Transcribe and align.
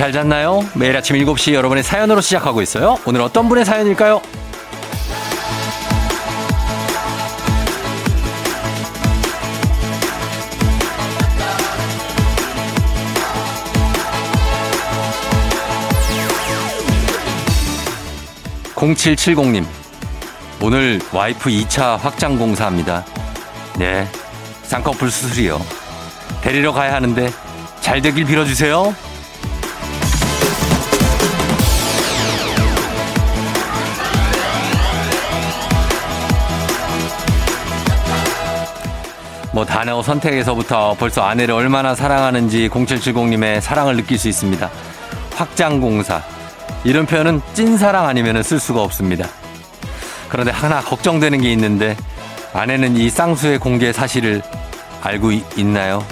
잘 0.00 0.12
잤나요? 0.12 0.66
매일 0.74 0.96
아침 0.96 1.14
7시 1.16 1.52
여러분의 1.52 1.84
사연으로 1.84 2.22
시작하고 2.22 2.62
있어요. 2.62 2.96
오늘 3.04 3.20
어떤 3.20 3.50
분의 3.50 3.66
사연일까요? 3.66 4.22
0770님, 18.74 19.66
오늘 20.62 20.98
와이프 21.12 21.50
2차 21.50 21.98
확장 21.98 22.38
공사합니다. 22.38 23.04
네, 23.78 24.08
쌍꺼풀 24.62 25.10
수술이요. 25.10 25.60
데리러 26.40 26.72
가야 26.72 26.94
하는데 26.94 27.28
잘 27.82 28.00
되길 28.00 28.24
빌어주세요. 28.24 29.09
뭐 39.52 39.64
단어 39.64 40.02
선택에서부터 40.02 40.94
벌써 40.98 41.22
아내를 41.22 41.54
얼마나 41.54 41.94
사랑하는지 41.94 42.68
0770님의 42.68 43.60
사랑을 43.60 43.96
느낄 43.96 44.18
수 44.18 44.28
있습니다. 44.28 44.70
확장공사. 45.34 46.22
이런 46.84 47.04
표현은 47.06 47.42
찐사랑 47.54 48.06
아니면 48.06 48.42
쓸 48.42 48.60
수가 48.60 48.82
없습니다. 48.82 49.28
그런데 50.28 50.52
하나 50.52 50.80
걱정되는 50.80 51.40
게 51.40 51.52
있는데 51.52 51.96
아내는 52.52 52.96
이 52.96 53.10
쌍수의 53.10 53.58
공개 53.58 53.92
사실을 53.92 54.42
알고 55.02 55.32
있, 55.32 55.58
있나요? 55.58 56.04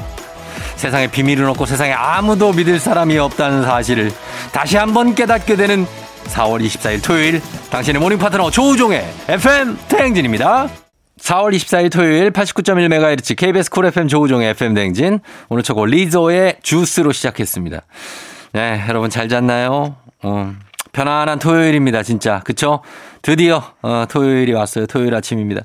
세상에 0.76 1.08
비밀은 1.08 1.48
없고 1.48 1.66
세상에 1.66 1.92
아무도 1.92 2.52
믿을 2.52 2.78
사람이 2.78 3.18
없다는 3.18 3.64
사실을 3.64 4.12
다시 4.52 4.76
한번 4.76 5.14
깨닫게 5.14 5.56
되는 5.56 5.86
4월 6.26 6.64
24일 6.64 7.02
토요일 7.02 7.42
당신의 7.70 8.00
morning 8.00 8.18
파트너 8.18 8.50
조우종의 8.50 9.04
FM 9.28 9.78
대행진입니다. 9.88 10.68
4월 11.18 11.54
24일 11.54 11.92
토요일 11.92 12.30
89.1MHz 12.30 13.36
KBS 13.36 13.70
Cool 13.70 13.86
FM 13.86 14.08
조우종의 14.08 14.50
FM 14.50 14.74
대행진 14.74 15.20
오늘 15.48 15.62
저거 15.62 15.84
Lizzo의 15.84 16.58
Juice로 16.62 17.12
시작했습니다. 17.12 17.82
네, 18.52 18.84
여러분 18.88 19.10
잘 19.10 19.28
잤나요? 19.28 19.96
어, 20.22 20.54
편안한 20.92 21.38
토요일입니다, 21.38 22.02
진짜. 22.02 22.40
그쵸? 22.40 22.80
드디어, 23.22 23.62
어, 23.82 24.04
토요일이 24.08 24.52
왔어요. 24.52 24.86
토요일 24.86 25.14
아침입니다. 25.14 25.62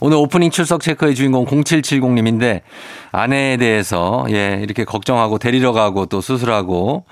오늘 0.00 0.16
오프닝 0.16 0.50
출석 0.50 0.80
체크의 0.80 1.14
주인공 1.14 1.46
0770님인데, 1.46 2.62
아내에 3.12 3.56
대해서, 3.56 4.26
예, 4.30 4.58
이렇게 4.62 4.84
걱정하고 4.84 5.38
데리러 5.38 5.72
가고 5.72 6.06
또 6.06 6.20
수술하고 6.20 7.04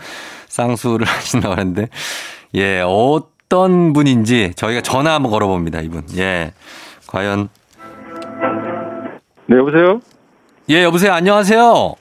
쌍수를 0.48 1.07
하신다고 1.09 1.55
하는데, 1.55 1.89
예, 2.57 2.83
어떤 2.85 3.93
분인지 3.93 4.53
저희가 4.57 4.81
전화 4.81 5.15
한번 5.15 5.31
걸어봅니다, 5.31 5.81
이분. 5.83 6.05
예. 6.17 6.53
과연. 7.07 7.48
네, 9.47 9.57
여보세요? 9.57 10.01
예, 10.70 10.85
여보세요. 10.85 11.13
안녕하세요. 11.13 11.95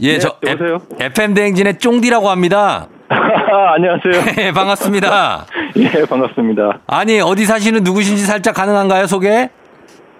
예, 0.00 0.12
네, 0.14 0.18
저 0.18 0.36
여보세요? 0.46 0.80
FM 1.00 1.34
대행진의 1.34 1.78
쫑디라고 1.78 2.30
합니다. 2.30 2.86
안녕하세요. 3.08 4.34
예, 4.46 4.52
반갑습니다. 4.52 5.46
예, 5.76 6.04
반갑습니다. 6.06 6.80
아니, 6.86 7.20
어디 7.20 7.44
사시는 7.44 7.82
누구신지 7.82 8.24
살짝 8.24 8.54
가능한가요, 8.54 9.06
소개? 9.06 9.48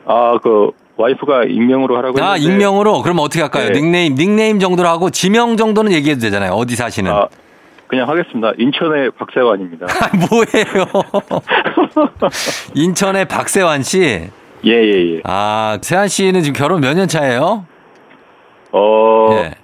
아, 0.07 0.39
그, 0.43 0.71
와이프가 0.97 1.45
익명으로 1.45 1.97
하라고 1.99 2.23
아, 2.23 2.33
했는데. 2.33 2.53
익명으로? 2.53 3.03
그럼 3.03 3.19
어떻게 3.21 3.43
할까요? 3.43 3.69
네. 3.69 3.73
닉네임, 3.75 4.15
닉네임 4.15 4.59
정도로 4.61 4.89
하고 4.89 5.11
지명 5.11 5.57
정도는 5.57 5.93
얘기해도 5.93 6.21
되잖아요. 6.21 6.53
어디 6.53 6.75
사시는. 6.75 7.13
아, 7.13 7.29
그냥 7.87 8.09
하겠습니다. 8.09 8.53
인천의 8.59 9.11
박세환입니다. 9.13 9.87
아, 9.87 10.11
뭐예요? 10.31 10.87
인천의 12.75 13.27
박세환 13.27 13.83
씨. 13.83 14.31
예, 14.65 14.71
예, 14.73 15.15
예. 15.17 15.21
아, 15.25 15.79
세환 15.83 16.09
씨는 16.09 16.43
지금 16.43 16.59
결혼 16.59 16.81
몇 16.81 16.95
년 16.95 17.07
차예요? 17.09 17.67
어, 18.73 19.29
예. 19.33 19.55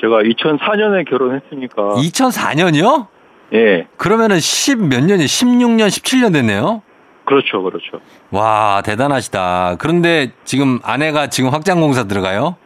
제가 0.00 0.22
2004년에 0.22 1.08
결혼했으니까. 1.08 1.82
2004년이요? 1.96 3.06
예, 3.54 3.86
그러면은 3.96 4.38
10 4.40 4.76
몇 4.88 5.04
년이 5.04 5.24
16년, 5.24 5.86
17년 5.88 6.32
됐네요? 6.32 6.82
그렇죠, 7.24 7.62
그렇죠. 7.62 8.00
와, 8.30 8.82
대단하시다. 8.84 9.76
그런데 9.78 10.30
지금 10.44 10.78
아내가 10.82 11.28
지금 11.28 11.50
확장 11.50 11.80
공사 11.80 12.04
들어가요? 12.04 12.56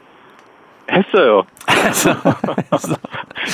했어요. 0.91 1.44
했어. 1.70 2.10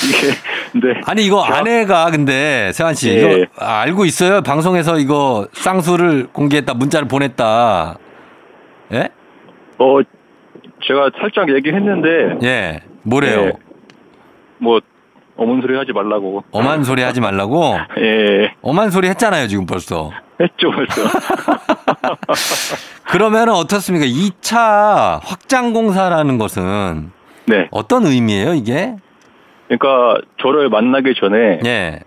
이게, 0.07 0.33
근데. 0.79 0.99
아니 1.05 1.25
이거 1.25 1.43
저- 1.47 1.53
아내가 1.53 2.09
근데 2.11 2.71
세환 2.73 2.93
씨 2.95 3.09
예. 3.09 3.13
이거 3.19 3.45
알고 3.57 4.05
있어요? 4.05 4.41
방송에서 4.41 4.97
이거 4.99 5.47
쌍수를 5.53 6.27
공개했다 6.33 6.73
문자를 6.75 7.07
보냈다. 7.07 7.97
예? 8.93 9.09
어, 9.79 9.99
제가 10.87 11.11
살짝 11.19 11.49
얘기했는데. 11.55 12.37
예. 12.47 12.79
뭐래요? 13.03 13.45
예. 13.47 13.51
뭐, 14.59 14.79
어문 15.37 15.61
소리 15.61 15.77
하지 15.77 15.91
말라고. 15.93 16.43
엄한 16.51 16.83
소리 16.83 17.01
하지 17.03 17.21
말라고. 17.21 17.77
예, 17.99 18.53
엄한 18.61 18.89
소리 18.89 19.07
했잖아요 19.09 19.47
지금 19.47 19.65
벌써. 19.65 20.11
했죠, 20.41 20.71
벌써. 20.71 21.01
그러면 23.09 23.49
어떻습니까? 23.49 24.05
2차 24.05 25.19
확장 25.23 25.73
공사라는 25.73 26.37
것은 26.37 27.11
네. 27.45 27.67
어떤 27.71 28.05
의미예요 28.05 28.53
이게? 28.53 28.95
그러니까, 29.67 30.21
저를 30.41 30.69
만나기 30.69 31.13
전에. 31.19 31.59
예. 31.65 31.99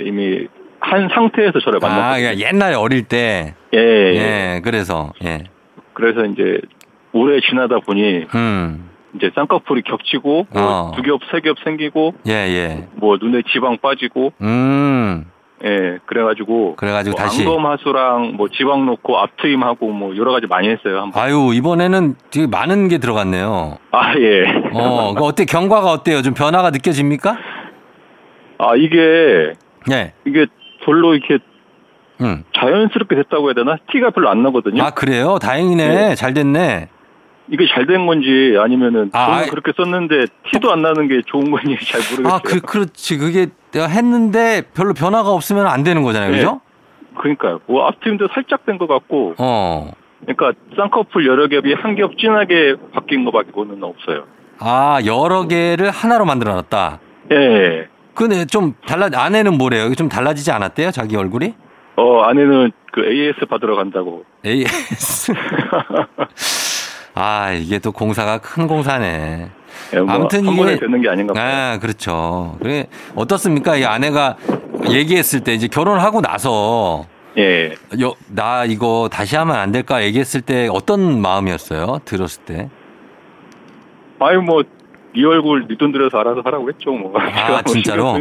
이미 0.00 0.46
한 0.80 1.08
상태에서 1.14 1.60
저를 1.60 1.78
아, 1.82 1.88
만났어요. 1.88 2.22
그러니까 2.22 2.46
옛날에 2.48 2.74
어릴 2.74 3.04
때. 3.04 3.54
예, 3.74 3.78
예. 3.78 4.14
예. 4.56 4.60
그래서 4.62 5.12
예. 5.24 5.44
그래서 5.92 6.24
이제 6.26 6.58
오래 7.12 7.40
지나다 7.40 7.78
보니 7.78 8.26
음. 8.34 8.90
이제 9.14 9.30
쌍꺼풀이 9.34 9.82
겹치고 9.82 10.46
어. 10.54 10.58
뭐 10.60 10.92
두 10.96 11.02
겹, 11.02 11.20
세 11.30 11.40
겹 11.40 11.56
생기고 11.64 12.14
예, 12.26 12.32
예. 12.32 12.88
뭐 12.94 13.16
눈에 13.20 13.42
지방 13.52 13.78
빠지고 13.78 14.32
음. 14.42 15.24
예, 15.62 15.98
그래가지고 16.06 16.76
그래가지고 16.76 17.16
뭐 17.16 17.24
다시 17.24 17.42
안검하수랑 17.42 18.34
뭐 18.36 18.48
지방 18.48 18.86
놓고 18.86 19.18
앞트임하고 19.18 19.88
뭐 19.90 20.16
여러 20.16 20.32
가지 20.32 20.46
많이 20.46 20.68
했어요. 20.68 21.00
한번. 21.02 21.22
아유, 21.22 21.52
이번에는 21.54 22.16
되게 22.30 22.46
많은 22.46 22.88
게 22.88 22.98
들어갔네요. 22.98 23.78
아, 23.92 24.14
예. 24.18 24.42
어, 24.72 25.14
그 25.14 25.24
어때 25.24 25.44
경과가 25.44 25.90
어때요? 25.90 26.22
좀 26.22 26.34
변화가 26.34 26.70
느껴집니까? 26.70 27.38
아, 28.58 28.76
이게 28.76 29.54
네. 29.86 30.12
이게 30.26 30.46
별로 30.84 31.14
이렇게 31.14 31.38
음. 32.20 32.44
자연스럽게 32.52 33.14
됐다고 33.16 33.48
해야 33.48 33.54
되나? 33.54 33.76
티가 33.92 34.10
별로 34.10 34.28
안 34.28 34.42
나거든요. 34.42 34.82
아, 34.82 34.90
그래요? 34.90 35.38
다행이네. 35.40 35.88
네. 35.88 36.14
잘 36.14 36.34
됐네. 36.34 36.88
이게 37.50 37.66
잘 37.68 37.86
된 37.86 38.06
건지 38.06 38.56
아니면은 38.58 39.10
아. 39.12 39.44
그렇게 39.50 39.72
썼는데 39.76 40.26
티도 40.50 40.72
안 40.72 40.82
나는 40.82 41.08
게 41.08 41.20
좋은 41.26 41.50
건지 41.50 41.76
잘 41.86 42.00
모르겠어요. 42.10 42.32
아, 42.32 42.40
그 42.42 42.60
그렇지. 42.60 43.18
그게 43.18 43.46
내가 43.72 43.86
했는데 43.86 44.62
별로 44.74 44.94
변화가 44.94 45.30
없으면 45.30 45.66
안 45.66 45.82
되는 45.82 46.02
거잖아요. 46.02 46.30
네. 46.30 46.36
그죠? 46.38 46.60
그러니까요. 47.18 47.60
뭐 47.66 47.86
앞트임도 47.86 48.28
살짝 48.34 48.64
된 48.66 48.78
것 48.78 48.86
같고 48.86 49.34
어. 49.38 49.92
그러니까 50.26 50.52
쌍꺼풀 50.76 51.26
여러 51.26 51.48
겹이 51.48 51.74
한 51.74 51.94
겹 51.96 52.16
진하게 52.18 52.76
바뀐 52.94 53.24
것밖에는 53.26 53.82
없어요. 53.84 54.24
아, 54.58 54.98
여러 55.04 55.46
개를 55.46 55.90
하나로 55.90 56.24
만들어 56.24 56.54
놨다. 56.54 57.00
예. 57.32 57.88
근데 58.14 58.44
좀 58.46 58.74
달라 58.86 59.08
아내는 59.12 59.58
뭐래요? 59.58 59.92
좀 59.94 60.08
달라지지 60.08 60.50
않았대요? 60.50 60.92
자기 60.92 61.16
얼굴이? 61.16 61.54
어 61.96 62.22
아내는 62.22 62.72
그 62.92 63.04
AS 63.04 63.46
받으러 63.46 63.76
간다고. 63.76 64.24
AS. 64.46 65.32
아, 67.14 67.52
이게 67.52 67.78
또 67.78 67.92
공사가 67.92 68.38
큰 68.38 68.66
공사네. 68.66 69.48
예, 69.94 70.00
뭐 70.00 70.14
아무튼 70.14 70.46
한 70.46 70.54
이게- 70.54 70.78
되는 70.78 71.00
게 71.00 71.08
아닌가 71.08 71.32
봐요. 71.34 71.44
아, 71.74 71.78
그렇죠. 71.78 72.56
그래 72.60 72.86
어떻습니까? 73.14 73.76
이 73.76 73.84
아내가 73.84 74.36
얘기했을 74.90 75.40
때 75.40 75.54
이제 75.54 75.68
결혼하고 75.68 76.20
나서 76.20 77.06
예. 77.36 77.74
여, 78.00 78.14
나 78.28 78.64
이거 78.64 79.08
다시 79.10 79.34
하면 79.36 79.56
안 79.56 79.72
될까 79.72 80.04
얘기했을 80.04 80.40
때 80.40 80.68
어떤 80.70 81.20
마음이었어요? 81.20 82.00
들었을 82.04 82.44
때? 82.44 82.68
아유 84.20 84.40
뭐네 84.40 85.24
얼굴 85.26 85.66
네 85.68 85.76
돈 85.76 85.90
들여서 85.92 86.18
알아서 86.18 86.42
하라고 86.44 86.68
했죠 86.70 86.92
뭐. 86.92 87.10
뭐 87.18 87.62
진짜로? 87.66 88.16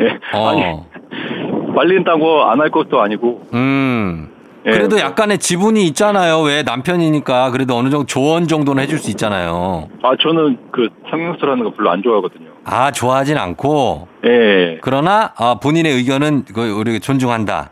예. 0.00 0.18
어. 0.32 0.48
아니 0.48 1.74
말린다고 1.74 2.44
안 2.44 2.60
할 2.60 2.70
것도 2.70 3.00
아니고. 3.00 3.48
음. 3.54 4.30
예. 4.66 4.70
그래도 4.72 4.98
약간의 4.98 5.38
지분이 5.38 5.86
있잖아요. 5.88 6.40
왜 6.42 6.62
남편이니까 6.62 7.50
그래도 7.50 7.76
어느 7.76 7.88
정도 7.88 8.04
조언 8.06 8.46
정도는 8.46 8.82
해줄 8.82 8.98
수 8.98 9.10
있잖아요. 9.10 9.88
아 10.02 10.10
저는 10.20 10.58
그 10.70 10.88
성형수술하는 11.10 11.64
거 11.64 11.72
별로 11.74 11.90
안 11.90 12.02
좋아하거든요. 12.02 12.48
아 12.64 12.90
좋아하진 12.90 13.38
않고 13.38 14.08
예. 14.26 14.78
그러나 14.82 15.32
아, 15.36 15.56
본인의 15.62 15.94
의견은 15.94 16.44
그 16.54 16.70
우리 16.72 17.00
존중한다. 17.00 17.70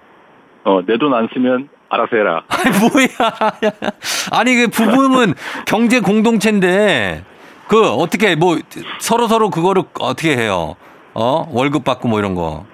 어내 0.64 0.96
돈 0.99 1.12
안 1.14 1.29
쓰면 1.32 1.69
알아서 1.90 2.17
해라. 2.17 2.43
아니 2.49 2.79
뭐야? 2.79 3.52
아니 4.32 4.55
그 4.56 4.69
부부는 4.69 5.35
경제 5.67 6.00
공동체인데 6.00 7.23
그 7.69 7.87
어떻게 7.90 8.35
뭐 8.35 8.58
서로 8.99 9.26
서로 9.29 9.50
그거를 9.50 9.82
어떻게 10.00 10.37
해요? 10.37 10.75
어 11.14 11.46
월급 11.52 11.85
받고 11.85 12.08
뭐 12.08 12.19
이런 12.19 12.35
거 12.35 12.64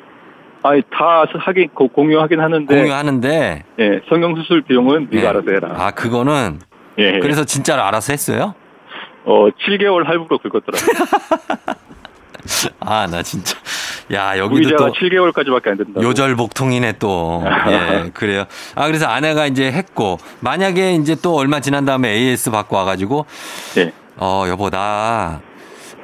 아니 0.66 0.82
다 0.90 1.24
하긴 1.38 1.68
고- 1.74 1.88
공유하긴 1.88 2.40
하는데 2.40 2.74
공유하는데 2.74 3.64
예, 3.78 4.00
성형 4.08 4.34
수술 4.36 4.62
비용은 4.62 5.08
네가 5.10 5.24
예. 5.24 5.28
알아서 5.28 5.50
해라. 5.50 5.74
아 5.76 5.90
그거는 5.90 6.58
예. 6.98 7.18
그래서 7.20 7.44
진짜로 7.44 7.82
알아서 7.82 8.12
했어요? 8.14 8.54
어 9.26 9.48
7개월 9.50 10.04
할부로 10.06 10.38
긁었더라고요. 10.38 11.04
아 12.80 13.06
나 13.10 13.22
진짜 13.22 13.56
야 14.12 14.36
여기도 14.38 14.76
또 14.76 14.92
7개월까지밖에 14.92 15.68
안 15.68 15.76
된다. 15.78 16.00
요절복통이네 16.02 16.92
또. 16.98 17.42
예, 17.68 18.10
그래요. 18.12 18.44
아, 18.74 18.86
그래서 18.86 19.06
아내가 19.06 19.46
이제 19.46 19.72
했고, 19.72 20.18
만약에 20.40 20.92
이제 20.96 21.16
또 21.22 21.36
얼마 21.36 21.60
지난 21.60 21.86
다음에 21.86 22.10
AS 22.10 22.50
받고 22.50 22.76
와가지고, 22.76 23.24
예. 23.78 23.92
어, 24.18 24.44
여보, 24.48 24.68
나 24.68 25.40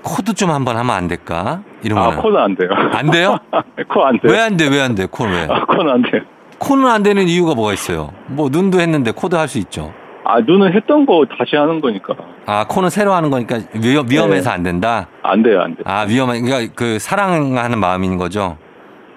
코도 0.02 0.34
좀 0.34 0.50
한번 0.50 0.76
하면 0.76 0.94
안 0.94 1.08
될까? 1.08 1.62
이러면. 1.82 2.04
아 2.04 2.16
코는 2.16 2.38
안 2.40 2.56
돼요. 2.56 2.70
안 2.92 3.10
돼요? 3.10 3.36
코 3.88 4.04
안 4.04 4.18
돼요. 4.20 4.32
왜 4.32 4.38
안 4.40 4.56
돼? 4.56 4.68
왜 4.68 4.80
안 4.80 4.94
돼? 4.94 5.06
코는 5.06 5.32
왜? 5.32 5.46
아 5.50 5.64
코는 5.66 5.92
안 5.92 6.02
돼요. 6.02 6.22
코는 6.58 6.86
안 6.86 7.02
되는 7.02 7.26
이유가 7.28 7.54
뭐가 7.54 7.72
있어요? 7.72 8.10
뭐, 8.26 8.48
눈도 8.50 8.80
했는데 8.80 9.12
코도 9.12 9.34
할수 9.34 9.58
있죠. 9.58 9.92
아 10.24 10.40
눈은 10.40 10.74
했던 10.74 11.06
거 11.06 11.24
다시 11.38 11.56
하는 11.56 11.80
거니까 11.80 12.14
아, 12.46 12.66
코는 12.68 12.90
새로 12.90 13.12
하는 13.14 13.30
거니까 13.30 13.58
위험, 13.74 14.06
위험해서 14.08 14.50
안 14.50 14.62
된다? 14.62 15.08
안 15.22 15.42
돼요 15.42 15.60
안 15.62 15.74
돼. 15.74 15.82
아, 15.86 16.02
위험한, 16.02 16.42
그러니까 16.44 16.72
그 16.76 16.98
사랑하는 16.98 17.78
마음인 17.78 18.16
거죠? 18.18 18.58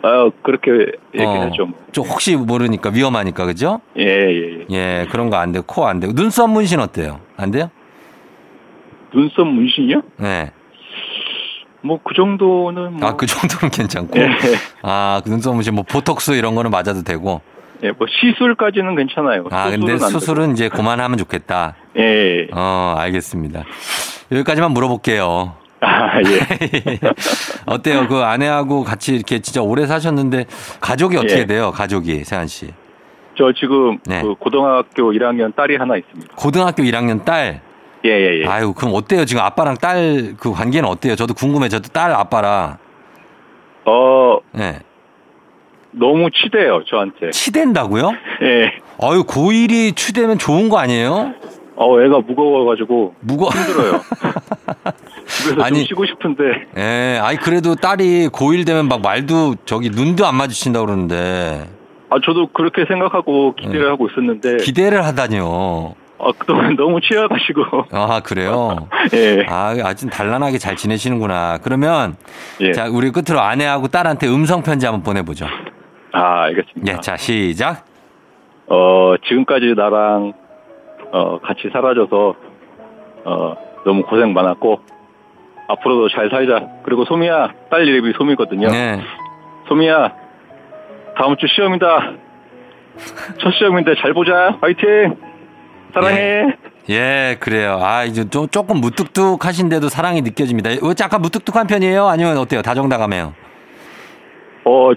아 0.02 0.30
그렇게 0.42 0.72
어, 0.72 1.20
얘기했죠. 1.20 1.66
뭐. 1.66 1.80
좀 1.92 2.06
혹시 2.06 2.36
모르니까 2.36 2.90
위험하니까, 2.94 3.46
그죠? 3.46 3.82
예 3.98 4.04
예 4.06 4.66
예. 4.72 5.02
예, 5.02 5.08
그런 5.12 5.30
거안 5.30 5.52
되고, 5.52 5.66
코안 5.66 6.00
되고. 6.00 6.14
눈썹 6.14 6.50
문신 6.50 6.80
어때요? 6.80 7.20
안 7.38 7.52
돼요? 7.52 7.70
눈썹 9.14 9.46
문신이요? 9.48 10.02
네. 10.18 10.52
뭐 11.84 12.00
그 12.04 12.14
정도는 12.16 12.94
뭐 12.94 13.10
아, 13.10 13.16
그 13.16 13.26
정도는 13.26 13.70
괜찮고. 13.72 14.20
예, 14.20 14.30
아, 14.82 15.22
그 15.24 15.30
눈썹 15.30 15.54
문신 15.54 15.76
뭐 15.76 15.84
보톡스 15.84 16.32
이런 16.32 16.56
거는 16.56 16.72
맞아도 16.72 17.04
되고. 17.04 17.42
예, 17.84 17.92
뭐 17.92 18.08
시술까지는 18.08 18.96
괜찮아요. 18.96 19.46
아, 19.52 19.70
근데 19.70 19.98
수술은 19.98 20.54
이제 20.54 20.70
그만하면 20.70 21.18
좋겠다. 21.18 21.76
예. 21.98 22.48
어, 22.54 22.96
알겠습니다. 22.98 23.64
여기까지만 24.32 24.72
물어볼게요. 24.72 25.56
아 25.82 26.18
예. 26.22 27.00
어때요? 27.68 28.08
그 28.08 28.20
아내하고 28.20 28.84
같이 28.86 29.14
이렇게 29.16 29.40
진짜 29.40 29.62
오래 29.62 29.86
사셨는데 29.86 30.46
가족이 30.80 31.18
어떻게 31.18 31.40
예. 31.42 31.46
돼요? 31.46 31.72
가족이, 31.72 32.24
세한 32.24 32.48
씨. 32.48 32.72
저 33.38 33.52
지금 33.52 33.98
네. 34.06 34.22
그 34.22 34.34
고등학교 34.36 35.12
1학년 35.12 35.54
딸이 35.54 35.76
하나 35.76 35.98
있습니다. 35.98 36.36
고등학교 36.36 36.84
1학년 36.84 37.26
딸. 37.26 37.62
예 38.06 38.10
예 38.10 38.42
예. 38.42 38.46
아유, 38.48 38.74
그럼 38.74 38.94
어때요? 38.96 39.26
지금 39.26 39.42
아빠랑 39.44 39.76
딸 39.78 40.34
그 40.40 40.52
관계는 40.52 40.88
어때요? 40.90 41.16
저도 41.16 41.34
궁금해. 41.34 41.70
저도 41.70 41.90
딸 41.90 42.12
아빠라. 42.12 42.78
어 43.86 44.38
예. 44.58 44.80
너무 45.92 46.30
치대요 46.32 46.84
저한테. 46.86 47.32
치댄다고요? 47.32 48.12
예. 48.42 48.74
아유, 49.02 49.24
고1이 49.24 49.96
치대면 49.96 50.38
좋은 50.38 50.70
거 50.70 50.78
아니에요? 50.80 51.34
어 51.76 52.02
애가 52.02 52.20
무거워가지고 52.28 53.16
무거 53.22 53.50
힘들어요. 53.50 54.02
집에서 55.26 55.62
아니. 55.64 55.80
좀 55.80 55.86
쉬고 55.88 56.06
싶은데 56.06 56.44
예, 56.78 57.20
아니 57.22 57.38
그래도 57.38 57.76
딸이 57.76 58.30
고1 58.30 58.66
되면 58.66 58.88
막 58.88 59.02
말도 59.02 59.56
저기 59.66 59.90
눈도 59.90 60.26
안 60.26 60.36
마주친다 60.36 60.82
그러는데 60.82 61.68
아 62.10 62.18
저도 62.24 62.48
그렇게 62.54 62.86
생각하고 62.88 63.56
기대를 63.56 63.84
네. 63.86 63.88
하고 63.90 64.08
있었는데 64.08 64.58
기대를 64.58 65.04
하다니요. 65.06 65.96
아 66.24 66.32
그동안 66.38 66.76
너무 66.78 67.00
치여가지고 67.02 67.86
아 67.92 68.22
그래요? 68.22 68.88
예. 69.14 69.46
아 69.48 69.76
아주 69.84 70.10
단란하게 70.10 70.58
잘 70.58 70.76
지내시는구나. 70.76 71.60
그러면 71.64 72.16
예. 72.62 72.72
자 72.72 72.88
우리 72.90 73.12
끝으로 73.12 73.42
아내하고 73.42 73.88
딸한테 73.88 74.28
음성 74.28 74.64
편지 74.64 74.86
한번 74.86 75.04
보내보죠. 75.04 75.46
아 76.14 76.44
알겠습니다. 76.44 76.94
예, 76.94 77.00
자 77.02 77.18
시작. 77.18 77.86
어 78.68 79.16
지금까지 79.28 79.74
나랑 79.76 80.34
어 81.12 81.40
같이 81.40 81.70
살아줘서 81.72 82.36
어 83.26 83.56
너무 83.86 84.04
고생 84.04 84.34
많았고 84.34 84.80
앞으로도 85.68 86.10
잘 86.10 86.30
살자. 86.30 86.68
그리고 86.84 87.06
소미야 87.06 87.54
딸 87.70 87.88
이름이 87.88 88.14
소미거든요. 88.18 88.70
네. 88.70 89.02
소미야 89.68 90.14
다음 91.18 91.36
주 91.38 91.48
시험이다. 91.48 92.12
첫 93.42 93.52
시험인데 93.58 93.96
잘 94.02 94.14
보자. 94.14 94.58
화이팅. 94.62 95.33
사랑해. 95.94 96.44
예, 96.90 97.38
그래요. 97.40 97.80
아, 97.82 98.04
이제 98.04 98.30
좀 98.30 98.48
조금 98.50 98.78
무뚝뚝하신데도 98.82 99.90
사랑이 99.90 100.22
느껴집니다. 100.22 100.70
왜 100.72 100.78
약간 101.02 101.22
무뚝뚝한 101.22 101.68
편이에요? 101.68 102.08
아니면 102.08 102.38
어때요? 102.38 102.62
다정다감해요? 102.62 103.34
어 104.66 104.92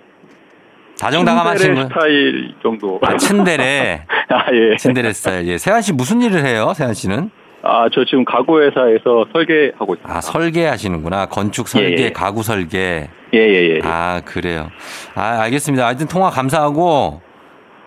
다정다감하신 1.00 1.74
분? 1.74 1.84
스타일 1.88 2.54
정도. 2.62 2.98
아, 3.02 3.16
츤데레. 3.16 4.02
아 4.30 4.44
예. 4.52 4.76
츤데레 4.76 5.12
스타일. 5.12 5.46
예. 5.48 5.58
세환 5.58 5.82
씨 5.82 5.92
무슨 5.92 6.22
일을 6.22 6.44
해요? 6.44 6.72
세환 6.74 6.94
씨는? 6.94 7.30
아 7.62 7.88
저 7.92 8.04
지금 8.04 8.24
가구 8.24 8.60
회사에서 8.60 9.26
설계하고 9.32 9.94
있습니다. 9.94 10.16
아, 10.16 10.20
설계하시는구나. 10.20 11.26
건축 11.26 11.66
설계, 11.68 11.96
예, 12.02 12.04
예. 12.06 12.10
가구 12.12 12.42
설계. 12.44 13.08
예 13.34 13.38
예 13.38 13.74
예. 13.74 13.80
아, 13.82 14.20
그래요. 14.24 14.70
아, 15.16 15.40
알겠습니다. 15.42 15.84
하여튼 15.84 16.06
통화 16.06 16.30
감사하고, 16.30 17.20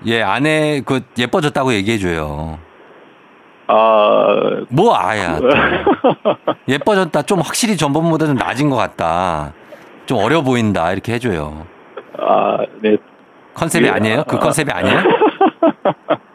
예, 0.05 0.21
아내, 0.21 0.81
그, 0.85 1.01
예뻐졌다고 1.17 1.73
얘기해 1.73 1.97
줘요. 1.97 2.59
아 3.71 4.65
뭐, 4.69 4.95
아야. 4.95 5.39
예뻐졌다. 6.67 7.21
좀 7.21 7.39
확실히 7.39 7.77
전번보다 7.77 8.25
좀 8.25 8.35
낮은 8.35 8.71
것 8.71 8.75
같다. 8.75 9.53
좀 10.07 10.17
어려 10.17 10.41
보인다. 10.41 10.91
이렇게 10.91 11.13
해줘요. 11.13 11.67
아, 12.17 12.57
네. 12.81 12.97
컨셉이 13.53 13.85
예, 13.85 13.91
아니에요? 13.91 14.23
그 14.27 14.37
아. 14.37 14.39
컨셉이 14.39 14.71
아니에요? 14.71 14.97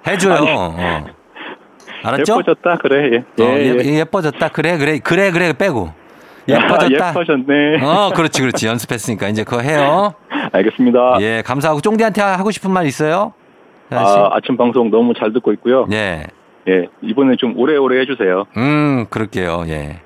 해줘요. 0.07 0.37
아니. 0.37 0.51
어. 0.53 1.07
알았죠? 2.05 2.35
예뻐졌다 2.35 2.77
그래. 2.77 3.11
예. 3.15 3.43
어, 3.43 3.47
예, 3.49 3.65
예. 3.65 3.79
예, 3.85 3.99
예 3.99 4.05
뻐졌다. 4.05 4.49
그래, 4.51 4.79
그래, 4.79 5.01
그래, 5.01 5.33
그래, 5.33 5.53
빼고. 5.55 5.91
예뻐졌다. 6.47 7.05
아, 7.05 7.09
예뻐졌네. 7.11 7.83
어, 7.83 8.13
그렇지, 8.15 8.43
그렇지. 8.43 8.69
연습했으니까 8.69 9.27
이제 9.27 9.43
그거 9.43 9.61
해요. 9.61 10.15
알겠습니다. 10.53 11.17
예, 11.21 11.43
감사하고 11.45 11.81
쫑디한테 11.81 12.23
하고 12.23 12.53
싶은 12.53 12.71
말 12.71 12.87
있어요? 12.87 13.33
아, 13.91 14.29
아침 14.33 14.57
방송 14.57 14.91
너무 14.91 15.15
잘 15.15 15.33
듣고 15.33 15.53
있고요. 15.55 15.89
예. 15.91 16.27
예. 16.69 16.87
이번에 17.03 17.37
좀 17.37 17.59
오래오래 17.59 18.01
해주세요. 18.01 18.45
음, 18.57 19.07
그럴게요. 19.11 19.65
예. 19.69 20.01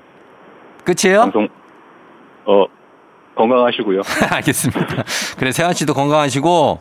끝이에요? 0.83 1.21
방송, 1.21 1.47
어, 2.45 2.65
건강하시고요. 3.35 4.01
알겠습니다. 4.31 5.03
그래, 5.37 5.51
세환 5.51 5.73
씨도 5.73 5.93
건강하시고, 5.93 6.79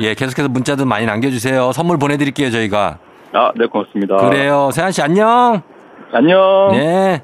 예, 0.00 0.14
계속해서 0.14 0.48
문자도 0.48 0.86
많이 0.86 1.06
남겨주세요. 1.06 1.72
선물 1.72 1.98
보내드릴게요, 1.98 2.50
저희가. 2.50 2.98
아, 3.32 3.52
네, 3.56 3.66
고맙습니다. 3.66 4.16
그래요. 4.16 4.70
세환 4.72 4.92
씨, 4.92 5.02
안녕! 5.02 5.60
안녕. 6.12 6.70
네. 6.72 7.22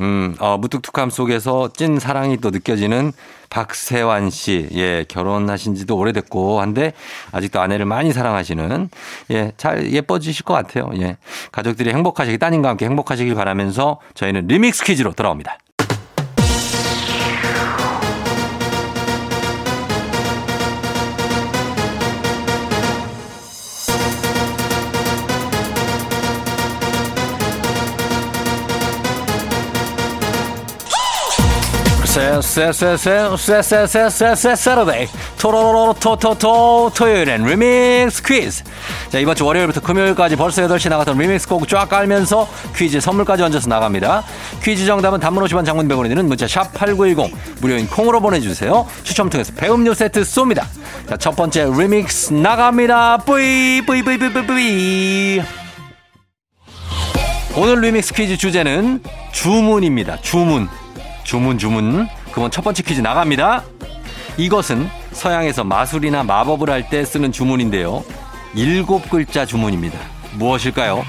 음, 0.00 0.34
어, 0.40 0.58
무뚝뚝함 0.58 1.10
속에서 1.10 1.70
찐 1.74 1.98
사랑이 1.98 2.38
또 2.38 2.50
느껴지는 2.50 3.12
박세환 3.50 4.30
씨. 4.30 4.68
예, 4.72 5.04
결혼하신 5.08 5.74
지도 5.76 5.96
오래됐고 5.96 6.60
한데 6.60 6.92
아직도 7.32 7.60
아내를 7.60 7.84
많이 7.84 8.12
사랑하시는 8.12 8.90
예, 9.30 9.52
잘 9.56 9.92
예뻐지실 9.92 10.44
것 10.44 10.54
같아요. 10.54 10.90
예. 10.96 11.16
가족들이 11.52 11.90
행복하시길 11.90 12.38
따님과 12.38 12.70
함께 12.70 12.86
행복하시길 12.86 13.34
바라면서 13.34 14.00
저희는 14.14 14.48
리믹스 14.48 14.84
퀴즈로 14.84 15.12
돌아옵니다. 15.12 15.58
세세세세세세세세세세세세데이 32.14 35.08
토로로로 35.36 35.94
토토토 35.94 36.92
토요일엔 36.94 37.44
리믹스 37.44 38.22
퀴즈 38.22 38.62
자 39.08 39.18
이번 39.18 39.34
주 39.34 39.44
월요일부터 39.44 39.80
금요일까지 39.80 40.36
벌써 40.36 40.62
8시 40.62 40.90
나갔던 40.90 41.18
리믹스 41.18 41.48
곡쫙 41.48 41.88
깔면서 41.88 42.48
퀴즈 42.76 43.00
선물까지 43.00 43.42
얹어서 43.42 43.68
나갑니다 43.68 44.22
퀴즈 44.62 44.86
정답은 44.86 45.18
단문 45.18 45.42
50원 45.42 45.66
장문 45.66 45.88
100원이 45.88 46.08
드는 46.08 46.28
문자 46.28 46.46
샵8910 46.46 47.32
무료인 47.60 47.88
콩으로 47.88 48.20
보내주세요 48.20 48.86
추첨 49.02 49.28
통해서 49.28 49.52
배음료 49.56 49.92
세트 49.92 50.22
쏩니다 50.22 50.66
자첫 51.08 51.34
번째 51.34 51.68
리믹스 51.76 52.32
나갑니다 52.32 53.16
뿌이 53.18 53.82
뿌이 53.84 54.04
뿌이 54.04 54.18
뿌이 54.18 54.32
뿌이 54.32 54.46
뿌이 54.46 55.42
오늘 57.56 57.80
리믹스 57.80 58.14
퀴즈 58.14 58.36
주제는 58.36 59.00
주문입니다. 59.32 60.20
주문. 60.22 60.68
주문, 61.24 61.58
주문. 61.58 62.06
그건 62.32 62.50
첫 62.50 62.62
번째 62.62 62.82
퀴즈 62.82 63.00
나갑니다. 63.00 63.64
이것은 64.36 64.88
서양에서 65.12 65.64
마술이나 65.64 66.22
마법을 66.24 66.70
할 66.70 66.88
때 66.88 67.04
쓰는 67.04 67.32
주문인데요. 67.32 68.04
일곱 68.54 69.08
글자 69.10 69.46
주문입니다. 69.46 69.98
무엇일까요? 70.34 71.04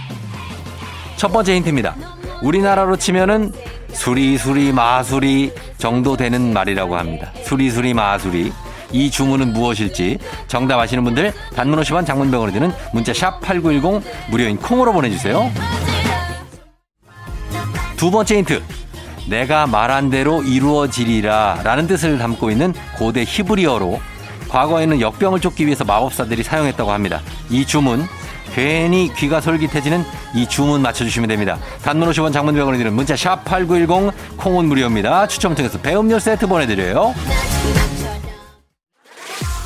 첫 1.17 1.31
번째 1.31 1.55
힌트입니다. 1.55 1.95
우리나라로 2.41 2.97
치면은 2.97 3.51
수리수리 3.93 4.71
마수리 4.73 5.53
정도 5.77 6.17
되는 6.17 6.53
말이라고 6.53 6.97
합니다. 6.97 7.31
수리수리 7.43 7.93
마수리. 7.93 8.51
이 8.91 9.09
주문은 9.11 9.51
무엇일지 9.53 10.19
정답 10.47 10.79
아시는 10.79 11.03
분들 11.03 11.33
단문 11.55 11.79
50원 11.81 12.05
장문병으로 12.05 12.51
드는 12.51 12.71
문자 12.93 13.13
샵 13.13 13.41
8910 13.41 14.03
무료인 14.29 14.57
콩으로 14.57 14.93
보내주세요. 14.93 15.51
두 17.97 18.11
번째 18.11 18.37
힌트. 18.37 18.61
내가 19.27 19.67
말한 19.67 20.09
대로 20.09 20.43
이루어지리라 20.43 21.61
라는 21.63 21.87
뜻을 21.87 22.17
담고 22.17 22.51
있는 22.51 22.73
고대 22.97 23.23
히브리어로 23.23 23.99
과거에는 24.49 25.01
역병을 25.01 25.41
쫓기 25.41 25.65
위해서 25.65 25.83
마법사들이 25.83 26.43
사용했다고 26.43 26.91
합니다. 26.91 27.21
이 27.49 27.65
주문 27.65 28.07
괜히 28.53 29.11
귀가 29.15 29.41
솔깃해지는 29.41 30.05
이 30.33 30.47
주문 30.47 30.81
맞춰주시면 30.81 31.27
됩니다. 31.27 31.57
단문 31.83 32.09
50원 32.11 32.31
장문병원에 32.31 32.77
드는 32.77 32.93
문자 32.93 33.15
샵 33.15 33.43
8910 33.43 34.37
콩은 34.37 34.65
무료입니다. 34.65 35.27
추첨 35.27 35.55
통해서 35.55 35.77
배음료 35.79 36.19
세트 36.19 36.47
보내드려요. 36.47 37.13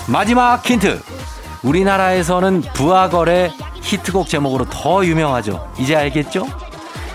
마지막 0.08 0.68
힌트. 0.68 1.00
우리나라에서는 1.62 2.62
부하거래 2.74 3.52
히트곡 3.84 4.28
제목으로 4.28 4.66
더 4.70 5.06
유명하죠. 5.06 5.72
이제 5.78 5.96
알겠죠? 5.96 6.48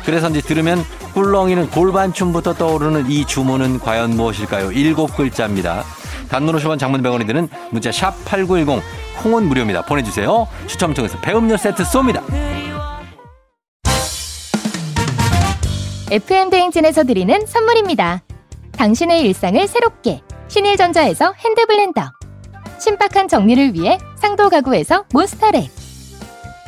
그래서 0.05 0.29
이제 0.29 0.41
들으면 0.41 0.85
꿀렁이는 1.15 1.71
골반춤부터 1.71 2.55
떠오르는 2.55 3.09
이 3.11 3.25
주문은 3.25 3.79
과연 3.79 4.11
무엇일까요? 4.11 4.73
일곱 4.73 5.17
글자입니다. 5.17 5.85
단문 6.29 6.57
50원 6.57 6.79
장문 6.79 7.03
100원이 7.03 7.27
드는 7.27 7.49
문자 7.71 7.93
샵 7.93 8.13
8910 8.25 8.83
콩은 9.23 9.49
무료입니다. 9.49 9.83
보내주세요. 9.83 10.49
추첨 10.67 10.93
통해서 10.93 11.19
배음료 11.21 11.57
세트 11.57 11.85
쏩니다. 11.85 12.23
FM 16.11 16.51
대행진에서 16.51 17.05
드리는 17.05 17.47
선물입니다. 17.47 18.23
당신의 18.73 19.23
일상을 19.23 19.67
새롭게 19.69 20.21
신일전자에서 20.49 21.33
hand 21.39 21.65
blender 21.65 22.11
신박한 22.79 23.29
정리를 23.29 23.75
위해 23.75 23.99
상도 24.17 24.49
가구에서 24.51 25.05
몬스터랩 25.15 25.69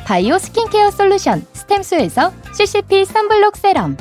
바이오 0.05 0.37
skincare 0.37 0.89
solution 0.89 1.45
스템수에서 1.53 2.31
CCP 2.53 3.05
sunblock 3.05 3.57
serum 3.57 3.97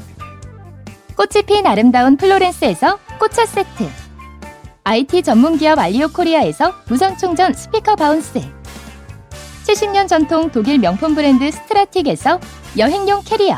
꽃이 1.16 1.46
핀 1.46 1.66
아름다운 1.66 2.18
플로렌스에서 2.18 2.98
꽃차 3.18 3.46
세트. 3.46 3.88
IT 4.84 5.22
전문기업 5.22 5.78
알리오 5.78 6.08
코리아에서 6.08 6.74
무선충전 6.88 7.54
스피커 7.54 7.96
바운스. 7.96 8.40
70년 9.66 10.08
전통 10.08 10.50
독일 10.50 10.78
명품 10.78 11.14
브랜드 11.14 11.50
스트라틱에서 11.50 12.38
여행용 12.76 13.22
캐리어. 13.22 13.56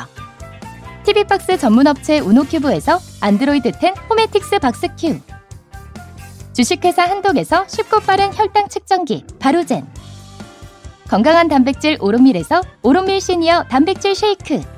TV박스 1.05 1.59
전문업체 1.59 2.21
우노큐브에서 2.21 3.01
안드로이드 3.21 3.73
10 3.81 3.95
호메틱스 4.09 4.61
박스큐. 4.61 5.19
주식회사 6.53 7.03
한독에서 7.03 7.67
쉽고 7.67 8.01
빠른 8.01 8.33
혈당 8.33 8.69
측정기 8.69 9.25
바로젠. 9.41 9.85
건강한 11.09 11.49
단백질 11.49 11.97
오롯밀에서 12.01 12.63
오롯밀 12.83 13.21
시니어 13.21 13.65
단백질 13.65 14.15
쉐이크 14.15 14.78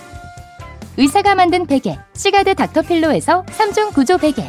의사가 0.97 1.35
만든 1.35 1.65
베개 1.65 1.97
시가드 2.13 2.55
닥터필로에서 2.55 3.45
3중 3.45 3.93
구조 3.93 4.17
베개. 4.17 4.43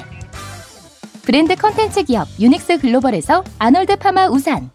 브랜드 1.22 1.54
컨텐츠 1.54 2.02
기업 2.04 2.26
유닉스 2.40 2.78
글로벌에서 2.78 3.44
아놀드 3.58 3.96
파마 3.96 4.26
우산. 4.26 4.70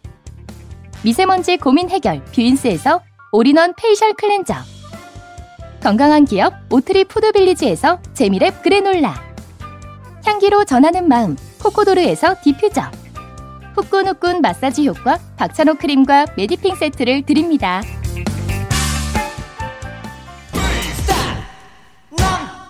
미세먼지 1.03 1.57
고민 1.57 1.89
해결 1.89 2.23
뷰인스에서 2.25 3.01
all-in-one 3.31 3.73
facial 3.75 4.13
cleanser. 4.13 4.55
건강한 5.83 6.25
기업 6.25 6.53
오트리 6.71 7.05
푸드빌리지에서 7.05 8.01
재미랩 8.13 8.63
그래놀라. 8.63 9.21
향기로 10.25 10.65
전하는 10.65 11.07
마음 11.07 11.35
코코도르에서 11.61 12.37
디퓨저. 12.43 12.81
후끈후끈 13.75 14.41
마사지 14.41 14.87
효과 14.87 15.19
박찬호 15.37 15.75
크림과 15.75 16.27
메디핑 16.35 16.75
세트를 16.75 17.23
드립니다. 17.23 17.81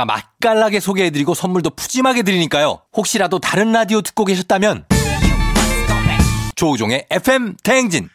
제가 0.00 0.04
맛깔나게 0.04 0.80
소개해드리고 0.80 1.34
선물도 1.34 1.70
푸짐하게 1.70 2.22
드리니까요. 2.22 2.80
혹시라도 2.96 3.38
다른 3.38 3.72
라디오 3.72 4.00
듣고 4.00 4.24
계셨다면 4.24 4.86
조우종의 6.54 7.06
FM 7.10 7.56
대행진 7.62 8.08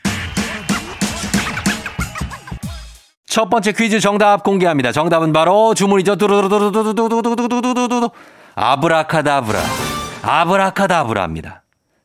첫 3.28 3.50
번째 3.50 3.74
퀴즈 3.74 4.00
정답 4.00 4.44
공개합니다. 4.44 4.92
정답은 4.92 5.34
바로 5.34 5.74
주문이죠. 5.76 6.16
아브라카다브라 8.56 9.60
아브라카다브라입니다. 10.24 11.64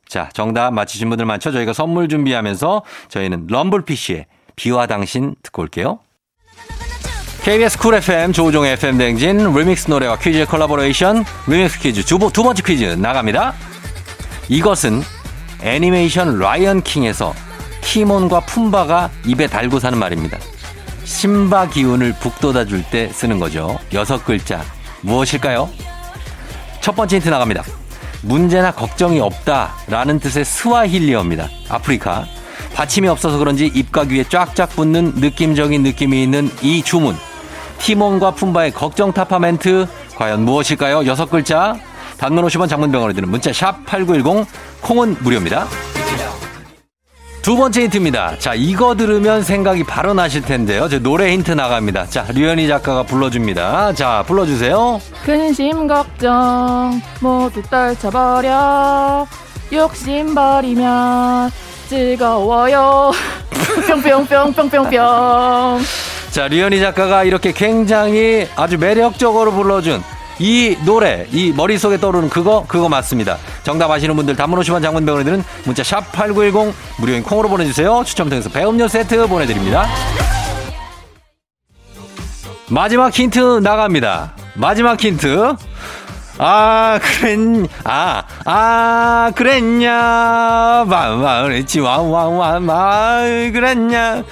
자, 0.08 0.28
정답 0.34 0.72
맞히신 0.72 1.08
분들 1.08 1.24
많죠? 1.24 1.52
저희가 1.52 1.72
선물 1.72 2.08
준비하면서 2.08 2.82
저희는 3.08 3.46
럼블피쉬의 3.48 4.26
비와 4.56 4.86
당신 4.86 5.36
듣고 5.42 5.62
올게요. 5.62 6.00
KBS 7.42 7.78
쿨 7.78 7.94
FM 7.94 8.32
조우종의 8.32 8.72
FM 8.74 8.98
대행진 8.98 9.52
리믹스 9.54 9.88
노래와 9.90 10.18
퀴즈의 10.18 10.46
콜라보레이션 10.46 11.24
리믹스 11.46 11.78
퀴즈 11.80 12.04
두, 12.04 12.18
두 12.32 12.42
번째 12.42 12.62
퀴즈 12.62 12.84
나갑니다. 12.84 13.54
이것은 14.48 15.02
애니메이션 15.62 16.38
라이언 16.38 16.82
킹에서 16.82 17.34
티몬과 17.80 18.40
품바가 18.40 19.10
입에 19.26 19.46
달고 19.46 19.80
사는 19.80 19.98
말입니다. 19.98 20.38
심바 21.04 21.70
기운을 21.70 22.14
북돋아 22.20 22.66
줄 22.66 22.84
때 22.90 23.08
쓰는 23.12 23.38
거죠. 23.38 23.78
여섯 23.94 24.24
글자 24.24 24.62
무엇일까요? 25.00 25.70
첫 26.80 26.94
번째 26.94 27.16
힌트 27.16 27.28
나갑니다. 27.30 27.64
문제나 28.22 28.72
걱정이 28.72 29.18
없다라는 29.18 30.18
뜻의 30.20 30.44
스와힐리어입니다. 30.44 31.48
아프리카. 31.70 32.26
받침이 32.74 33.08
없어서 33.08 33.38
그런지 33.38 33.66
입과 33.66 34.04
귀에 34.04 34.24
쫙쫙 34.24 34.68
붙는 34.76 35.14
느낌적인 35.16 35.82
느낌이 35.82 36.22
있는 36.22 36.50
이 36.60 36.82
주문. 36.82 37.16
티몬과 37.80 38.32
품바의 38.32 38.72
걱정 38.72 39.12
타파 39.12 39.38
멘트 39.38 39.86
과연 40.16 40.44
무엇일까요? 40.44 41.06
여섯 41.06 41.28
글자. 41.28 41.76
단문 42.18 42.44
50원 42.44 42.68
장문병원에 42.68 43.14
드는 43.14 43.28
문자 43.30 43.52
샵 43.52 43.84
8910 43.86 44.46
콩은 44.82 45.16
무료입니다. 45.20 45.66
두 47.42 47.56
번째 47.56 47.84
힌트입니다. 47.84 48.38
자, 48.38 48.52
이거 48.54 48.94
들으면 48.94 49.42
생각이 49.42 49.84
바로 49.84 50.12
나실 50.12 50.42
텐데요. 50.42 50.88
제 50.90 50.98
노래 50.98 51.32
힌트 51.32 51.52
나갑니다. 51.52 52.06
자, 52.06 52.26
류현희 52.28 52.68
작가가 52.68 53.02
불러줍니다. 53.02 53.94
자, 53.94 54.22
불러주세요. 54.26 55.00
근심 55.24 55.86
걱정 55.86 57.00
모두 57.20 57.62
떨쳐버려 57.62 59.26
욕심 59.72 60.34
버리면 60.34 61.50
즐거워요. 61.88 63.12
뿅뿅뿅뿅뿅뿅. 64.04 65.80
자, 66.30 66.46
류현희 66.46 66.80
작가가 66.80 67.24
이렇게 67.24 67.52
굉장히 67.52 68.46
아주 68.54 68.78
매력적으로 68.78 69.50
불러준 69.52 70.02
이 70.38 70.76
노래, 70.86 71.26
이 71.32 71.52
머릿속에 71.52 71.98
떠오르는 71.98 72.30
그거, 72.30 72.64
그거 72.66 72.88
맞습니다. 72.88 73.36
정답 73.62 73.90
아시는 73.90 74.16
분들 74.16 74.36
단문 74.36 74.58
50원 74.60 74.80
장문 74.80 75.04
병원에 75.04 75.24
드는 75.24 75.44
문자 75.64 75.82
샵 75.82 76.10
8910 76.12 76.74
무료인 76.98 77.22
콩으로 77.22 77.48
보내주세요. 77.48 78.02
추첨 78.06 78.28
통해서 78.30 78.48
배음료 78.48 78.88
세트 78.88 79.26
보내드립니다. 79.26 79.86
마지막 82.68 83.12
힌트 83.12 83.60
나갑니다. 83.62 84.34
마지막 84.54 85.02
힌트. 85.02 85.56
아, 86.38 86.98
그랬, 87.02 87.68
아, 87.84 88.22
아, 88.46 89.32
그랬냐. 89.34 90.84
마 90.86 91.16
마, 91.16 91.42
그랬지, 91.42 91.80
와, 91.80 91.98
와, 91.98 92.28
와, 92.28 92.58
마, 92.60 93.20
그랬냐. 93.52 94.22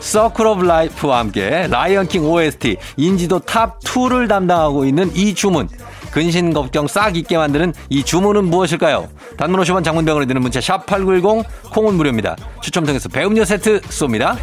Circle 0.00 0.46
of 0.46 0.64
Life와 0.64 1.18
함께 1.18 1.66
라이언킹 1.68 2.24
OST 2.24 2.76
인지도 2.96 3.40
top 3.40 3.73
2를 3.73 4.28
담당하고 4.28 4.84
있는 4.84 5.10
이 5.14 5.34
주문. 5.34 5.68
근심 6.10 6.52
걱정 6.52 6.86
싹 6.86 7.16
잊게 7.16 7.36
만드는 7.36 7.74
이 7.90 8.02
주문은 8.02 8.44
무엇일까요? 8.46 9.08
단문 9.36 9.60
50원 9.60 9.84
장문 9.84 10.05
100원 10.05 10.26
드는 10.26 10.40
문자 10.40 10.60
샵 10.60 10.86
8910 10.86 11.44
콩은 11.72 11.94
무료입니다. 11.94 12.36
추첨 12.62 12.84
통해서 12.84 13.08
배음료 13.08 13.44
세트 13.44 13.80
쏩니다. 13.82 14.36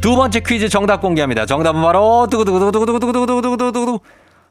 두 0.00 0.14
번째 0.14 0.40
퀴즈 0.40 0.68
정답 0.68 1.00
공개합니다. 1.00 1.44
정답은 1.46 1.82
바로 1.82 2.28
두구두구두구두구두구두구두구두구두구 2.30 4.00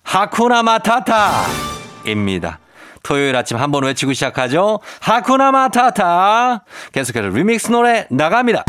Hakuna 0.04 0.62
Matata입니다. 0.64 2.60
토요일 3.08 3.36
아침 3.38 3.56
한 3.58 3.72
번 3.72 3.86
외치고 3.86 4.12
시작하죠. 4.12 4.80
Hakuna 5.00 5.52
Matata. 5.52 6.66
계속해서 6.92 7.30
리믹스 7.30 7.72
노래 7.72 8.06
나갑니다. 8.10 8.66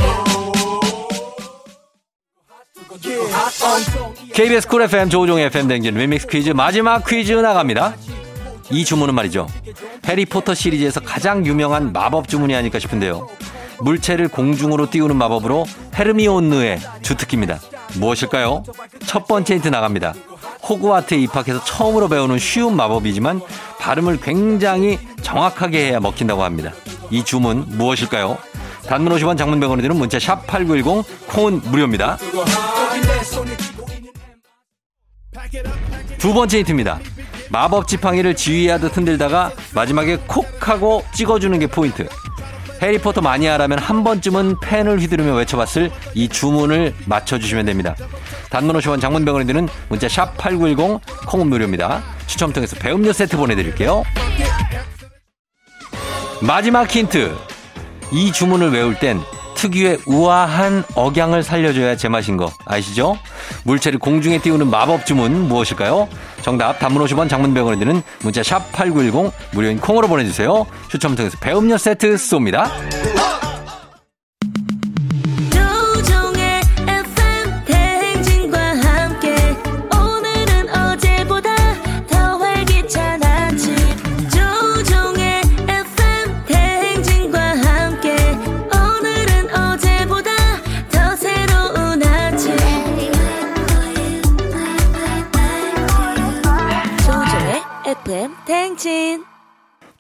KBS 4.35 4.69
쿨 4.69 4.83
FM 4.83 5.11
조우종 5.11 5.39
FM 5.41 5.67
댕진 5.67 5.95
리믹스 5.95 6.29
퀴즈 6.29 6.51
마지막 6.51 7.05
퀴즈 7.05 7.33
나갑니다. 7.33 7.95
이 8.71 8.85
주문은 8.85 9.15
말이죠. 9.15 9.49
해리포터 10.07 10.55
시리즈에서 10.55 11.01
가장 11.01 11.45
유명한 11.45 11.93
마법 11.93 12.29
주문이 12.29 12.55
아닐까 12.55 12.79
싶은데요. 12.79 13.29
물체를 13.81 14.29
공중으로 14.29 14.91
띄우는 14.91 15.17
마법으로 15.17 15.67
헤르미온느의 15.95 16.81
주특기입니다. 17.03 17.61
무엇일까요? 17.95 18.65
첫 19.07 19.27
번째 19.27 19.55
힌트 19.55 19.69
나갑니다. 19.69 20.15
호그와트에 20.69 21.19
입학해서 21.19 21.65
처음으로 21.65 22.09
배우는 22.09 22.39
쉬운 22.39 22.77
마법이지만 22.77 23.41
발음을 23.79 24.21
굉장히 24.21 24.99
정확하게 25.23 25.89
해야 25.89 26.01
먹힌다고 26.01 26.43
합니다. 26.43 26.73
이 27.11 27.25
주문 27.25 27.65
무엇일까요? 27.69 28.37
단문 28.87 29.13
50원 29.15 29.37
장문 29.39 29.61
100원이 29.61 29.83
드는 29.83 29.97
문자 29.97 30.19
샵 30.19 30.47
8910 30.47 31.29
콩은 31.29 31.63
무료입니다. 31.71 32.19
두 36.19 36.35
번째 36.35 36.59
힌트입니다. 36.59 36.99
마법 37.51 37.87
지팡이를 37.89 38.35
지휘하듯 38.35 38.97
흔들다가 38.97 39.53
마지막에 39.75 40.19
콕 40.27 40.47
하고 40.69 41.03
찍어주는 41.15 41.59
게 41.59 41.67
포인트. 41.67 42.07
해리포터 42.81 43.21
마니아라면 43.21 43.79
한 43.79 44.05
번쯤은 44.05 44.61
펜을 44.61 45.01
휘두르며 45.01 45.35
외쳐봤을 45.35 45.91
이 46.15 46.29
주문을 46.29 46.95
맞춰주시면 47.07 47.67
됩니다. 47.67 47.95
단문 48.51 48.77
50원 48.79 49.01
장문병원에 49.01 49.45
드는 49.47 49.69
문자 49.89 50.07
샵8910 50.07 51.01
콩은 51.27 51.49
무료입니다. 51.49 52.03
추첨 52.27 52.53
통해서 52.53 52.77
배음료 52.77 53.13
세트 53.13 53.37
보내드릴게요. 53.37 54.05
마지막 56.41 56.89
힌트. 56.89 57.35
이 58.13 58.33
주문을 58.33 58.71
외울 58.71 58.95
땐 58.99 59.21
특유의 59.57 59.99
우아한 60.07 60.85
억양을 60.95 61.43
살려줘야 61.43 61.97
제맛인 61.97 62.37
거 62.37 62.51
아시죠? 62.65 63.19
물체를 63.65 63.99
공중에 63.99 64.39
띄우는 64.39 64.71
마법 64.71 65.05
주문 65.05 65.49
무엇일까요? 65.49 66.09
정답 66.49 66.79
단문 66.79 67.05
50원 67.05 67.29
장문 67.29 67.53
100원에 67.53 67.79
드는 67.79 68.03
문자 68.23 68.43
샵 68.43 68.73
8910 68.73 69.35
무료인 69.53 69.79
콩으로 69.79 70.09
보내주세요. 70.09 70.67
추첨 70.89 71.15
통해서 71.15 71.37
배음료 71.43 71.77
세트 71.77 72.15
쏩니다. 72.15 72.71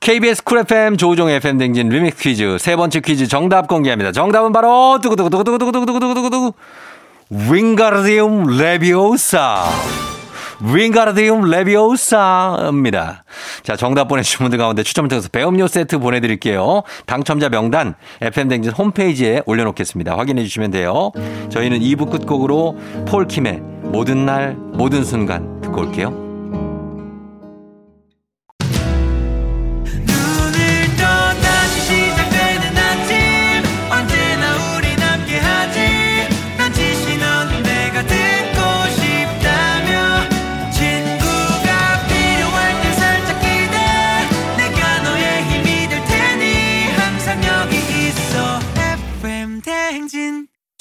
KBS 0.08 0.42
쿨 0.42 0.60
FM 0.60 0.96
조우종 0.96 1.28
FM 1.28 1.58
댕진 1.58 1.90
리믹스 1.90 2.22
퀴즈 2.22 2.56
세 2.58 2.76
번째 2.76 3.00
퀴즈 3.00 3.28
정답 3.28 3.68
공개합니다. 3.68 4.10
정답은 4.10 4.54
바로 4.54 4.98
두구두구두구두구두구두구두구두구 5.02 6.54
Wingardium 7.28 8.56
Leviosa 8.56 9.66
Wingardium 10.62 11.50
Leviosa입니다. 11.50 13.24
자, 13.62 13.76
정답 13.76 14.08
보내주신 14.08 14.38
분들 14.38 14.58
가운데 14.58 14.82
추첨을 14.82 15.10
통해서 15.10 15.28
배음료 15.28 15.68
세트 15.68 15.98
보내드릴게요. 15.98 16.84
당첨자 17.04 17.50
명단 17.50 17.94
FM댕진 18.22 18.72
홈페이지에 18.72 19.42
올려놓겠습니다. 19.44 20.16
확인해 20.16 20.42
주시면 20.42 20.70
돼요. 20.70 21.12
저희는 21.50 21.80
2부 21.80 22.10
끝곡으로 22.10 22.78
폴킴의 23.06 23.60
모든 23.82 24.24
날, 24.24 24.56
모든 24.72 25.04
순간 25.04 25.60
듣고 25.60 25.82
올게요. 25.82 26.27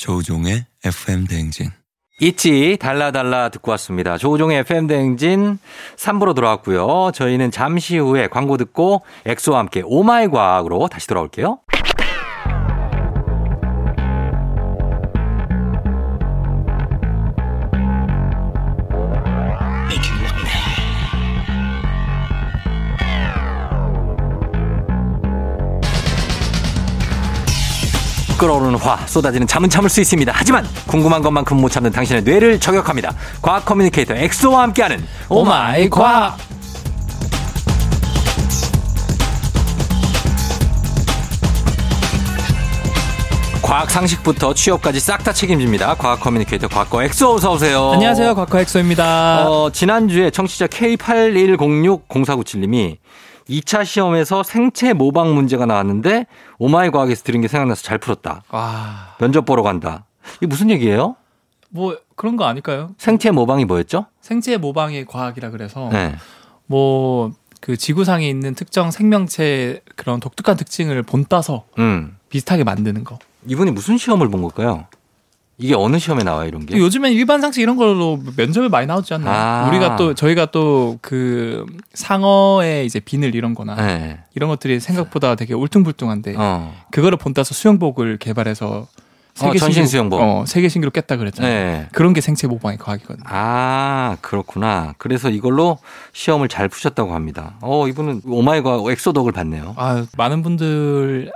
조우종의 0.07 0.65
FM 0.85 1.27
대행진. 1.27 1.69
있지 2.21 2.77
달라달라 2.79 3.49
듣고 3.49 3.71
왔습니다. 3.71 4.17
조종의 4.17 4.59
FM 4.59 4.87
대행진 4.87 5.59
3부로 5.97 6.33
돌아왔고요. 6.33 7.11
저희는 7.13 7.51
잠시 7.51 7.97
후에 7.97 8.27
광고 8.27 8.55
듣고 8.55 9.01
엑소와 9.25 9.59
함께 9.59 9.81
오마이 9.83 10.29
과학으로 10.29 10.87
다시 10.87 11.07
돌아올게요. 11.07 11.59
끓어오르는 28.37 28.75
화 28.75 28.97
쏟아지는 29.07 29.47
잠은 29.47 29.69
참을 29.69 29.89
수 29.89 30.01
있습니다. 30.01 30.31
하지만 30.35 30.65
궁금한 30.87 31.21
것만큼 31.21 31.57
못 31.57 31.69
참는 31.69 31.91
당신의 31.91 32.23
뇌를 32.23 32.59
저격합니다. 32.59 33.13
과학 33.41 33.65
communicator 33.65 34.13
엑소와 34.15 34.61
함께하는 34.63 35.03
oh 35.29 35.59
my 35.59 35.89
과학. 35.89 36.37
과학 43.61 43.91
상식부터 43.91 44.53
취업까지 44.53 44.99
싹 45.01 45.23
다 45.25 45.33
책임집니다. 45.33 45.95
과학 45.95 46.21
communicator 46.21 46.69
과거 46.69 47.03
엑소 47.03 47.33
어서 47.35 47.51
오세요. 47.51 47.91
안녕하세요. 47.91 48.33
과학 48.35 48.75
엑소입니다. 48.75 49.49
어, 49.49 49.69
지난주에 49.73 50.29
청취자 50.29 50.67
K81060497님이 50.67 52.95
2차 53.49 53.85
시험에서 53.85 54.43
생체 54.43 54.93
모방 54.93 55.33
문제가 55.33 55.65
나왔는데 55.65 56.25
오마이 56.57 56.89
과학에서 56.91 57.23
들은 57.23 57.41
게 57.41 57.47
생각나서 57.47 57.83
잘 57.83 57.97
풀었다. 57.97 58.43
와, 58.49 59.15
면접 59.19 59.45
보러 59.45 59.63
간다. 59.63 60.05
이게 60.37 60.47
무슨 60.47 60.69
얘기예요? 60.69 61.15
뭐 61.69 61.97
그런 62.15 62.37
거 62.37 62.45
아닐까요? 62.45 62.91
생체 62.97 63.31
모방이 63.31 63.65
뭐였죠? 63.65 64.05
생체 64.21 64.57
모방의 64.57 65.05
과학이라 65.05 65.51
그래서 65.51 65.89
네. 65.91 66.15
뭐그 66.67 67.77
지구상에 67.77 68.27
있는 68.27 68.55
특정 68.55 68.91
생명체 68.91 69.81
그런 69.95 70.19
독특한 70.19 70.57
특징을 70.57 71.03
본따서 71.03 71.65
음. 71.79 72.17
비슷하게 72.29 72.63
만드는 72.63 73.03
거. 73.03 73.19
이분이 73.47 73.71
무슨 73.71 73.97
시험을 73.97 74.29
본 74.29 74.41
걸까요? 74.41 74.87
이게 75.59 75.73
어느 75.73 75.97
시험에 75.97 76.23
나와요, 76.23 76.47
이런 76.47 76.65
게? 76.67 76.77
요즘엔 76.77 77.13
일반 77.13 77.41
상식 77.41 77.61
이런 77.61 77.77
걸로 77.77 78.19
면접에 78.35 78.67
많이 78.67 78.85
나오지 78.85 79.13
않나요? 79.15 79.33
아. 79.35 79.67
우리가 79.69 79.95
또 79.95 80.13
저희가 80.13 80.47
또 80.51 80.99
그 81.01 81.65
상어의 81.93 82.85
이제 82.85 82.99
비늘 82.99 83.33
이런 83.35 83.55
거나 83.55 83.75
네. 83.75 84.19
이런 84.35 84.49
것들이 84.49 84.79
생각보다 84.79 85.35
되게 85.35 85.53
울퉁불퉁한데 85.53 86.35
어. 86.37 86.73
그거를 86.91 87.17
본따서 87.17 87.53
수영복을 87.55 88.17
개발해서 88.17 88.87
세계 89.33 89.57
전신 89.59 89.83
신기록- 89.83 89.87
수영복. 89.87 90.21
어, 90.21 90.43
세계 90.47 90.67
신기록 90.69 90.93
깼다 90.93 91.17
그랬잖아요. 91.17 91.51
네. 91.53 91.87
그런 91.91 92.13
게 92.13 92.21
생체 92.21 92.47
모방의 92.47 92.77
과학이거든요. 92.79 93.23
아, 93.27 94.17
그렇구나. 94.21 94.93
그래서 94.97 95.29
이걸로 95.29 95.77
시험을 96.13 96.49
잘 96.49 96.67
푸셨다고 96.69 97.13
합니다. 97.13 97.55
어, 97.61 97.87
이분은 97.87 98.21
오마이과 98.25 98.79
엑소덕을 98.89 99.31
받네요. 99.31 99.73
아, 99.77 100.05
많은 100.17 100.41
분들에게 100.43 101.29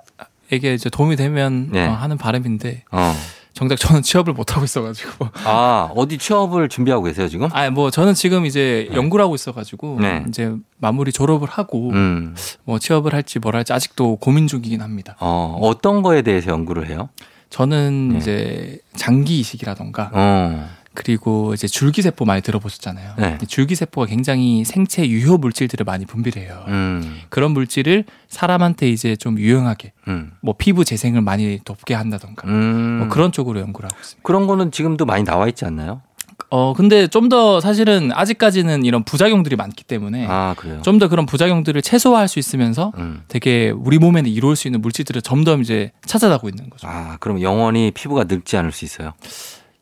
이제 0.74 0.90
도움이 0.90 1.16
되면 1.16 1.70
네. 1.72 1.88
어, 1.88 1.92
하는 1.94 2.18
바람인데 2.18 2.84
어. 2.92 3.14
정작 3.62 3.76
저는 3.76 4.02
취업을 4.02 4.34
못 4.34 4.56
하고 4.56 4.66
있어가지고. 4.66 5.28
아, 5.46 5.92
어디 5.96 6.18
취업을 6.18 6.68
준비하고 6.68 7.04
계세요, 7.04 7.28
지금? 7.28 7.48
아, 7.52 7.70
뭐 7.70 7.92
저는 7.92 8.16
지금 8.16 8.48
이제 8.48 8.88
네. 8.90 8.96
연구를 8.98 9.24
하고 9.24 9.36
있어가지고 9.36 10.00
네. 10.02 10.26
이제 10.28 10.56
마무리 10.80 11.12
졸업을 11.12 11.48
하고 11.48 11.92
음. 11.92 12.36
뭐 12.64 12.80
취업을 12.80 13.14
할지 13.14 13.38
뭘 13.38 13.56
할지 13.56 13.72
아직도 13.72 14.16
고민 14.16 14.48
중이긴 14.48 14.82
합니다. 14.82 15.16
어, 15.20 15.60
어떤 15.62 16.02
거에 16.02 16.24
대해서 16.24 16.50
연구를 16.50 16.90
해요? 16.90 17.10
저는 17.52 18.10
네. 18.14 18.18
이제 18.18 18.80
장기 18.96 19.40
이식이라던가 19.42 20.10
어. 20.12 20.68
그리고 20.94 21.54
이제 21.54 21.68
줄기세포 21.68 22.26
많이 22.26 22.42
들어보셨잖아요. 22.42 23.14
네. 23.18 23.38
줄기세포가 23.48 24.08
굉장히 24.08 24.66
생체 24.66 25.08
유효 25.08 25.38
물질들을 25.38 25.84
많이 25.86 26.06
분비해요. 26.06 26.66
음. 26.68 27.20
그런 27.30 27.52
물질을 27.52 28.04
사람한테 28.28 28.90
이제 28.90 29.16
좀 29.16 29.40
유용하게 29.40 29.94
음. 30.08 30.32
뭐 30.42 30.54
피부 30.58 30.84
재생을 30.84 31.22
많이 31.22 31.60
돕게 31.64 31.94
한다던가 31.94 32.48
음. 32.48 33.00
뭐 33.00 33.08
그런 33.08 33.32
쪽으로 33.32 33.60
연구를 33.62 33.90
하고 33.92 34.00
있습니다. 34.02 34.22
그런 34.26 34.48
거는 34.48 34.72
지금도 34.72 35.06
많이 35.06 35.24
나와 35.24 35.48
있지 35.48 35.64
않나요? 35.66 36.02
어 36.50 36.74
근데 36.74 37.08
좀 37.08 37.30
더 37.30 37.62
사실은 37.62 38.12
아직까지는 38.14 38.84
이런 38.84 39.04
부작용들이 39.04 39.56
많기 39.56 39.86
때문에 39.86 40.26
아, 40.28 40.54
그래요. 40.58 40.82
좀더 40.82 41.08
그런 41.08 41.26
부작용들을 41.26 41.82
최소화할 41.82 42.28
수 42.28 42.40
있으면서 42.40 42.92
음. 42.98 43.22
되게 43.30 43.70
우리 43.70 44.00
몸에는 44.00 44.30
이로울 44.30 44.58
수 44.58 44.68
있는 44.68 44.82
물질들을 44.82 45.22
점점 45.22 45.62
이제 45.62 45.92
찾아가고 46.06 46.50
있는 46.50 46.70
거죠. 46.70 46.88
아, 46.90 47.16
그럼 47.22 47.42
영원히 47.42 47.92
피부가 47.92 48.26
늙지 48.26 48.58
않을 48.58 48.74
수 48.74 48.84
있어요. 48.84 49.14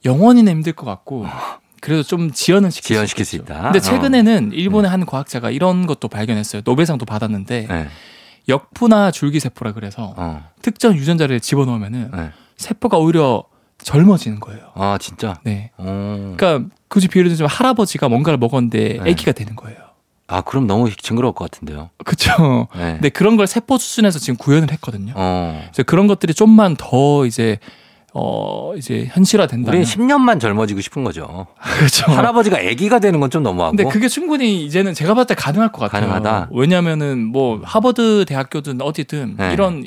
영원히는 0.05 0.51
힘들 0.51 0.73
것 0.73 0.85
같고 0.85 1.25
그래도 1.81 2.03
좀 2.03 2.31
지연은 2.31 2.69
시킬 2.69 2.95
지연시킬 2.95 3.25
수, 3.25 3.31
수. 3.31 3.35
있다. 3.37 3.63
근데 3.63 3.79
어. 3.79 3.81
최근에는 3.81 4.51
일본의 4.53 4.89
한 4.89 5.05
과학자가 5.05 5.51
이런 5.51 5.87
것도 5.87 6.07
발견했어요. 6.07 6.61
노벨상도 6.65 7.05
받았는데 7.05 7.67
네. 7.67 7.87
역푸나 8.47 9.11
줄기세포라 9.11 9.73
그래서 9.73 10.13
어. 10.17 10.43
특정 10.61 10.95
유전자를 10.95 11.39
집어넣으면은 11.39 12.11
네. 12.13 12.31
세포가 12.57 12.97
오히려 12.97 13.43
젊어지는 13.81 14.39
거예요. 14.39 14.71
아, 14.75 14.97
진짜? 14.99 15.39
네. 15.43 15.71
어. 15.77 16.35
그러니까 16.35 16.69
굳이 16.89 17.07
비유를 17.07 17.29
들자면 17.29 17.49
할아버지가 17.49 18.09
뭔가를 18.09 18.37
먹었는데 18.37 18.99
네. 19.01 19.11
아기가 19.11 19.31
되는 19.31 19.55
거예요. 19.55 19.77
아, 20.27 20.41
그럼 20.41 20.67
너무 20.67 20.93
징그러울 20.93 21.33
것 21.33 21.49
같은데요. 21.49 21.89
그렇죠. 22.03 22.67
네. 22.75 22.93
근데 22.93 23.09
그런 23.09 23.35
걸 23.37 23.47
세포 23.47 23.77
수준에서 23.77 24.19
지금 24.19 24.37
구현을 24.37 24.71
했거든요. 24.73 25.13
어. 25.15 25.61
그래서 25.71 25.83
그런 25.83 26.07
것들이 26.07 26.33
좀만 26.33 26.75
더 26.75 27.25
이제 27.25 27.57
어 28.13 28.73
이제 28.75 29.05
현실화 29.11 29.45
된다면 29.45 29.81
우리는 29.81 29.85
10년만 29.85 30.39
젊어지고 30.39 30.81
싶은 30.81 31.03
거죠. 31.03 31.45
그렇죠. 31.61 32.11
할아버지가 32.11 32.57
아기가 32.57 32.99
되는 32.99 33.19
건 33.19 33.29
좀 33.29 33.43
너무하고. 33.43 33.75
근데 33.75 33.89
그게 33.91 34.07
충분히 34.07 34.65
이제는 34.65 34.95
제가 34.95 35.13
봤을 35.13 35.27
때 35.27 35.35
가능할 35.35 35.71
것 35.71 35.79
같아요. 35.79 36.09
가능하다? 36.09 36.49
왜냐면은 36.51 37.23
뭐 37.25 37.61
하버드 37.63 38.25
대학교든 38.27 38.81
어디든 38.81 39.35
네. 39.37 39.53
이런 39.53 39.83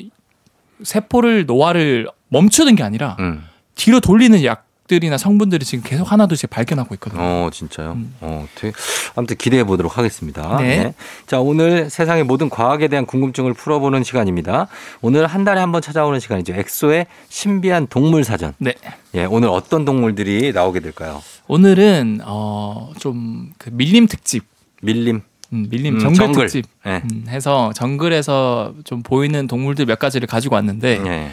세포를 0.83 1.45
노화를 1.45 2.07
멈추는 2.29 2.75
게 2.75 2.83
아니라 2.83 3.17
음. 3.19 3.43
뒤로 3.75 3.99
돌리는 3.99 4.43
약 4.45 4.65
들이나 4.93 5.17
성분들이 5.17 5.65
지금 5.65 5.83
계속 5.83 6.11
하나둘씩 6.11 6.49
발견하고 6.49 6.93
있거든요. 6.95 7.21
어, 7.21 7.49
진짜요? 7.51 7.93
음. 7.93 8.13
어, 8.21 8.47
되게, 8.55 8.73
아무튼 9.15 9.35
기대해 9.37 9.63
보도록 9.63 9.97
하겠습니다. 9.97 10.57
네. 10.57 10.93
자, 11.27 11.39
오늘 11.39 11.89
세상의 11.89 12.23
모든 12.23 12.49
과학에 12.49 12.87
대한 12.87 13.05
궁금증을 13.05 13.53
풀어보는 13.53 14.03
시간입니다. 14.03 14.67
오늘 15.01 15.25
한 15.27 15.43
달에 15.43 15.59
한 15.59 15.71
번 15.71 15.81
찾아오는 15.81 16.19
시간이죠. 16.19 16.53
엑소의 16.53 17.07
신비한 17.29 17.87
동물 17.87 18.23
사전. 18.23 18.53
네. 18.59 18.75
예, 19.15 19.25
오늘 19.25 19.49
어떤 19.49 19.85
동물들이 19.85 20.51
나오게 20.53 20.79
될까요? 20.81 21.21
오늘은 21.47 22.21
어 22.25 22.91
좀 22.99 23.51
그 23.57 23.69
밀림 23.71 24.07
특집, 24.07 24.43
밀림. 24.81 25.21
음, 25.53 25.67
밀림 25.69 25.95
음, 25.95 25.99
정글, 25.99 26.17
정글. 26.17 26.45
특집 26.47 26.65
예. 26.87 27.01
음, 27.11 27.25
해서 27.27 27.71
정글에서 27.75 28.73
좀 28.85 29.03
보이는 29.03 29.47
동물들 29.47 29.85
몇 29.85 29.99
가지를 29.99 30.27
가지고 30.27 30.55
왔는데 30.55 31.01
예. 31.05 31.31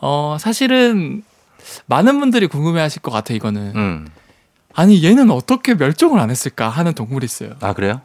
어 0.00 0.36
사실은 0.38 1.22
많은 1.86 2.20
분들이 2.20 2.46
궁금해하실 2.46 3.02
것 3.02 3.10
같아 3.10 3.34
요 3.34 3.36
이거는 3.36 3.72
음. 3.76 4.08
아니 4.74 5.02
얘는 5.04 5.30
어떻게 5.30 5.74
멸종을 5.74 6.18
안 6.20 6.30
했을까 6.30 6.68
하는 6.68 6.94
동물이 6.94 7.24
있어요. 7.24 7.50
아, 7.60 7.72
그래요? 7.72 8.00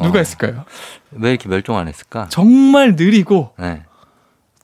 누가 0.00 0.18
어, 0.18 0.18
했을까요? 0.18 0.64
왜 1.12 1.30
이렇게 1.30 1.48
멸종 1.48 1.76
안 1.76 1.88
했을까? 1.88 2.28
정말 2.28 2.94
느리고 2.96 3.52
예. 3.60 3.82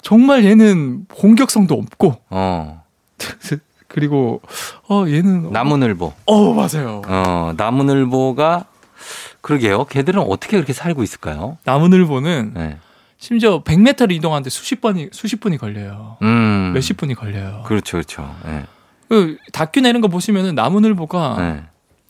정말 0.02 0.44
얘는 0.44 1.06
공격성도 1.09 1.74
없고 1.74 2.20
어. 2.30 2.85
그리고 3.88 4.42
어 4.88 5.04
얘는 5.06 5.52
나무늘보. 5.52 6.12
어 6.26 6.54
맞아요. 6.54 7.02
어, 7.06 7.54
나무늘보가 7.56 8.66
그러게요. 9.40 9.85
걔들은 9.87 10.20
어떻게 10.22 10.56
그렇게 10.56 10.72
살고 10.72 11.02
있을까요? 11.02 11.56
나무늘보는 11.64 12.52
네. 12.54 12.78
심지어 13.18 13.62
100m를 13.62 14.12
이동하는데 14.12 14.50
수십 14.50 14.81
번이 14.81 15.09
수십 15.12 15.40
분이 15.40 15.59
걸려요. 15.59 16.16
음. 16.22 16.72
몇십 16.74 16.96
분이 16.96 17.14
걸려요. 17.14 17.62
그렇죠, 17.66 17.92
그렇죠. 17.96 18.35
예. 18.46 18.64
그 19.09 19.37
다큐 19.52 19.81
내는 19.81 20.00
거 20.00 20.09
보시면은 20.09 20.55
나무늘보가 20.55 21.37
예. 21.40 21.62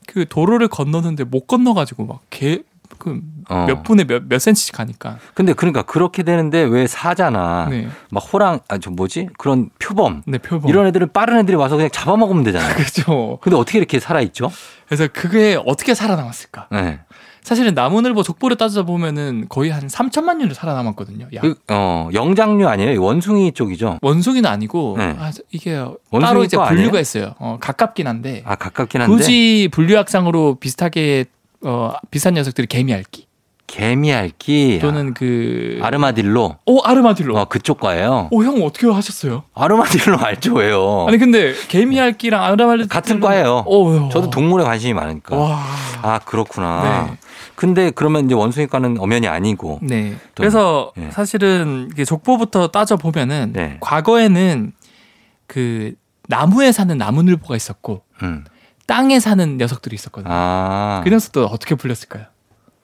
그 0.06 0.26
도로를 0.28 0.68
건너는데 0.68 1.24
못 1.24 1.46
건너가지고 1.46 2.06
막개 2.06 2.60
그몇 2.98 3.20
어. 3.48 3.82
분에 3.82 4.04
몇, 4.04 4.22
몇 4.28 4.38
센치씩 4.38 4.74
가니까. 4.74 5.18
근데 5.34 5.52
그러니까 5.52 5.82
그렇게 5.82 6.22
되는데 6.22 6.62
왜 6.62 6.86
사자나 6.86 7.66
네. 7.68 7.88
막 8.10 8.20
호랑 8.32 8.60
아 8.68 8.78
저 8.78 8.90
뭐지 8.90 9.28
그런 9.38 9.70
표범 9.80 10.22
네, 10.26 10.38
표범. 10.38 10.70
이런 10.70 10.86
애들은 10.86 11.12
빠른 11.12 11.38
애들이 11.38 11.56
와서 11.56 11.74
그냥 11.76 11.90
잡아먹으면 11.92 12.44
되잖아요. 12.44 12.74
그렇죠. 12.76 13.38
근데 13.42 13.56
어떻게 13.56 13.78
이렇게 13.78 13.98
살아 13.98 14.20
있죠? 14.22 14.50
그래서 14.86 15.08
그게 15.12 15.60
어떻게 15.66 15.94
살아남았을까? 15.94 16.68
네. 16.70 17.00
사실은 17.46 17.74
나무늘보 17.74 18.24
족보를 18.24 18.56
따져 18.56 18.82
보면은 18.84 19.46
거의 19.48 19.70
한 19.70 19.86
3천만 19.86 20.38
년을 20.38 20.56
살아남았거든요. 20.56 21.28
약. 21.32 21.42
그, 21.42 21.54
어 21.68 22.08
영장류 22.12 22.66
아니에요? 22.66 23.00
원숭이 23.00 23.52
쪽이죠. 23.52 24.00
원숭이는 24.02 24.50
아니고 24.50 24.96
네. 24.98 25.14
아, 25.16 25.30
이게 25.52 25.80
따로 26.20 26.42
이제 26.42 26.56
거 26.56 26.64
분류가 26.64 26.88
아니에요? 26.88 27.00
있어요. 27.00 27.34
어, 27.38 27.56
가깝긴 27.60 28.08
한데 28.08 28.42
아 28.44 28.56
가깝긴 28.56 29.00
한데 29.02 29.14
굳이 29.14 29.68
분류학상으로 29.70 30.56
비슷하게 30.56 31.26
어, 31.62 31.92
비슷한 32.10 32.34
녀석들이 32.34 32.66
개미알기 32.66 33.26
개미알기 33.68 34.80
또는 34.82 35.14
그 35.14 35.78
아르마딜로 35.82 36.56
오 36.66 36.80
아르마딜로. 36.82 37.36
어 37.38 37.44
그쪽 37.44 37.78
과예요. 37.78 38.26
오 38.32 38.42
형 38.42 38.60
어떻게 38.64 38.88
하셨어요? 38.88 39.44
아르마딜로 39.54 40.18
알죠 40.18 40.54
왜요? 40.54 41.04
아니 41.06 41.16
근데 41.18 41.52
개미알기랑 41.68 42.42
아르마딜로 42.42 42.88
같은 42.88 43.20
과예요. 43.20 43.62
오, 43.66 44.08
저도 44.08 44.30
동물에 44.30 44.64
관심이 44.64 44.94
많으니까. 44.94 45.36
와. 45.36 45.62
아 46.02 46.18
그렇구나. 46.24 47.06
네. 47.10 47.16
근데 47.56 47.90
그러면 47.90 48.26
이제 48.26 48.34
원숭이과는 48.34 48.98
엄연히 49.00 49.26
아니고. 49.28 49.80
네. 49.82 50.12
또, 50.34 50.42
그래서 50.42 50.92
예. 50.98 51.10
사실은 51.10 51.90
족보부터 52.06 52.68
따져 52.68 52.96
보면은 52.96 53.52
네. 53.54 53.78
과거에는 53.80 54.72
그 55.46 55.94
나무에 56.28 56.72
사는 56.72 56.96
나무늘보가 56.96 57.56
있었고 57.56 58.02
음. 58.22 58.44
땅에 58.86 59.18
사는 59.20 59.56
녀석들이 59.56 59.94
있었거든요. 59.94 60.32
아 60.32 61.00
그 61.04 61.10
녀석들 61.10 61.42
어떻게 61.50 61.74
불렸을까요? 61.74 62.24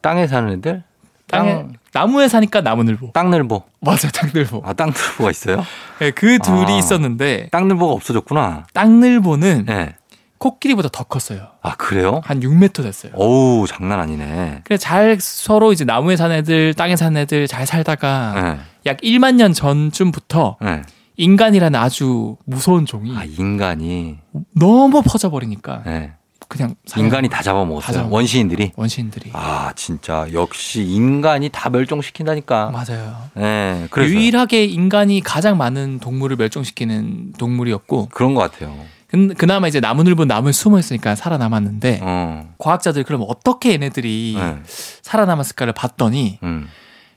땅에 0.01 0.27
사는 0.27 0.51
애들? 0.55 0.83
땅에 1.29 1.53
땅 1.55 1.73
나무에 1.93 2.29
사니까 2.29 2.61
나무늘보. 2.63 3.13
땅늘보. 3.13 3.63
맞아요, 3.81 4.11
땅늘보. 4.15 4.63
아 4.65 4.73
땅늘보가 4.73 5.31
있어요? 5.31 5.65
네, 5.99 6.11
그 6.11 6.39
둘이 6.39 6.73
아. 6.73 6.79
있었는데 6.79 7.49
땅늘보가 7.51 7.93
없어졌구나. 7.93 8.67
땅늘보는 8.73 9.65
네. 9.67 9.95
코끼리보다 10.43 10.89
더 10.91 11.05
컸어요. 11.05 11.47
아 11.63 11.77
그래요? 11.77 12.21
한 12.25 12.41
6m 12.41 12.83
됐어요. 12.83 13.13
어우 13.15 13.69
장난 13.69 14.01
아니네. 14.01 14.63
그래 14.65 14.77
잘 14.77 15.19
서로 15.21 15.73
이제 15.73 15.85
나무에 15.85 16.17
사는 16.17 16.35
애들, 16.35 16.75
땅에 16.75 16.97
사는 16.97 17.17
애들 17.17 17.47
잘 17.47 17.65
살다가 17.65 18.33
네. 18.35 18.61
약 18.87 18.97
1만 19.03 19.37
년 19.37 19.53
전쯤부터 19.53 20.57
네. 20.61 20.83
인간이라는 21.17 21.79
아주 21.79 22.37
무서운 22.45 22.87
종이 22.87 23.17
아 23.17 23.23
인간이 23.25 24.19
너무 24.57 25.03
퍼져버리니까 25.03 25.85
네. 25.87 26.13
그냥 26.49 26.75
인간이 26.97 27.29
다 27.29 27.41
잡아먹었어요. 27.41 27.87
다 27.87 27.93
잡아먹었어요. 27.93 28.13
원시인들이. 28.13 28.73
원시인들이 28.75 29.31
아 29.35 29.73
진짜 29.77 30.27
역시 30.33 30.83
인간이 30.83 31.51
다 31.51 31.71
멸종시킨다니까. 31.71 32.73
맞아요. 32.73 33.17
네. 33.35 33.87
그래서 33.91 34.13
유일하게 34.13 34.65
인간이 34.65 35.21
가장 35.21 35.57
많은 35.57 36.01
동물을 36.01 36.37
멸종시키는 36.37 37.35
동물이었고 37.39 38.09
그런 38.09 38.35
것 38.35 38.41
같아요. 38.41 38.75
그, 39.13 39.35
그나마 39.35 39.69
이제 39.69 39.79
나무늘보 39.79 40.25
나무에 40.25 40.53
숨어 40.53 40.79
있으니까 40.79 41.15
살아남았는데 41.15 42.01
어. 42.03 42.55
과학자들이 42.59 43.05
그럼 43.05 43.25
어떻게 43.29 43.73
얘네들이 43.73 44.35
네. 44.39 44.57
살아남았을까를 45.03 45.75
봤더니 45.75 46.39
음. 46.43 46.67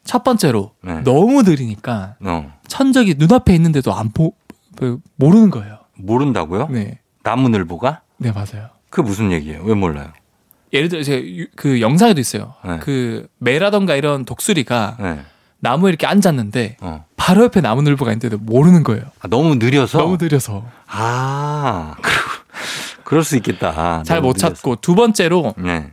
첫 0.04 0.24
번째로 0.24 0.74
네. 0.84 1.02
너무 1.02 1.42
느리니까 1.44 2.16
어. 2.20 2.54
천적이 2.68 3.16
눈앞에 3.18 3.56
있는데도 3.56 3.94
안 3.94 4.12
보, 4.12 4.34
그, 4.76 5.00
모르는 5.16 5.50
거예요. 5.50 5.80
모른다고요? 5.96 6.68
네. 6.70 7.00
나무늘보가? 7.24 8.02
네 8.18 8.32
맞아요. 8.32 8.70
그 8.90 9.02
무슨 9.02 9.32
얘기예요? 9.32 9.64
왜 9.64 9.74
몰라요? 9.74 10.12
예를 10.74 10.90
들어 10.90 11.02
유- 11.18 11.48
그 11.56 11.80
영상에도 11.80 12.20
있어요. 12.20 12.54
네. 12.66 12.80
그 12.80 13.28
매라던가 13.40 13.96
이런 13.96 14.26
독수리가 14.26 14.98
네. 15.00 15.20
나무에 15.60 15.90
이렇게 15.90 16.06
앉았는데 16.08 16.78
어. 16.82 17.06
바로 17.16 17.44
옆에 17.44 17.62
나무늘보가 17.62 18.12
있는데도 18.12 18.38
모르는 18.38 18.84
거예요. 18.84 19.04
아, 19.20 19.28
너무 19.28 19.56
느려서? 19.56 19.98
너무 19.98 20.18
느려서 20.20 20.66
아, 20.88 21.96
그럴 23.04 23.24
수 23.24 23.36
있겠다. 23.38 24.04
잘 24.04 24.22
못. 24.22 24.38
찾고 24.38 24.78
두 24.78 24.96
번째로 24.96 25.56
네. 25.58 25.92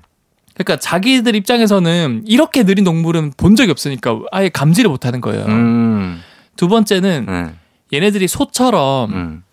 그러니까 0.55 0.77
자기들 0.79 1.35
입장에서는 1.35 2.25
이렇게 2.27 2.65
느린 2.65 2.85
동물은 2.85 3.33
본 3.37 3.57
적이 3.57 3.71
없으니까 3.71 4.21
아예 4.31 4.49
감지를 4.49 4.91
못 4.91 5.07
하는 5.07 5.21
거예요. 5.21 5.47
음, 5.47 6.21
두 6.57 6.69
번째는 6.69 7.27
네. 7.27 7.55
얘네들이 7.93 8.29
소처럼 8.29 9.13
음. 9.13 9.45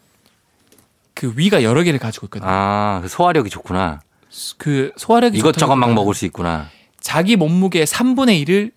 그 1.14 1.34
위가 1.36 1.64
여러 1.64 1.84
개를 1.84 2.00
가지고 2.00 2.28
있거든요. 2.28 2.50
아, 2.50 3.00
그 3.02 3.08
소화력이 3.08 3.50
좋구나. 3.50 4.02
그 4.58 4.92
소화력이 4.98 5.38
이것저것 5.38 5.76
막 5.76 5.94
먹을 5.94 6.14
수 6.14 6.26
있구나. 6.26 6.68
자기 7.00 7.36
몸무게의 7.36 7.86
3분의 7.86 8.46
1을 8.46 8.72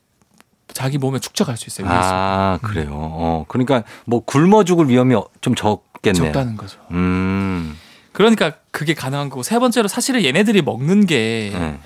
자기 0.72 0.98
몸에 0.98 1.18
축적할 1.18 1.56
수 1.56 1.68
있어요. 1.68 1.86
위에서. 1.86 2.00
아, 2.02 2.58
그래요. 2.62 2.88
어, 2.92 3.44
그러니까 3.48 3.82
뭐 4.04 4.20
굶어 4.24 4.64
죽을 4.64 4.88
위험이 4.88 5.14
어- 5.14 5.26
좀 5.40 5.54
적겠네요. 5.54 6.24
적다는 6.32 6.56
거죠. 6.56 6.78
음, 6.90 7.76
그러니까 8.12 8.52
그게 8.70 8.94
가능한 8.94 9.28
거고 9.30 9.42
세 9.42 9.58
번째로 9.58 9.88
사실은 9.88 10.24
얘네들이 10.24 10.62
먹는 10.62 11.06
게 11.06 11.50
네. 11.54 11.78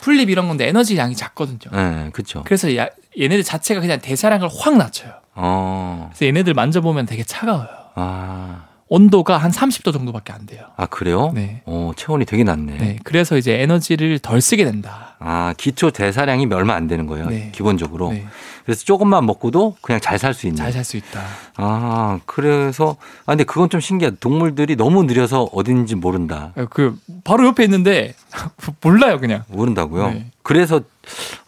풀립 0.00 0.28
이런 0.30 0.48
건데 0.48 0.68
에너지 0.68 0.96
양이 0.98 1.14
작거든요. 1.16 1.70
네, 1.72 2.10
그쵸. 2.12 2.42
그래서 2.44 2.74
야- 2.76 2.88
얘네들 3.18 3.42
자체가 3.42 3.80
그냥 3.80 4.00
대사량을 4.00 4.48
확 4.58 4.76
낮춰요. 4.76 5.12
어, 5.34 6.10
그래서 6.10 6.26
얘네들 6.26 6.54
만져보면 6.54 7.06
되게 7.06 7.22
차가워요. 7.24 7.68
아, 7.94 8.64
온도가 8.88 9.38
한 9.38 9.50
30도 9.50 9.92
정도밖에 9.92 10.32
안 10.32 10.44
돼요. 10.46 10.64
아, 10.76 10.86
그래요? 10.86 11.32
네. 11.34 11.62
어, 11.64 11.92
체온이 11.96 12.26
되게 12.26 12.44
낮네. 12.44 12.76
네. 12.76 12.96
그래서 13.02 13.36
이제 13.38 13.60
에너지를 13.60 14.18
덜 14.18 14.40
쓰게 14.42 14.64
된다. 14.64 15.16
아, 15.20 15.54
기초 15.56 15.90
대사량이 15.90 16.46
얼마 16.52 16.74
안 16.74 16.86
되는 16.86 17.06
거예요. 17.06 17.26
네. 17.30 17.50
기본적으로. 17.54 18.12
네. 18.12 18.26
그래서 18.64 18.84
조금만 18.84 19.24
먹고도 19.26 19.76
그냥 19.80 20.00
잘 20.00 20.18
살 20.18 20.34
수 20.34 20.46
있는. 20.46 20.56
잘 20.62 20.70
살 20.72 20.84
수 20.84 20.96
있다. 20.98 21.22
아, 21.56 22.20
그래서, 22.26 22.96
아, 23.24 23.32
근데 23.32 23.44
그건 23.44 23.70
좀 23.70 23.80
신기하다. 23.80 24.18
동물들이 24.20 24.76
너무 24.76 25.04
느려서 25.04 25.44
어딘지 25.52 25.94
모른다. 25.94 26.52
그 26.70 26.96
바로 27.24 27.46
옆에 27.46 27.64
있는데 27.64 28.14
몰라요 28.82 29.18
그냥. 29.18 29.44
모른다고요? 29.48 30.08
네. 30.10 30.26
그래서, 30.42 30.80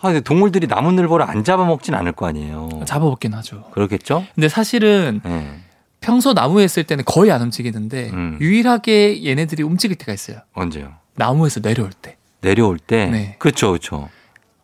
아, 0.00 0.08
근데 0.08 0.20
동물들이 0.20 0.66
나무늘보를 0.66 1.28
안 1.28 1.44
잡아먹진 1.44 1.94
않을 1.94 2.12
거 2.12 2.26
아니에요. 2.26 2.70
잡아먹긴 2.86 3.34
하죠. 3.34 3.64
그렇겠죠? 3.72 4.24
근데 4.34 4.48
사실은 4.48 5.20
네. 5.22 5.60
평소 6.06 6.32
나무에 6.32 6.64
있을 6.64 6.84
때는 6.84 7.04
거의 7.04 7.32
안 7.32 7.42
움직이는데 7.42 8.10
음. 8.12 8.38
유일하게 8.40 9.24
얘네들이 9.24 9.64
움직일 9.64 9.96
때가 9.98 10.12
있어요. 10.12 10.38
언제요? 10.54 10.92
나무에서 11.16 11.60
내려올 11.60 11.90
때. 11.90 12.16
내려올 12.40 12.78
때? 12.78 13.06
네. 13.06 13.34
그렇죠, 13.40 13.70
그렇죠. 13.70 14.08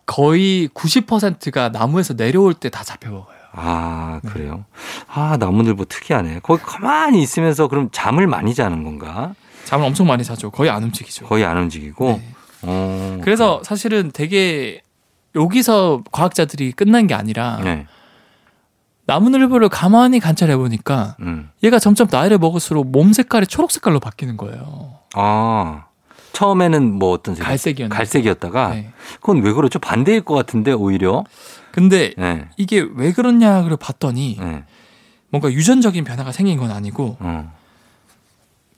거의 0.07 0.68
90%가 0.68 1.70
나무에서 1.70 2.14
내려올 2.14 2.55
때 2.55 2.68
다 2.68 2.85
잡혀 2.85 3.11
먹어요. 3.11 3.37
아, 3.55 4.20
네. 4.22 4.31
그래요? 4.31 4.64
아, 5.09 5.37
나무늘보 5.37 5.87
특이하네. 5.87 6.40
거기 6.44 6.62
가만히 6.62 7.20
있으면서 7.20 7.66
그럼 7.66 7.88
잠을 7.90 8.28
많이 8.28 8.55
자는 8.55 8.85
건가? 8.85 9.35
잠을 9.64 9.85
엄청 9.87 10.07
많이 10.07 10.22
자죠. 10.22 10.50
거의 10.50 10.70
안 10.70 10.85
움직이죠. 10.85 11.26
거의 11.26 11.44
안 11.44 11.59
움직이고. 11.59 12.20
네. 12.22 12.28
어. 12.62 13.18
그래서 13.24 13.61
사실은 13.64 14.12
되게 14.14 14.81
여기서 15.35 16.05
과학자들이 16.12 16.70
끝난 16.72 17.09
게 17.09 17.14
아니라 17.14 17.61
네. 17.64 17.87
나무늘보를 19.06 19.68
가만히 19.68 20.20
관찰해 20.20 20.56
보니까 20.56 21.16
음. 21.20 21.50
얘가 21.62 21.78
점점 21.78 22.08
나이를 22.10 22.38
먹을수록 22.38 22.90
몸 22.90 23.12
색깔이 23.12 23.46
초록 23.46 23.70
색깔로 23.70 24.00
바뀌는 24.00 24.36
거예요. 24.36 24.98
아. 25.14 25.86
처음에는 26.32 26.94
뭐 26.94 27.10
어떤 27.12 27.34
색이? 27.34 27.46
갈색이었는데. 27.46 27.96
갈색이었다가 27.96 28.68
네. 28.70 28.90
그건 29.16 29.42
왜 29.42 29.52
그렇죠? 29.52 29.78
반대일 29.78 30.22
것 30.22 30.34
같은데 30.34 30.72
오히려. 30.72 31.24
근데 31.72 32.14
네. 32.16 32.48
이게 32.56 32.86
왜 32.94 33.12
그러냐 33.12 33.62
를 33.62 33.76
봤더니 33.76 34.38
네. 34.40 34.64
뭔가 35.28 35.50
유전적인 35.52 36.04
변화가 36.04 36.32
생긴 36.32 36.58
건 36.58 36.70
아니고 36.70 37.16
어. 37.20 37.52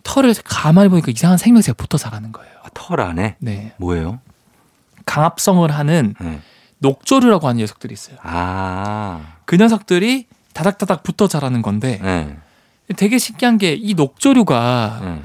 털을 0.02 0.34
가만히 0.44 0.88
보니까 0.88 1.10
이상한 1.10 1.38
생명체가 1.38 1.76
붙어 1.76 1.96
자라는 1.96 2.32
거예요. 2.32 2.52
아, 2.62 2.68
털 2.74 3.00
안에 3.00 3.36
네. 3.38 3.72
뭐예요? 3.78 4.20
강압성을 5.06 5.70
하는 5.70 6.14
네. 6.20 6.40
녹조류라고 6.84 7.48
하는 7.48 7.60
녀석들이 7.60 7.92
있어요. 7.94 8.16
아. 8.22 9.20
그 9.46 9.56
녀석들이 9.56 10.26
다닥다닥 10.52 11.02
붙어 11.02 11.26
자라는 11.28 11.62
건데 11.62 11.98
네. 12.02 12.36
되게 12.96 13.18
신기한 13.18 13.56
게 13.58 13.74
이 13.74 13.94
녹조류가 13.94 15.00
네. 15.02 15.22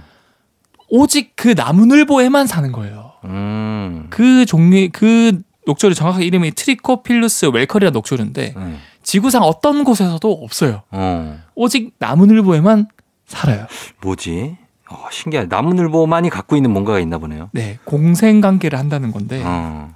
오직 0.89 1.33
그 1.35 1.49
나무늘보에만 1.49 2.47
사는 2.47 2.71
거예요. 2.71 3.11
음. 3.25 4.07
그 4.09 4.45
종류 4.45 4.89
그 4.91 5.41
녹조류 5.67 5.93
정확하게 5.93 6.25
이름이 6.25 6.51
Trichophilus 6.51 7.47
welckeri라 7.47 7.91
녹조류인데 7.91 8.53
네. 8.57 8.75
지구상 9.03 9.43
어떤 9.43 9.83
곳에서도 9.83 10.31
없어요. 10.43 10.81
어. 10.91 11.37
오직 11.55 11.93
나무늘보에만 11.99 12.87
살아요. 13.27 13.67
뭐지? 14.01 14.57
어, 14.89 15.05
신기하다. 15.11 15.55
나무늘보만이 15.55 16.29
갖고 16.31 16.55
있는 16.55 16.71
뭔가가 16.71 16.99
있나 16.99 17.19
보네요. 17.19 17.49
네, 17.51 17.77
공생 17.83 18.41
관계를 18.41 18.79
한다는 18.79 19.11
건데 19.11 19.41
어. 19.45 19.93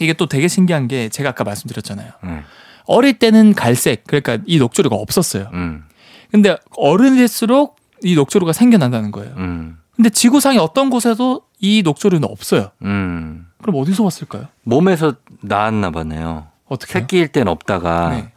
이게 0.00 0.12
또 0.12 0.26
되게 0.26 0.48
신기한 0.48 0.88
게 0.88 1.08
제가 1.08 1.30
아까 1.30 1.44
말씀드렸잖아요. 1.44 2.10
네. 2.24 2.42
어릴 2.86 3.18
때는 3.18 3.54
갈색 3.54 4.04
그러니까 4.06 4.38
이 4.46 4.58
녹조류가 4.58 4.96
없었어요. 4.96 5.48
음. 5.52 5.84
근데 6.30 6.56
어른이 6.76 7.16
될수록 7.18 7.76
이 8.02 8.14
녹조류가 8.14 8.52
생겨난다는 8.52 9.12
거예요. 9.12 9.34
음. 9.36 9.78
근데 9.94 10.10
지구상의 10.10 10.58
어떤 10.58 10.90
곳에도 10.90 11.42
이 11.60 11.82
녹조류는 11.82 12.28
없어요. 12.28 12.70
음. 12.82 13.46
그럼 13.60 13.80
어디서 13.80 14.02
왔을까요? 14.02 14.46
몸에서 14.64 15.14
나왔나 15.42 15.90
보네요. 15.90 16.46
어떻게? 16.66 16.94
새끼일 16.94 17.28
땐 17.28 17.48
없다가 17.48 18.10
네. 18.10 18.32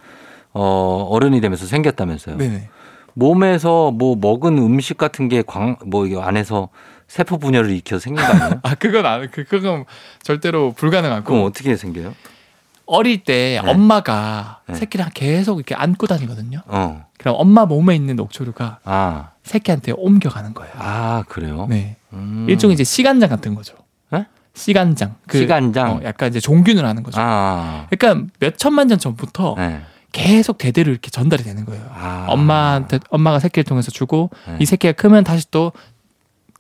어, 0.54 1.08
어른이 1.10 1.42
되면서 1.42 1.66
생겼다면서요. 1.66 2.38
네네. 2.38 2.70
몸에서 3.14 3.92
뭐 3.92 4.16
먹은 4.16 4.58
음식 4.58 4.98
같은 4.98 5.30
게 5.30 5.42
광, 5.42 5.78
뭐 5.86 6.06
안에서 6.22 6.70
세포 7.16 7.38
분열을 7.38 7.70
일으켜서 7.70 8.02
생긴 8.02 8.26
거 8.26 8.34
아니에요? 8.34 8.60
아 8.64 8.76
그건 8.76 9.06
안 9.06 9.32
그, 9.32 9.46
그건 9.46 9.86
절대로 10.22 10.74
불가능하고 10.74 11.24
그럼 11.24 11.46
어떻게 11.46 11.78
생겨요? 11.78 12.14
어릴 12.86 13.24
때 13.24 13.62
네. 13.64 13.72
엄마가 13.72 14.60
네. 14.68 14.76
새끼랑 14.76 15.12
계속 15.14 15.60
이렇게 15.60 15.76
안고 15.76 16.08
다니거든요. 16.08 16.60
어. 16.66 17.06
그럼 17.18 17.36
엄마 17.38 17.66
몸에 17.66 17.96
있는 17.96 18.18
녹조류가 18.18 18.80
아. 18.84 19.30
새끼한테 19.44 19.94
옮겨가는 19.96 20.54
거예요. 20.54 20.74
아, 20.78 21.24
그래요? 21.30 21.68
네. 21.70 21.96
음. 22.12 22.48
일종의 22.50 22.74
이제 22.74 22.84
시간장 22.84 23.30
같은 23.30 23.56
거죠. 23.56 23.76
네? 24.12 24.26
시간장. 24.54 25.16
그, 25.26 25.38
시간장? 25.38 25.92
어, 25.92 26.02
약간 26.04 26.28
이제 26.28 26.42
종균을 26.42 26.84
하는 26.84 27.02
거죠. 27.02 27.22
아. 27.22 27.88
그러니까 27.90 28.28
몇 28.42 28.58
천만 28.58 28.88
년 28.88 29.00
전부터 29.00 29.56
네. 29.58 29.80
계속 30.12 30.58
대대로 30.58 30.92
이렇게 30.92 31.10
전달이 31.10 31.44
되는 31.44 31.64
거예요. 31.64 31.90
아. 31.94 32.26
엄마한테 32.28 33.00
엄마가 33.10 33.40
새끼를 33.40 33.64
통해서 33.64 33.90
주고 33.90 34.32
네. 34.50 34.58
이 34.60 34.66
새끼가 34.66 34.92
크면 34.92 35.24
다시 35.24 35.50
또 35.50 35.72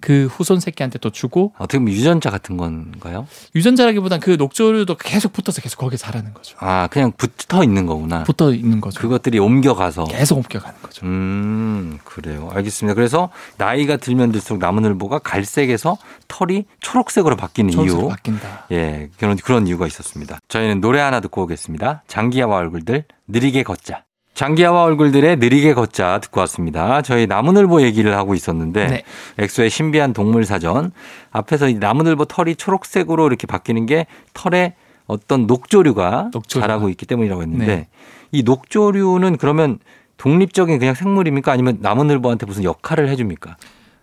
그 0.06 0.28
후손 0.28 0.60
새끼한테 0.60 1.00
또 1.00 1.10
주고 1.10 1.52
어떻게 1.58 1.80
보면 1.80 1.92
유전자 1.92 2.30
같은 2.30 2.58
건가요? 2.58 3.26
유전자라기보단 3.56 4.20
그 4.20 4.32
녹조류도 4.38 4.98
계속 4.98 5.34
붙어서 5.34 5.62
계속 5.62 5.80
거기에 5.80 5.98
자라는 5.98 6.36
거죠. 6.36 6.56
아, 6.60 6.88
그냥 6.92 7.12
붙어 7.18 7.64
있는 7.64 7.88
거구나. 7.88 8.24
붙어 8.24 8.54
있는 8.54 8.80
거죠. 8.82 9.02
그것들이 9.02 9.40
옮겨가서. 9.40 10.04
계속 10.06 10.38
옮겨가는 10.38 10.80
거죠. 10.82 11.06
음, 11.08 11.98
그래요. 12.04 12.52
알겠습니다. 12.54 12.94
그래서 12.94 13.30
나이가 13.58 13.98
들면 13.98 14.32
들수록 14.32 14.60
나무늘보가 14.60 15.20
갈색에서 15.20 15.98
털이 16.28 16.66
초록색으로 16.82 17.36
바뀌는 17.36 17.72
초록색으로 17.72 18.04
이유. 18.04 18.10
바뀐다. 18.10 18.68
예, 18.72 19.10
그런, 19.18 19.36
그런 19.38 19.66
이유가 19.68 19.88
있었습니다. 19.88 20.38
저희는 20.48 20.82
노래 20.82 21.00
하나 21.02 21.20
듣고 21.20 21.42
오겠습니다. 21.44 22.04
장기하와 22.08 22.58
얼굴들, 22.58 23.06
느리게 23.28 23.64
걷자. 23.64 24.05
장기하와 24.36 24.84
얼굴들의 24.84 25.38
느리게 25.38 25.74
걷자 25.74 26.20
듣고 26.20 26.42
왔습니다. 26.42 27.02
저희 27.02 27.26
나무늘보 27.26 27.82
얘기를 27.82 28.16
하고 28.16 28.36
있었는데, 28.36 28.88
네. 28.88 29.04
엑소의 29.38 29.70
신비한 29.70 30.14
동물 30.14 30.46
사전. 30.46 30.92
앞에서 31.32 31.70
이 31.70 31.76
나무늘보 31.76 32.26
털이 32.26 32.56
초록색으로 32.56 33.28
이렇게 33.28 33.48
바뀌는 33.48 33.86
게 33.86 34.06
털에 34.34 34.76
어떤 35.08 35.48
녹조류가 35.48 36.32
녹조류가. 36.34 36.68
자라고 36.68 36.90
있기 36.90 37.06
때문이라고 37.06 37.42
했는데, 37.42 37.66
네. 37.66 37.88
이 38.32 38.44
녹조류는 38.44 39.38
그러면 39.38 39.80
독립적인 40.18 40.80
그냥 40.80 40.96
생물입니까? 40.96 41.52
아니면 41.52 41.78
나무늘보한테 41.80 42.46
무슨 42.46 42.64
역할을 42.64 43.10
해줍니까? 43.10 43.58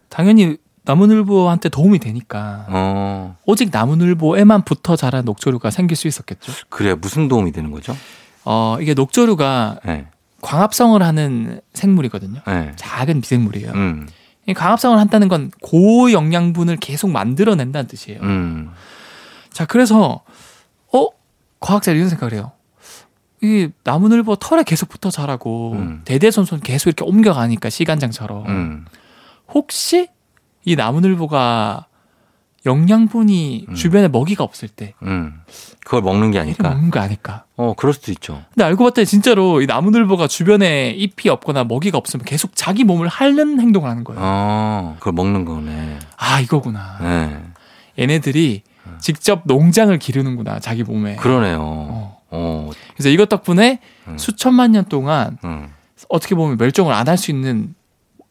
당연히 0.08 0.56
나무늘보한테 0.84 1.68
도움이 1.68 2.00
되니까 2.00 2.66
어, 2.68 3.36
오직 3.46 3.70
나무늘보에만 3.72 4.64
붙어 4.64 4.96
자란 4.96 5.24
녹조류가 5.24 5.70
생길 5.70 5.96
수 5.96 6.08
있었겠죠. 6.08 6.52
그래. 6.68 6.94
무슨 6.94 7.28
도움이 7.28 7.52
되는 7.52 7.70
거죠? 7.70 7.96
어, 8.44 8.76
이게 8.80 8.92
녹조류가 8.94 9.80
네. 9.84 10.06
광합성을 10.42 11.00
하는 11.02 11.60
생물이거든요. 11.72 12.40
네. 12.46 12.72
작은 12.76 13.16
미생물이에요. 13.16 13.72
음, 13.72 14.08
이 14.46 14.52
광합성을 14.52 14.98
한다는 14.98 15.28
건 15.28 15.50
고영양분을 15.62 16.76
계속 16.76 17.10
만들어낸다는 17.10 17.86
뜻이에요. 17.86 18.20
음, 18.22 18.70
자, 19.50 19.64
그래서 19.64 20.22
어 20.92 21.06
과학자들이 21.60 21.98
이런 21.98 22.10
생각을 22.10 22.34
해요. 22.34 22.52
이 23.40 23.70
나무늘보 23.84 24.36
털에 24.36 24.62
계속 24.62 24.88
붙어 24.88 25.10
자라고 25.10 25.72
음. 25.72 26.02
대대손손 26.04 26.60
계속 26.60 26.90
이렇게 26.90 27.04
옮겨가니까 27.04 27.70
시간장처럼 27.70 28.46
음. 28.46 28.84
혹시 29.48 30.08
이 30.64 30.76
나무늘보가 30.76 31.86
영양분이 32.64 33.66
음. 33.68 33.74
주변에 33.74 34.08
먹이가 34.08 34.44
없을 34.44 34.68
때 34.68 34.94
음. 35.02 35.40
그걸 35.84 36.02
먹는 36.02 36.30
게 36.30 36.38
아닐까? 36.38 36.70
먹는 36.70 36.90
거 36.90 37.00
아닐까? 37.00 37.44
어, 37.56 37.74
그럴 37.76 37.92
수도 37.92 38.12
있죠. 38.12 38.42
근데 38.54 38.64
알고 38.64 38.84
봤더니 38.84 39.04
진짜로 39.06 39.60
이 39.60 39.66
나무늘보가 39.66 40.28
주변에 40.28 40.90
잎이 40.90 41.28
없거나 41.30 41.64
먹이가 41.64 41.98
없으면 41.98 42.24
계속 42.24 42.52
자기 42.54 42.84
몸을 42.84 43.08
핥는 43.08 43.60
행동을 43.60 43.90
하는 43.90 44.04
거예요. 44.04 44.20
어, 44.22 44.96
그걸 44.98 45.12
먹는 45.14 45.44
거네. 45.44 45.98
아 46.16 46.40
이거구나. 46.40 46.98
네. 47.00 47.42
얘네들이 47.98 48.62
직접 49.00 49.42
농장을 49.44 49.96
기르는구나 49.98 50.60
자기 50.60 50.82
몸에. 50.84 51.16
그러네요. 51.16 51.58
어. 51.60 52.22
어, 52.30 52.70
그래서 52.94 53.08
이것 53.10 53.28
덕분에 53.28 53.80
음. 54.08 54.16
수천만 54.18 54.72
년 54.72 54.84
동안 54.86 55.36
음. 55.44 55.68
어떻게 56.08 56.34
보면 56.34 56.56
멸종을 56.58 56.94
안 56.94 57.08
할 57.08 57.18
수 57.18 57.30
있는 57.30 57.74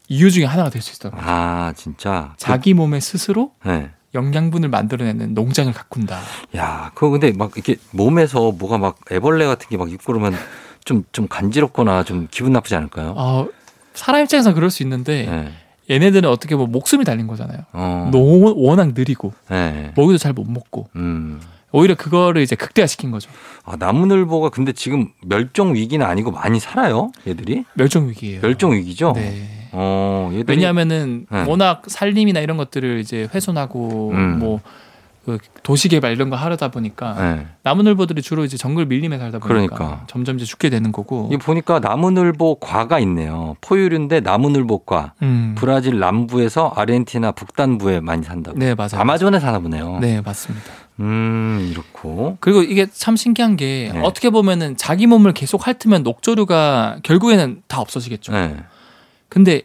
이유 0.07 0.31
중에 0.31 0.43
하나가 0.45 0.69
될 0.69 0.81
수 0.81 0.91
있어요. 0.91 1.13
아, 1.15 1.71
진짜. 1.75 2.33
자기 2.37 2.73
몸에 2.73 2.99
스스로 2.99 3.51
그, 3.61 3.69
네. 3.69 3.91
영양분을 4.13 4.69
만들어내는 4.69 5.33
농장을 5.33 5.71
가꾼다. 5.73 6.19
야, 6.57 6.91
그거 6.93 7.11
근데 7.11 7.31
막 7.31 7.51
이렇게 7.55 7.77
몸에서 7.91 8.51
뭐가 8.51 8.77
막 8.77 8.97
애벌레 9.11 9.45
같은 9.45 9.67
게막 9.69 9.91
있고 9.91 10.03
그러면 10.13 10.33
좀, 10.83 11.03
좀 11.11 11.27
간지럽거나 11.27 12.03
좀 12.03 12.27
기분 12.29 12.53
나쁘지 12.53 12.75
않을까요? 12.75 13.13
어, 13.15 13.47
사람 13.93 14.23
입장에서 14.23 14.53
그럴 14.53 14.69
수 14.69 14.83
있는데 14.83 15.25
네. 15.25 15.51
얘네들은 15.89 16.29
어떻게 16.29 16.55
보면 16.55 16.71
목숨이 16.71 17.03
달린 17.05 17.27
거잖아요. 17.27 17.59
어. 17.73 18.09
너무 18.11 18.53
워낙 18.57 18.93
느리고 18.93 19.33
네. 19.49 19.91
먹이도 19.95 20.17
잘 20.17 20.33
못 20.33 20.49
먹고 20.49 20.87
음. 20.95 21.41
오히려 21.71 21.95
그거를 21.95 22.41
이제 22.41 22.55
극대화시킨 22.55 23.11
거죠. 23.11 23.29
아, 23.63 23.75
나무늘보가 23.77 24.49
근데 24.49 24.73
지금 24.73 25.09
멸종 25.25 25.75
위기는 25.75 26.05
아니고 26.05 26.31
많이 26.31 26.59
살아요? 26.59 27.11
얘들이? 27.27 27.65
멸종 27.75 28.09
위기예요. 28.09 28.41
멸종 28.41 28.73
위기죠? 28.73 29.13
네. 29.15 29.69
어, 29.71 30.29
얘들이 30.33 30.57
왜냐하면은 30.57 31.25
네. 31.31 31.45
워낙 31.47 31.83
산림이나 31.87 32.41
이런 32.41 32.57
것들을 32.57 32.99
이제 32.99 33.27
훼손하고 33.33 34.11
음. 34.11 34.39
뭐 34.39 34.59
그 35.25 35.37
도시 35.61 35.87
개발 35.87 36.13
이런 36.13 36.31
거 36.31 36.35
하려다 36.35 36.69
보니까 36.69 37.13
네. 37.13 37.47
나무늘보들이 37.61 38.23
주로 38.23 38.43
이제 38.43 38.57
정글 38.57 38.87
밀림에 38.87 39.19
살다 39.19 39.37
보니까 39.37 39.75
그러니까. 39.75 40.03
점점 40.07 40.37
이제 40.37 40.45
죽게 40.45 40.71
되는 40.71 40.91
거고. 40.91 41.29
이 41.31 41.37
보니까 41.37 41.79
나무늘보 41.79 42.55
과가 42.55 42.97
있네요. 42.99 43.55
포유류인데 43.61 44.21
나무늘보과. 44.21 45.13
음. 45.21 45.53
브라질 45.55 45.99
남부에서 45.99 46.73
아르헨티나 46.75 47.33
북단부에 47.33 47.99
많이 47.99 48.23
산다고. 48.23 48.57
네 48.57 48.73
맞아요. 48.73 48.89
아마존에 48.95 49.39
사나 49.39 49.59
보네요. 49.59 49.99
네 49.99 50.21
맞습니다. 50.21 50.65
음, 51.01 51.67
이렇고. 51.71 52.37
그리고 52.39 52.61
이게 52.61 52.85
참 52.91 53.15
신기한 53.15 53.57
게 53.57 53.91
네. 53.93 54.01
어떻게 54.03 54.29
보면은 54.29 54.77
자기 54.77 55.07
몸을 55.07 55.33
계속 55.33 55.67
핥으면 55.67 56.03
녹조류가 56.03 56.99
결국에는 57.03 57.63
다 57.67 57.81
없어지겠죠. 57.81 58.31
네. 58.31 58.57
근데 59.29 59.63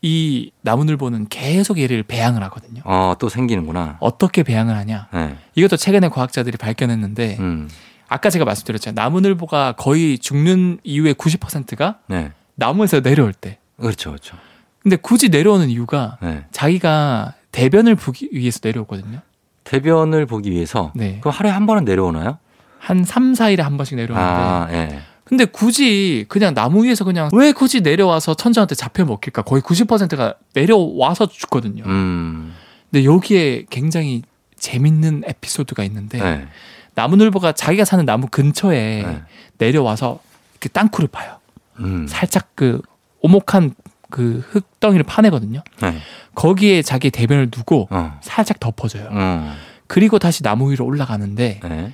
이 0.00 0.50
나무늘보는 0.62 1.28
계속 1.28 1.78
얘를 1.78 2.02
배양을 2.02 2.42
하거든요. 2.44 2.82
어, 2.84 3.14
또 3.18 3.28
생기는구나. 3.28 3.96
어떻게 4.00 4.42
배양을 4.42 4.76
하냐? 4.76 5.08
네. 5.12 5.36
이것도 5.54 5.76
최근에 5.76 6.08
과학자들이 6.08 6.56
발견했는데 6.56 7.36
음. 7.40 7.68
아까 8.08 8.30
제가 8.30 8.44
말씀드렸잖아요. 8.44 8.94
나무늘보가 9.02 9.72
거의 9.72 10.18
죽는 10.18 10.78
이유의 10.84 11.14
90%가 11.14 11.98
네. 12.06 12.32
나무에서 12.54 13.00
내려올 13.00 13.32
때. 13.32 13.58
그렇죠, 13.80 14.10
그렇죠. 14.10 14.36
근데 14.82 14.96
굳이 14.96 15.28
내려오는 15.28 15.68
이유가 15.68 16.18
네. 16.22 16.44
자기가 16.52 17.34
대변을 17.52 17.96
보기 17.96 18.28
위해서 18.32 18.60
내려오거든요. 18.62 19.20
대변을 19.68 20.24
보기 20.24 20.50
위해서. 20.50 20.92
네. 20.94 21.18
그럼 21.20 21.34
하루에 21.34 21.52
한 21.52 21.66
번은 21.66 21.84
내려오나요? 21.84 22.38
한 22.78 23.04
3, 23.04 23.34
4일에 23.34 23.60
한 23.60 23.76
번씩 23.76 23.96
내려오는데 23.96 24.30
아, 24.30 24.68
예. 24.70 25.00
근데 25.24 25.44
굳이 25.44 26.24
그냥 26.28 26.54
나무 26.54 26.84
위에서 26.84 27.04
그냥 27.04 27.28
왜 27.34 27.52
굳이 27.52 27.82
내려와서 27.82 28.32
천장한테 28.32 28.74
잡혀 28.74 29.04
먹힐까? 29.04 29.42
거의 29.42 29.60
90%가 29.60 30.34
내려와서 30.54 31.26
죽거든요. 31.26 31.84
음. 31.84 32.54
근데 32.90 33.04
여기에 33.04 33.66
굉장히 33.68 34.22
재밌는 34.56 35.24
에피소드가 35.26 35.84
있는데 35.84 36.18
네. 36.18 36.48
나무늘보가 36.94 37.52
자기가 37.52 37.84
사는 37.84 38.06
나무 38.06 38.26
근처에 38.30 39.02
네. 39.02 39.22
내려와서 39.58 40.20
이렇게 40.54 40.70
땅굴을 40.70 41.08
파요. 41.08 41.36
음. 41.80 42.06
살짝 42.08 42.48
그 42.54 42.80
오목한 43.20 43.74
그 44.10 44.44
흙덩이를 44.50 45.04
파내거든요. 45.04 45.62
네. 45.82 45.98
거기에 46.34 46.82
자기 46.82 47.10
대변을 47.10 47.50
두고 47.50 47.88
어. 47.90 48.18
살짝 48.22 48.60
덮어줘요. 48.60 49.08
음. 49.10 49.54
그리고 49.86 50.18
다시 50.18 50.42
나무 50.42 50.70
위로 50.70 50.84
올라가는데 50.84 51.60
네. 51.62 51.92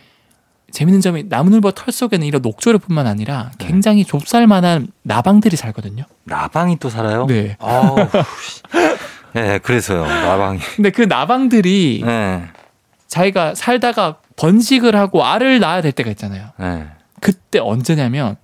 재밌는 0.70 1.00
점이 1.00 1.24
나무늘보 1.28 1.70
털 1.72 1.92
속에는 1.92 2.26
이런 2.26 2.42
녹조류뿐만 2.42 3.06
아니라 3.06 3.52
네. 3.58 3.66
굉장히 3.66 4.04
좁쌀만한 4.04 4.88
나방들이 5.02 5.56
살거든요. 5.56 6.04
나방이 6.24 6.78
또 6.80 6.90
살아요? 6.90 7.26
네. 7.26 7.56
씨. 8.42 8.62
네, 9.34 9.58
그래서요. 9.58 10.04
나방이. 10.04 10.58
근데 10.76 10.90
그 10.90 11.02
나방들이 11.02 12.02
네. 12.04 12.44
자기가 13.06 13.54
살다가 13.54 14.16
번식을 14.36 14.96
하고 14.96 15.24
알을 15.24 15.60
낳아야 15.60 15.80
될 15.80 15.92
때가 15.92 16.10
있잖아요. 16.10 16.50
네. 16.58 16.86
그때 17.20 17.60
언제냐면 17.60 18.36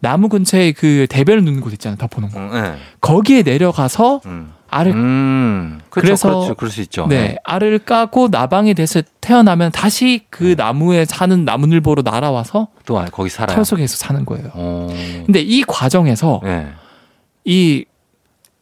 나무 0.00 0.28
근처에 0.28 0.72
그 0.72 1.06
대변을 1.08 1.44
놓는 1.44 1.60
곳 1.60 1.72
있잖아요. 1.74 1.96
덮어놓은 1.98 2.32
거. 2.32 2.40
음, 2.40 2.50
네. 2.52 2.74
거기에 3.00 3.42
내려가서 3.42 4.20
음. 4.26 4.52
알을 4.72 4.92
음. 4.92 5.80
그렇죠, 5.90 6.06
그래서- 6.06 6.28
그렇죠. 6.28 6.54
그럴 6.54 6.70
수 6.70 6.80
있죠. 6.82 7.06
네, 7.08 7.36
알을 7.44 7.80
까고 7.80 8.28
나방이 8.28 8.72
돼서 8.74 9.02
태어나면 9.20 9.72
다시 9.72 10.22
그 10.30 10.54
나무에 10.56 11.04
사는 11.04 11.44
나무늘보로 11.44 12.02
날아와서 12.02 12.68
또 12.86 12.98
아, 12.98 13.04
거기 13.06 13.28
살아요. 13.30 13.56
털 13.56 13.64
속에서 13.64 13.96
사는 13.96 14.24
거예요. 14.24 14.50
어. 14.54 14.88
근데 15.26 15.40
이 15.40 15.64
과정에서 15.64 16.40
네. 16.44 16.68
이 17.44 17.84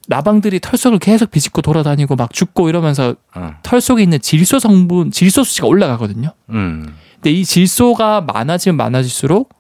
나방들이 0.07 0.61
털 0.61 0.79
속을 0.79 0.99
계속 0.99 1.31
비집고 1.31 1.61
돌아다니고 1.61 2.17
막 2.17 2.33
죽고 2.33 2.71
이러면서 2.71 3.15
어. 3.35 3.51
털 3.63 3.81
속에 3.83 4.03
있는 4.03 4.19
질소 4.21 4.59
성분, 4.59 5.11
질소 5.11 5.45
수치가 5.45 5.67
올라가거든요. 5.67 6.33
음. 6.49 6.95
근데 7.17 7.31
이 7.33 7.45
질소가 7.45 8.23
많아지면 8.23 8.77
많아질수록 8.79 9.51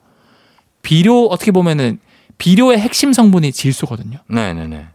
비료 0.82 1.26
어떻게 1.26 1.50
보면은 1.50 1.98
비료의 2.38 2.78
핵심 2.78 3.12
성분이 3.12 3.52
질소거든요. 3.52 4.18
네, 4.28 4.54
네, 4.54 4.66
네. 4.66 4.86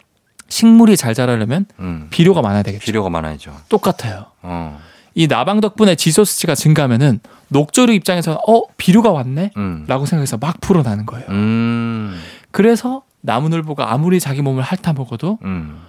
식물이 0.48 0.98
잘 0.98 1.14
자라려면 1.14 1.66
음. 1.80 2.08
비료가 2.10 2.42
많아야 2.42 2.64
되겠죠. 2.64 2.86
비료가 2.86 3.10
많아야죠. 3.10 3.56
똑같아요. 3.70 4.28
어. 4.42 4.80
이 5.16 5.28
나방 5.28 5.62
덕분에 5.62 5.96
질소 5.96 6.26
수치가 6.26 6.56
증가하면은 6.56 7.20
녹조류 7.50 7.94
입장에서는 7.94 8.38
어 8.48 8.62
비료가 8.78 9.12
왔네. 9.12 9.52
음. 9.58 9.86
라고 9.88 10.06
생각해서 10.06 10.38
막 10.38 10.60
풀어나는 10.62 11.06
거예요. 11.06 11.26
음. 11.30 12.20
그래서 12.52 13.04
나무늘보가 13.22 13.92
아무리 13.92 14.20
자기 14.20 14.42
몸을 14.42 14.64
핥아먹어도 14.64 15.40
음. 15.44 15.82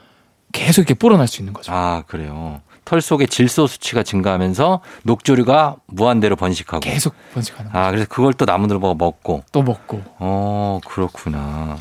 계속 0.53 0.83
이렇게 0.83 0.95
불어날 0.95 1.27
수 1.27 1.41
있는 1.43 1.53
거죠. 1.53 1.73
아, 1.73 2.05
그래요. 2.07 2.61
털 2.85 3.01
속에 3.01 3.27
질소 3.27 3.67
수치가 3.67 4.03
증가하면서 4.03 4.81
녹조류가 5.05 5.77
무한대로 5.87 6.37
번식하고. 6.37 6.81
계속 6.81 7.15
번식하는 7.33 7.73
거예요. 7.73 7.87
아, 7.87 7.91
그래서 7.91 8.07
그걸 8.09 8.35
또 8.35 8.45
나무늘보가 8.45 8.95
먹고. 8.99 9.45
또 9.53 9.63
먹고. 9.63 10.03
어, 10.19 10.81
그렇구나. 10.87 11.79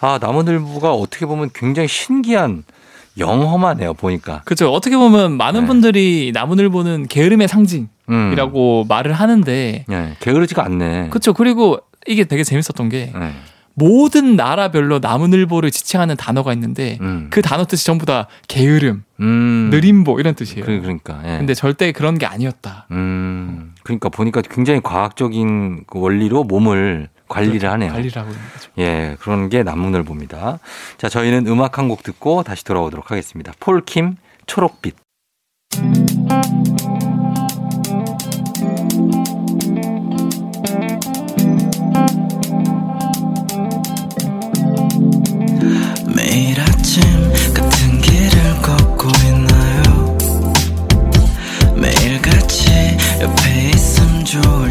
아, 0.00 0.18
나무늘보가 0.20 0.92
어떻게 0.92 1.26
보면 1.26 1.50
굉장히 1.54 1.88
신기한 1.88 2.64
영험하네요, 3.18 3.94
보니까. 3.94 4.42
그렇죠. 4.44 4.72
어떻게 4.72 4.96
보면 4.96 5.36
많은 5.36 5.62
네. 5.62 5.66
분들이 5.66 6.30
나무늘보는 6.34 7.06
게으름의 7.08 7.46
상징이라고 7.46 8.82
음. 8.82 8.88
말을 8.88 9.12
하는데 9.12 9.84
네, 9.86 10.16
게으르지가 10.20 10.64
않네. 10.64 11.08
그렇죠. 11.10 11.34
그리고 11.34 11.78
이게 12.06 12.24
되게 12.24 12.42
재밌었던 12.42 12.88
게 12.88 13.12
네. 13.14 13.32
모든 13.74 14.36
나라별로 14.36 14.98
나무늘보를 14.98 15.70
지칭하는 15.70 16.16
단어가 16.16 16.52
있는데 16.52 16.98
음. 17.00 17.28
그 17.30 17.42
단어 17.42 17.64
뜻이 17.64 17.86
전부 17.86 18.04
다 18.06 18.28
게으름, 18.48 19.04
음. 19.20 19.70
느림보 19.70 20.20
이런 20.20 20.34
뜻이에요. 20.34 20.64
그, 20.64 20.80
그러니까. 20.80 21.20
예. 21.24 21.38
근데 21.38 21.54
절대 21.54 21.92
그런 21.92 22.18
게 22.18 22.26
아니었다. 22.26 22.86
음. 22.90 23.74
그러니까 23.82 24.08
보니까 24.08 24.42
굉장히 24.42 24.80
과학적인 24.82 25.84
그 25.86 25.98
원리로 26.00 26.44
몸을 26.44 27.08
관리를 27.28 27.70
하네요. 27.70 27.92
관리를 27.92 28.20
하고 28.20 28.30
있는 28.30 28.44
거죠. 28.52 28.70
예, 28.78 29.16
그런 29.20 29.48
게 29.48 29.62
남문을봅니다. 29.62 30.58
자, 30.98 31.08
저희는 31.08 31.46
음악 31.46 31.78
한 31.78 31.88
곡 31.88 32.02
듣고 32.02 32.42
다시 32.42 32.64
돌아오도록 32.64 33.10
하겠습니다. 33.10 33.52
폴킴 33.58 34.16
초록빛. 34.46 34.96
있 54.34 54.61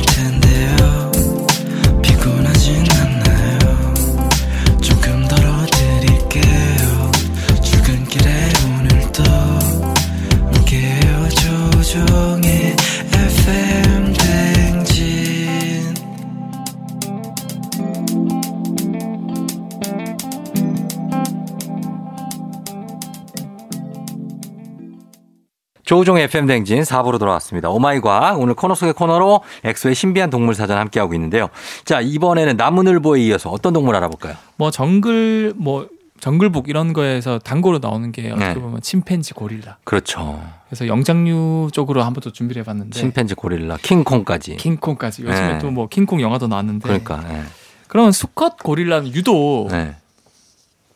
조우종의 25.91 26.23
FM 26.23 26.45
댕진 26.45 26.83
4부로 26.83 27.19
돌아왔습니다. 27.19 27.69
오마이과학 27.69 28.39
오늘 28.39 28.53
코너 28.53 28.75
속의 28.75 28.93
코너로 28.93 29.41
엑소의 29.65 29.93
신비한 29.93 30.29
동물 30.29 30.55
사전 30.55 30.77
함께하고 30.77 31.13
있는데요. 31.15 31.49
자 31.83 31.99
이번에는 31.99 32.55
나무늘보에 32.55 33.19
이어서 33.23 33.49
어떤 33.49 33.73
동물 33.73 33.97
알아볼까요? 33.97 34.35
뭐 34.55 34.71
정글 34.71 35.55
뭐 35.57 35.89
정글북 36.21 36.69
이런 36.69 36.93
거에서 36.93 37.39
단고로 37.39 37.79
나오는 37.79 38.09
게 38.13 38.31
어떻게 38.31 38.53
네. 38.53 38.53
보면 38.53 38.79
침팬지 38.79 39.33
고릴라. 39.33 39.79
그렇죠. 39.83 40.41
그래서 40.69 40.87
영장류 40.87 41.71
쪽으로 41.73 42.03
한번더 42.03 42.31
준비를 42.31 42.61
해봤는데 42.61 42.97
침팬지 42.97 43.35
고릴라 43.35 43.75
킹콩까지. 43.81 44.55
킹콩까지 44.55 45.23
요즘에 45.23 45.53
네. 45.53 45.59
또뭐 45.59 45.89
킹콩 45.89 46.21
영화도 46.21 46.47
나왔는데 46.47 46.83
그러니까 46.83 47.21
예. 47.33 47.43
그러면 47.89 48.13
수컷 48.13 48.63
고릴라는 48.63 49.13
유독 49.13 49.67
네. 49.69 49.97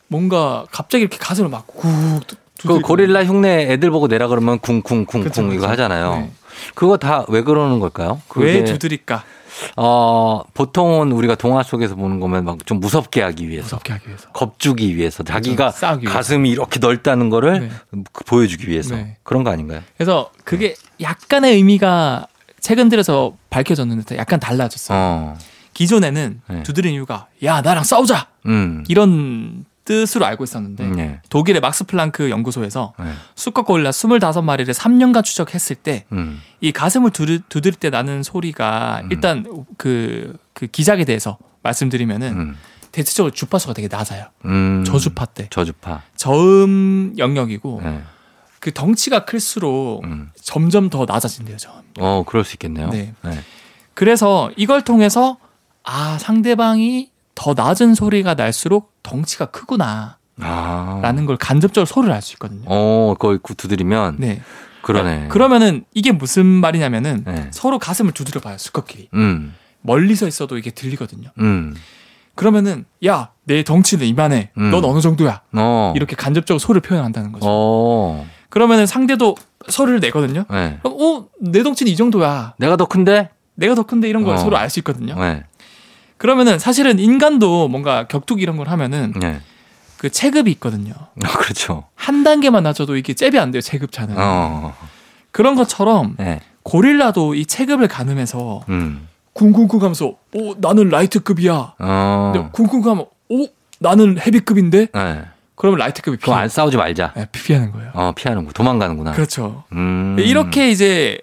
뭔가 0.07 0.63
갑자기 0.71 1.01
이렇게 1.01 1.17
가슴을 1.17 1.49
막 1.49 1.67
꾹 1.67 2.21
그 2.61 2.79
고릴라 2.79 3.23
흉내 3.25 3.71
애들 3.73 3.91
보고 3.91 4.07
내라 4.07 4.27
그러면 4.27 4.59
쿵쿵쿵쿵 4.59 5.23
그쵸, 5.23 5.41
그쵸. 5.43 5.53
이거 5.53 5.67
하잖아요. 5.67 6.15
네. 6.15 6.31
그거 6.73 6.97
다 6.97 7.25
왜 7.27 7.41
그러는 7.43 7.79
걸까요? 7.79 8.21
왜 8.37 8.63
두드릴까 8.63 9.23
어 9.77 10.41
보통은 10.53 11.11
우리가 11.11 11.35
동화 11.35 11.63
속에서 11.63 11.95
보는 11.95 12.19
거면 12.19 12.43
막 12.45 12.57
좀 12.65 12.79
무섭게 12.79 13.21
하기 13.21 13.47
위해서 13.49 13.65
무섭게 13.75 13.93
하기 13.93 14.07
위해서 14.07 14.29
겁주기 14.31 14.95
위해서 14.95 15.23
자기가 15.23 15.71
위해서. 15.71 15.99
가슴이 16.13 16.49
이렇게 16.49 16.79
넓다는 16.79 17.29
거를 17.29 17.59
네. 17.59 17.69
그 18.11 18.23
보여주기 18.25 18.69
위해서 18.69 18.95
네. 18.95 19.17
그런 19.23 19.43
거 19.43 19.51
아닌가요? 19.51 19.81
그래서 19.97 20.31
그게 20.43 20.75
약간의 21.01 21.55
의미가 21.55 22.27
최근 22.59 22.89
들어서 22.89 23.35
밝혀졌는데 23.49 24.17
약간 24.17 24.39
달라졌어요. 24.39 24.97
어, 24.97 25.37
기존에는 25.73 26.41
네. 26.49 26.63
두드린 26.63 26.93
이유가 26.93 27.27
야 27.43 27.61
나랑 27.61 27.83
싸우자 27.83 28.27
음, 28.47 28.83
이런 28.87 29.65
뜻으로 29.85 30.25
알고 30.25 30.43
있었는데 30.43 30.87
네, 30.87 31.21
독일의 31.29 31.61
막스 31.61 31.85
플랑크 31.85 32.29
연구소에서 32.29 32.93
네, 32.99 33.11
수컷 33.35 33.63
고릴라 33.63 33.91
25마리를 33.91 34.73
3년간 34.73 35.23
추적했을 35.23 35.75
때 35.77 36.05
음, 36.11 36.41
이 36.59 36.71
가슴을 36.71 37.11
두드, 37.11 37.41
두드릴 37.47 37.75
때 37.75 37.89
나는 37.91 38.23
소리가 38.23 39.01
음. 39.03 39.09
일단 39.11 39.65
그, 39.77 40.35
그 40.53 40.67
기작에 40.67 41.05
대해서 41.05 41.37
말씀드리면은 41.61 42.27
음, 42.33 42.57
대체적으로 42.91 43.31
주파수가 43.31 43.73
되게 43.73 43.87
낮아요. 43.87 44.25
음. 44.45 44.83
저주파 44.85 45.25
때. 45.25 45.47
저주파. 45.51 46.01
저음 46.15 47.13
영역이고 47.17 47.81
네, 47.83 48.01
그 48.59 48.73
덩치가 48.73 49.25
클수록 49.25 50.03
음. 50.03 50.31
점점 50.41 50.89
더 50.89 51.05
낮아진대요, 51.07 51.57
저음. 51.57 51.81
어, 51.99 52.23
그럴 52.25 52.43
수 52.43 52.55
있겠네요. 52.55 52.89
네. 52.89 53.13
네. 53.21 53.39
그래서 53.93 54.51
이걸 54.57 54.81
통해서 54.81 55.37
아, 55.83 56.17
상대방이 56.17 57.11
더 57.35 57.53
낮은 57.53 57.93
소리가 57.93 58.33
날수록 58.33 58.94
덩치가 59.09 59.45
크구나. 59.47 60.17
아, 60.41 60.99
라는 61.01 61.25
걸 61.25 61.37
간접적으로 61.37 61.85
소리를 61.85 62.13
알 62.13 62.21
수 62.21 62.33
있거든요. 62.33 62.63
어, 62.65 63.13
그걸 63.17 63.37
구- 63.37 63.55
두드리면 63.55 64.17
네. 64.19 64.41
그러네. 64.81 65.27
그러면은 65.29 65.85
이게 65.93 66.11
무슨 66.11 66.45
말이냐면은 66.45 67.23
네. 67.25 67.47
서로 67.51 67.79
가슴을 67.79 68.11
두드려 68.11 68.41
봐요, 68.41 68.57
수컷끼리. 68.57 69.09
음, 69.13 69.53
멀리서 69.81 70.27
있어도 70.27 70.57
이게 70.57 70.71
들리거든요. 70.71 71.29
음, 71.39 71.75
그러면은 72.35 72.85
야, 73.05 73.29
내 73.45 73.63
덩치는 73.63 74.05
이만해. 74.05 74.51
음. 74.57 74.71
넌 74.71 74.83
어느 74.83 74.99
정도야? 74.99 75.41
어, 75.53 75.93
이렇게 75.95 76.15
간접적으로 76.15 76.59
소리를 76.59 76.81
표현한다는 76.81 77.31
거죠. 77.31 77.45
어, 77.47 78.27
그러면은 78.49 78.85
상대도 78.85 79.35
소리를 79.69 79.99
내거든요. 80.01 80.43
네. 80.51 80.79
그럼 80.83 80.97
어, 80.99 81.27
내 81.39 81.63
덩치는 81.63 81.91
이 81.91 81.95
정도야. 81.95 82.55
내가 82.59 82.75
더 82.75 82.85
큰데? 82.85 83.29
내가 83.55 83.73
더 83.73 83.83
큰데 83.83 84.09
이런 84.09 84.23
걸 84.23 84.35
어. 84.35 84.37
서로 84.37 84.57
알 84.57 84.69
수 84.69 84.79
있거든요. 84.81 85.15
네, 85.15 85.43
그러면은 86.17 86.59
사실은 86.59 86.99
인간도 86.99 87.67
뭔가 87.67 88.07
격투기 88.07 88.41
이런 88.41 88.57
걸 88.57 88.69
하면은 88.69 89.13
네. 89.19 89.41
그 89.97 90.09
체급이 90.09 90.51
있거든요. 90.53 90.93
어, 90.93 91.27
그렇죠. 91.37 91.85
한 91.95 92.23
단계만 92.23 92.63
낮춰도 92.63 92.95
이게 92.97 93.13
잽이 93.13 93.37
안 93.39 93.51
돼요, 93.51 93.61
체급차는. 93.61 94.15
어, 94.17 94.73
그런 95.31 95.55
것처럼 95.55 96.15
네, 96.17 96.41
고릴라도 96.63 97.35
이 97.35 97.45
체급을 97.45 97.87
가늠해서 97.87 98.63
음, 98.69 99.07
쿵쿵쿵 99.33 99.81
하면서 99.81 100.15
오, 100.33 100.55
나는 100.57 100.89
라이트급이야. 100.89 101.73
어, 101.79 102.31
근데 102.33 102.49
쿵쿵쿵 102.51 102.89
하면 102.91 103.05
오, 103.29 103.47
나는 103.79 104.17
헤비급인데? 104.19 104.87
네. 104.93 105.21
그러면 105.55 105.79
라이트급이 105.79 106.17
피해. 106.17 106.35
안 106.35 106.49
싸우지 106.49 106.77
말자. 106.77 107.13
네, 107.15 107.27
피하는 107.31 107.71
거예요. 107.71 107.91
어, 107.93 108.11
피하는구 108.15 108.53
도망가는구나. 108.53 109.11
그렇죠. 109.13 109.63
음. 109.73 110.17
이렇게 110.19 110.69
이제 110.69 111.17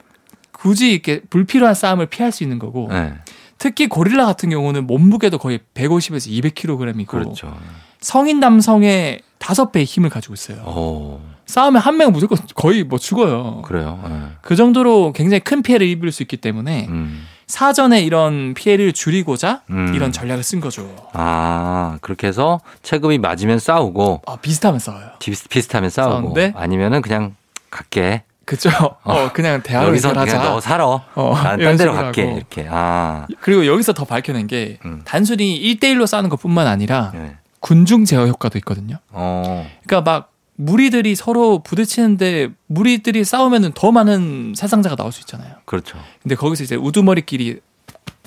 굳이 0.53 0.93
이렇게 0.93 1.21
불필요한 1.29 1.75
싸움을 1.75 2.07
피할 2.07 2.33
수 2.33 2.43
있는 2.43 2.59
거고 2.59 2.89
네, 2.91 3.15
특히 3.63 3.87
고릴라 3.87 4.27
같은 4.27 4.51
경우는 4.51 4.89
몸무게도 4.89 5.39
거의 5.39 5.61
150에서 5.75 6.29
200kg이고 6.53 7.07
그렇죠. 7.07 7.57
성인 8.01 8.41
남성의 8.41 9.21
다섯 9.39 9.71
배의 9.71 9.85
힘을 9.87 10.11
가지고 10.11 10.35
있어요. 10.35 10.59
어, 10.65 11.25
싸우면 11.47 11.81
한 11.81 11.97
명 11.97 12.11
무조건 12.11 12.39
거의 12.57 12.83
뭐 12.83 12.99
죽어요. 12.99 13.63
그래요. 13.63 14.01
네. 14.09 14.23
그 14.41 14.57
정도로 14.57 15.13
굉장히 15.13 15.39
큰 15.39 15.63
피해를 15.63 15.87
입을 15.87 16.11
수 16.11 16.25
있기 16.25 16.39
때문에 16.39 16.87
음, 16.89 17.25
사전에 17.47 18.03
이런 18.03 18.53
피해를 18.55 18.93
줄이고자 18.93 19.63
음. 19.71 19.93
이런 19.95 20.11
전략을 20.11 20.43
쓴 20.43 20.61
거죠. 20.61 20.93
아, 21.13 21.99
그렇게 22.01 22.27
해서 22.27 22.59
체급이 22.83 23.19
맞으면 23.19 23.61
싸우고 23.61 24.23
아, 24.27 24.37
비슷하면 24.43 24.81
싸워요. 24.81 25.07
비슷, 25.21 25.49
비슷하면 25.49 25.89
싸우고 25.89 26.13
싸우는데? 26.35 26.53
아니면은 26.57 27.01
그냥 27.01 27.37
갈게. 27.71 28.25
그죠? 28.45 28.71
어, 29.03 29.33
그냥 29.33 29.63
대화를 29.63 29.89
여기서. 29.91 30.13
그냥 30.13 30.43
너 30.43 30.61
살아. 30.61 30.87
어, 30.87 31.35
난 31.35 31.59
이런 31.61 31.73
딴 31.73 31.77
데로 31.77 31.93
갈게. 31.95 32.23
하고. 32.23 32.37
이렇게. 32.37 32.67
아. 32.71 33.27
그리고 33.41 33.67
여기서 33.67 33.93
더 33.93 34.05
밝혀낸 34.05 34.47
게 34.47 34.79
음. 34.85 35.03
단순히 35.05 35.61
1대1로 35.61 36.07
싸우는 36.07 36.29
것뿐만 36.31 36.67
아니라 36.67 37.13
네. 37.15 37.37
군중 37.61 38.05
제어 38.05 38.27
효과도 38.27 38.59
있거든요. 38.59 38.97
어. 39.11 39.67
그러니까 39.87 40.11
막 40.11 40.33
무리들이 40.57 41.15
서로 41.15 41.61
부딪히는데 41.61 42.51
무리들이 42.67 43.25
싸우면은 43.25 43.73
더 43.75 43.91
많은 43.93 44.55
사상자가 44.57 44.97
나올 44.97 45.13
수 45.13 45.21
있잖아요. 45.21 45.55
그렇죠. 45.65 45.99
근데 46.23 46.35
거기서 46.35 46.65
이제 46.65 46.75
우두머리끼리 46.77 47.61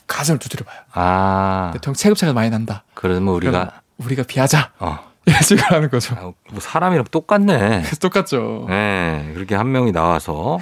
가슴을 0.08 0.40
두드려 0.40 0.66
봐요. 0.66 0.80
아. 0.94 1.70
근데 1.72 1.84
덩 1.84 1.94
체급차가 1.94 2.34
많이 2.34 2.50
난다. 2.50 2.84
그러면 2.94 3.34
우리가 3.34 3.82
우리가 3.98 4.24
비하자. 4.24 4.72
어. 4.80 5.00
식으로 5.42 5.66
하는 5.76 5.90
거죠. 5.90 6.16
아, 6.16 6.22
뭐 6.52 6.60
사람이랑 6.60 7.06
똑같네. 7.12 7.84
똑같죠. 8.00 8.66
네, 8.70 9.32
그렇게 9.34 9.56
한 9.56 9.72
명이 9.72 9.92
나와서 9.92 10.60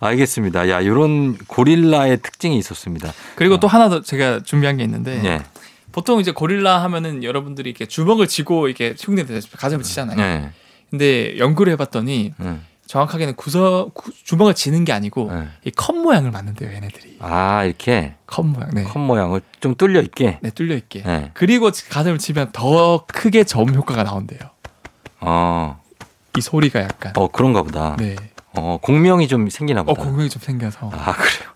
알겠습니다. 0.00 0.68
야, 0.68 0.80
이런 0.80 1.36
고릴라의 1.38 2.20
특징이 2.20 2.58
있었습니다. 2.58 3.12
그리고 3.36 3.60
또 3.60 3.68
하나 3.68 3.88
더 3.88 4.02
제가 4.02 4.40
준비한 4.42 4.76
게 4.76 4.84
있는데 4.84 5.20
네, 5.22 5.40
보통 5.92 6.20
이제 6.20 6.32
고릴라 6.32 6.82
하면은 6.82 7.22
여러분들이 7.22 7.70
이렇게 7.70 7.86
주먹을 7.86 8.26
쥐고 8.26 8.68
이렇게 8.68 8.94
흉내 8.98 9.24
내서 9.24 9.48
가슴을 9.56 9.84
치잖아요. 9.84 10.16
네, 10.16 10.50
근데 10.90 11.38
연구를 11.38 11.72
해봤더니 11.74 12.34
네. 12.36 12.60
정확하게는 12.96 13.36
구서 13.36 13.88
구- 13.94 14.12
주먹을 14.12 14.52
쥐는 14.52 14.84
게 14.84 14.92
아니고 14.92 15.32
네. 15.32 15.48
이컵 15.64 15.96
모양을 15.96 16.30
만든대요 16.30 16.70
얘네들이 16.74 17.16
아, 17.20 17.64
이렇게 17.64 18.16
컵 18.26 18.44
모양 18.44 18.68
네, 18.74 18.82
컵 18.84 18.98
모양을 18.98 19.40
좀 19.60 19.74
뚫려 19.74 20.02
있게. 20.02 20.38
네 20.42 20.50
뚫려 20.50 20.74
있게 20.76 21.02
네. 21.02 21.30
그리고 21.32 21.70
가슴을 21.88 22.18
치면 22.18 22.52
더 22.52 23.06
크게 23.06 23.44
저음 23.44 23.74
효과가 23.74 24.02
나온대요 24.02 24.40
어, 25.20 25.80
이 26.36 26.42
소리가 26.42 26.82
약간 26.82 27.14
어 27.16 27.28
그런가 27.28 27.62
보다. 27.62 27.96
네. 27.96 28.14
어, 28.54 28.76
공명이 28.82 29.26
좀 29.26 29.48
생기나 29.48 29.80
어 29.80 29.84
보다. 29.84 30.02
공명이 30.02 30.28
좀 30.28 30.42
생겨서 30.42 30.90
아, 30.92 31.12
그래요. 31.14 31.50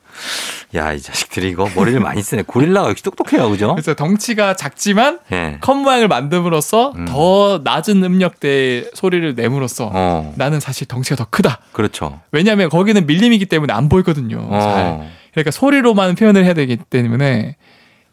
야, 0.76 0.92
이 0.92 1.00
자식들이 1.00 1.48
이거 1.50 1.68
머리를 1.74 1.98
많이 2.00 2.22
쓰네. 2.22 2.42
고릴라가 2.42 2.90
역시 2.90 3.02
똑똑해요, 3.02 3.48
그죠? 3.50 3.74
그래서 3.74 3.94
덩치가 3.94 4.54
작지만 4.56 5.18
예. 5.32 5.58
컵 5.60 5.76
모양을 5.78 6.08
만듦으로써 6.08 6.94
음. 6.96 7.04
더 7.06 7.60
낮은 7.64 8.04
음역대의 8.04 8.90
소리를 8.94 9.34
내므로써 9.34 9.90
어, 9.92 10.32
나는 10.36 10.60
사실 10.60 10.86
덩치가 10.86 11.16
더 11.16 11.24
크다 11.30 11.60
그렇죠. 11.72 12.20
왜냐하면 12.32 12.68
거기는 12.68 13.06
밀림이기 13.06 13.46
때문에 13.46 13.72
안 13.72 13.88
보이거든요 13.88 14.48
잘. 14.50 14.84
어, 14.86 15.08
그러니까 15.32 15.50
소리로만 15.50 16.14
표현을 16.14 16.44
해야 16.44 16.54
되기 16.54 16.76
때문에 16.76 17.56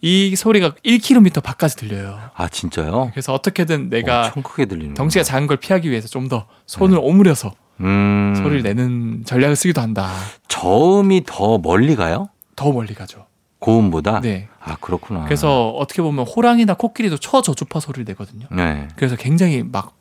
이 0.01 0.35
소리가 0.35 0.73
1km 0.85 1.41
밖까지 1.41 1.77
들려요. 1.77 2.19
아, 2.35 2.49
진짜요? 2.49 3.09
그래서 3.13 3.33
어떻게든 3.33 3.89
내가. 3.89 4.23
덩치가 4.95 5.23
작은 5.23 5.47
걸 5.47 5.55
피하기 5.57 5.89
위해서 5.89 6.07
좀 6.09 6.27
더 6.27 6.45
손을 6.65 6.97
오므려서 7.01 7.53
음, 7.79 8.33
소리를 8.35 8.63
내는 8.63 9.23
전략을 9.25 9.55
쓰기도 9.55 9.81
한다. 9.81 10.11
저음이 10.49 11.23
더 11.25 11.57
멀리 11.57 11.95
가요? 11.95 12.27
더 12.55 12.71
멀리 12.71 12.93
가죠. 12.93 13.25
고음보다? 13.59 14.19
네. 14.21 14.49
아, 14.59 14.75
그렇구나. 14.81 15.23
그래서 15.23 15.69
어떻게 15.69 16.01
보면 16.01 16.25
호랑이나 16.25 16.73
코끼리도 16.73 17.17
초저주파 17.17 17.79
소리를 17.79 18.03
내거든요. 18.05 18.45
네. 18.51 18.87
그래서 18.95 19.15
굉장히 19.15 19.63
막 19.63 19.93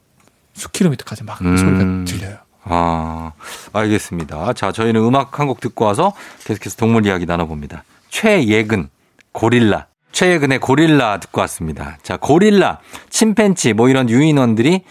수킬로미터까지 0.55 1.25
막 1.25 1.41
음. 1.43 1.57
소리가 1.57 2.05
들려요. 2.19 2.39
아, 2.65 3.33
알겠습니다. 3.73 4.53
자, 4.55 4.73
저희는 4.73 5.01
음악 5.03 5.39
한 5.41 5.47
곡 5.47 5.61
듣고 5.61 5.85
와서 5.85 6.13
계속해서 6.45 6.77
동물 6.77 7.07
이야기 7.07 7.25
나눠봅니다. 7.27 7.85
최예근, 8.09 8.89
고릴라. 9.33 9.87
최예근의 10.13 10.59
고릴라 10.61 11.19
듣고 11.21 11.41
왔습니다. 11.43 11.99
자, 12.03 12.17
고릴라, 12.19 12.79
침팬치, 13.11 13.73
뭐 13.73 13.89
이런 13.89 14.11
유인원들이 14.11 14.83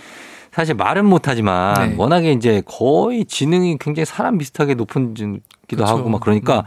사실 0.52 0.76
말은 0.76 1.06
못하지만 1.06 1.92
네. 1.92 1.96
워낙에 1.98 2.32
이제 2.34 2.62
거의 2.66 3.24
지능이 3.26 3.78
굉장히 3.80 4.06
사람 4.06 4.38
비슷하게 4.38 4.74
높은기도 4.74 5.40
그쵸. 5.70 5.86
하고 5.86 6.10
막 6.10 6.20
그러니까 6.22 6.66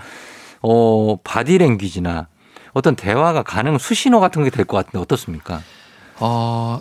어, 0.67 1.17
바디랭귀지나 1.23 2.29
어떤 2.73 2.97
대화가 2.97 3.43
가능 3.43 3.77
수신호 3.79 4.19
같은 4.21 4.43
게 4.45 4.51
될 4.51 4.65
것 4.67 4.77
같은데 4.79 4.99
어떻습니까? 4.99 5.61
어, 6.21 6.81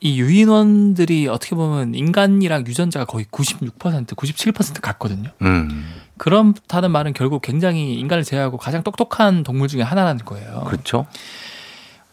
이 0.00 0.20
유인원들이 0.20 1.28
어떻게 1.28 1.54
보면 1.54 1.94
인간이랑 1.94 2.66
유전자가 2.66 3.04
거의 3.04 3.24
96% 3.26 4.06
97% 4.14 4.80
같거든요. 4.82 5.30
음. 5.42 5.94
그렇다는 6.18 6.90
말은 6.90 7.12
결국 7.14 7.40
굉장히 7.42 7.94
인간을 7.94 8.24
제외하고 8.24 8.56
가장 8.58 8.82
똑똑한 8.82 9.42
동물 9.44 9.68
중에 9.68 9.82
하나라는 9.82 10.24
거예요. 10.24 10.64
그렇죠. 10.66 11.06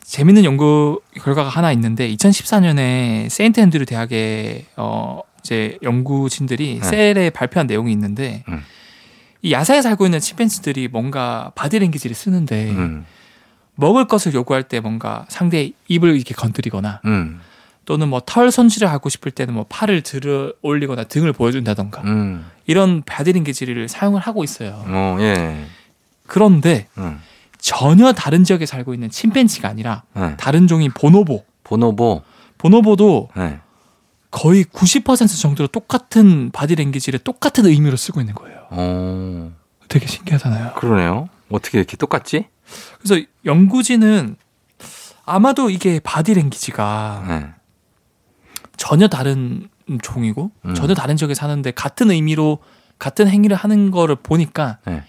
재밌는 0.03 0.43
연구 0.43 1.01
결과가 1.21 1.49
하나 1.49 1.71
있는데 1.71 2.09
2014년에 2.13 3.29
세인트 3.29 3.59
앤드류 3.59 3.85
대학의 3.85 4.65
어 4.77 5.21
이제 5.39 5.77
연구진들이 5.83 6.79
네. 6.81 6.85
Cell에 6.85 7.29
발표한 7.29 7.67
내용이 7.67 7.91
있는데 7.93 8.43
음. 8.49 8.61
이 9.41 9.51
야생에 9.51 9.81
살고 9.81 10.05
있는 10.05 10.19
침팬지들이 10.19 10.87
뭔가 10.87 11.51
body 11.55 11.70
language를 11.70 12.15
쓰는데 12.15 12.71
음. 12.71 13.05
먹을 13.75 14.05
것을 14.05 14.33
요구할 14.33 14.63
때 14.63 14.79
뭔가 14.79 15.25
상대의 15.29 15.73
입을 15.87 16.15
이렇게 16.15 16.33
건드리거나 16.33 17.01
음. 17.05 17.39
또는 17.85 18.09
뭐 18.09 18.21
털 18.25 18.51
손질을 18.51 18.89
하고 18.89 19.09
싶을 19.09 19.31
때는 19.31 19.53
뭐 19.53 19.65
팔을 19.67 20.01
들어 20.01 20.53
올리거나 20.61 21.05
등을 21.05 21.33
보여준다던가 21.33 22.01
음. 22.03 22.45
이런 22.67 23.01
바디랭귀지를 23.03 23.89
사용을 23.89 24.21
하고 24.21 24.43
있어요. 24.43 24.83
어, 24.85 25.17
예. 25.19 25.65
그런데 26.27 26.87
음. 26.97 27.19
전혀 27.57 28.13
다른 28.13 28.43
지역에 28.43 28.65
살고 28.65 28.93
있는 28.93 29.09
침팬지가 29.09 29.67
아니라 29.67 30.03
예. 30.15 30.35
다른 30.37 30.67
종인 30.67 30.91
보노보. 30.91 31.43
보노보. 31.63 32.21
보노보도 32.59 33.29
예. 33.37 33.59
거의 34.31 34.63
90% 34.63 35.39
정도로 35.41 35.67
똑같은 35.67 36.51
바디랭귀지를 36.51 37.19
똑같은 37.19 37.65
의미로 37.65 37.97
쓰고 37.97 38.21
있는 38.21 38.33
거예요. 38.33 38.65
어. 38.71 39.51
되게 39.89 40.07
신기하잖아요. 40.07 40.73
그러네요. 40.75 41.27
어떻게 41.49 41.77
이렇게 41.77 41.97
똑같지? 41.97 42.47
그래서 42.99 43.21
연구진은 43.45 44.37
아마도 45.25 45.69
이게 45.69 45.99
바디랭귀지가 45.99 47.25
예. 47.29 47.47
전혀 48.77 49.07
다른 49.09 49.69
종이고 50.01 50.51
음. 50.65 50.73
전혀 50.73 50.93
다른 50.93 51.17
지역에 51.17 51.33
사는데 51.33 51.71
같은 51.71 52.09
의미로 52.09 52.59
같은 52.97 53.27
행위를 53.27 53.57
하는 53.57 53.91
거를 53.91 54.15
보니까 54.15 54.77
네. 54.85 55.03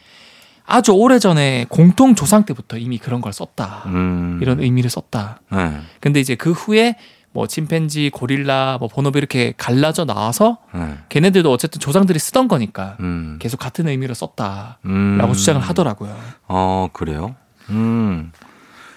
아주 0.64 0.92
오래전에 0.92 1.66
공통 1.68 2.14
조상 2.14 2.44
때부터 2.44 2.78
이미 2.78 2.98
그런 2.98 3.20
걸 3.20 3.32
썼다. 3.32 3.84
음. 3.86 4.38
이런 4.42 4.60
의미를 4.60 4.90
썼다. 4.90 5.40
예. 5.54 5.80
근데 6.00 6.18
이제 6.20 6.34
그 6.34 6.50
후에 6.50 6.96
뭐 7.32 7.46
침팬지, 7.46 8.10
고릴라, 8.10 8.76
뭐 8.78 8.88
보노보 8.88 9.18
이렇게 9.18 9.54
갈라져 9.56 10.04
나와서 10.04 10.58
예. 10.74 10.98
걔네들도 11.08 11.50
어쨌든 11.50 11.80
조상들이 11.80 12.18
쓰던 12.18 12.46
거니까 12.46 12.96
음. 13.00 13.38
계속 13.40 13.58
같은 13.58 13.88
의미로 13.88 14.14
썼다라고 14.14 14.78
음. 14.84 15.32
주장을 15.32 15.60
하더라고요. 15.60 16.14
어, 16.48 16.88
그래요? 16.92 17.34
음. 17.70 18.32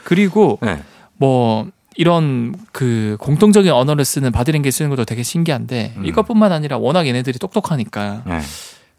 그리고 0.03 0.59
네. 0.61 0.81
뭐 1.15 1.67
이런 1.95 2.55
그 2.73 3.15
공통적인 3.21 3.71
언어를 3.71 4.03
쓰는 4.03 4.33
바디랭귀지 4.33 4.75
쓰는 4.75 4.89
것도 4.89 5.05
되게 5.05 5.23
신기한데 5.23 5.93
음. 5.97 6.05
이것뿐만 6.05 6.51
아니라 6.51 6.77
워낙 6.77 7.07
얘네들이 7.07 7.39
똑똑하니까 7.39 8.23
예. 8.27 8.41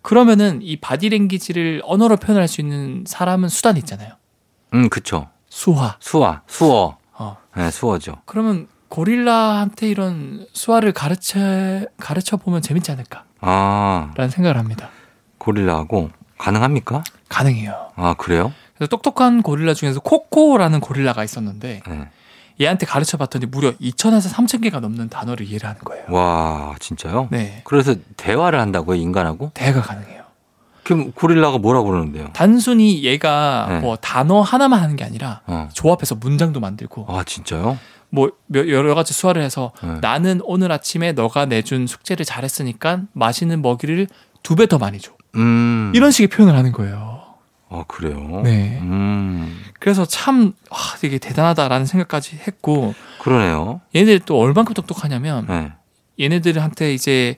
그러면은 0.00 0.60
이 0.62 0.76
바디랭귀지를 0.76 1.82
언어로 1.84 2.16
표현할 2.16 2.48
수 2.48 2.60
있는 2.60 3.04
사람은 3.06 3.48
수단이 3.48 3.80
있잖아요. 3.80 4.12
음, 4.72 4.88
그쵸. 4.88 5.28
수화. 5.48 5.96
수화, 6.00 6.42
수어. 6.46 6.96
어. 7.12 7.36
예, 7.58 7.70
수어죠. 7.70 8.16
그러면 8.24 8.68
고릴라한테 8.96 9.88
이런 9.90 10.46
수화를 10.54 10.92
가르쳐 10.92 11.38
가르쳐 11.98 12.38
보면 12.38 12.62
재밌지 12.62 12.90
않을까라는 12.92 13.28
아, 13.42 14.10
생각을 14.30 14.56
합니다. 14.56 14.88
고릴라하고 15.36 16.08
가능합니까? 16.38 17.04
가능해요. 17.28 17.90
아, 17.94 18.14
그래요? 18.14 18.54
그래서 18.74 18.88
똑똑한 18.88 19.42
고릴라 19.42 19.74
중에서 19.74 20.00
코코라는 20.00 20.80
고릴라가 20.80 21.24
있었는데 21.24 21.82
예. 21.86 22.08
얘한테 22.58 22.86
가르쳐 22.86 23.18
봤더니 23.18 23.44
무려 23.44 23.72
2천에서 23.72 24.32
3천 24.32 24.62
개가 24.62 24.80
넘는 24.80 25.10
단어를 25.10 25.44
이해를 25.44 25.68
하는 25.68 25.78
거예요. 25.82 26.04
와, 26.08 26.74
진짜요? 26.80 27.28
네. 27.30 27.60
그래서 27.64 27.94
대화를 28.16 28.58
한다고요, 28.58 28.96
인간하고? 28.98 29.50
대화가 29.52 29.82
가능해요. 29.82 30.22
그럼 30.84 31.12
고릴라가 31.12 31.58
뭐라고 31.58 31.90
그러는데요? 31.90 32.30
단순히 32.32 33.02
얘가 33.02 33.66
네. 33.68 33.80
뭐 33.80 33.96
단어 33.96 34.40
하나만 34.40 34.80
하는 34.80 34.96
게 34.96 35.04
아니라 35.04 35.42
어. 35.46 35.68
조합해서 35.74 36.14
문장도 36.14 36.60
만들고 36.60 37.06
아, 37.08 37.24
진짜요? 37.24 37.76
뭐 38.10 38.30
몇- 38.46 38.68
여러 38.68 38.94
가지 38.94 39.12
수화를 39.12 39.42
해서 39.42 39.72
네. 39.82 39.98
나는 40.00 40.40
오늘 40.44 40.72
아침에 40.72 41.12
너가 41.12 41.46
내준 41.46 41.86
숙제를 41.86 42.24
잘했으니까 42.24 43.02
맛있는 43.12 43.62
먹이를 43.62 44.06
두 44.42 44.54
배 44.56 44.66
더 44.66 44.78
많이 44.78 44.98
줘. 45.00 45.12
음. 45.34 45.92
이런 45.94 46.10
식의 46.10 46.28
표현을 46.28 46.56
하는 46.56 46.72
거예요. 46.72 47.22
아, 47.68 47.84
그래요? 47.88 48.40
네. 48.44 48.78
음. 48.80 49.58
그래서 49.80 50.04
참 50.04 50.52
와, 50.70 50.78
되게 51.00 51.18
대단하다라는 51.18 51.84
생각까지 51.84 52.36
했고 52.46 52.94
그러네요. 53.20 53.80
얘네들 53.94 54.20
또 54.20 54.38
얼만큼 54.38 54.72
똑똑하냐면 54.74 55.46
네. 55.48 55.72
얘네들한테 56.20 56.94
이제 56.94 57.36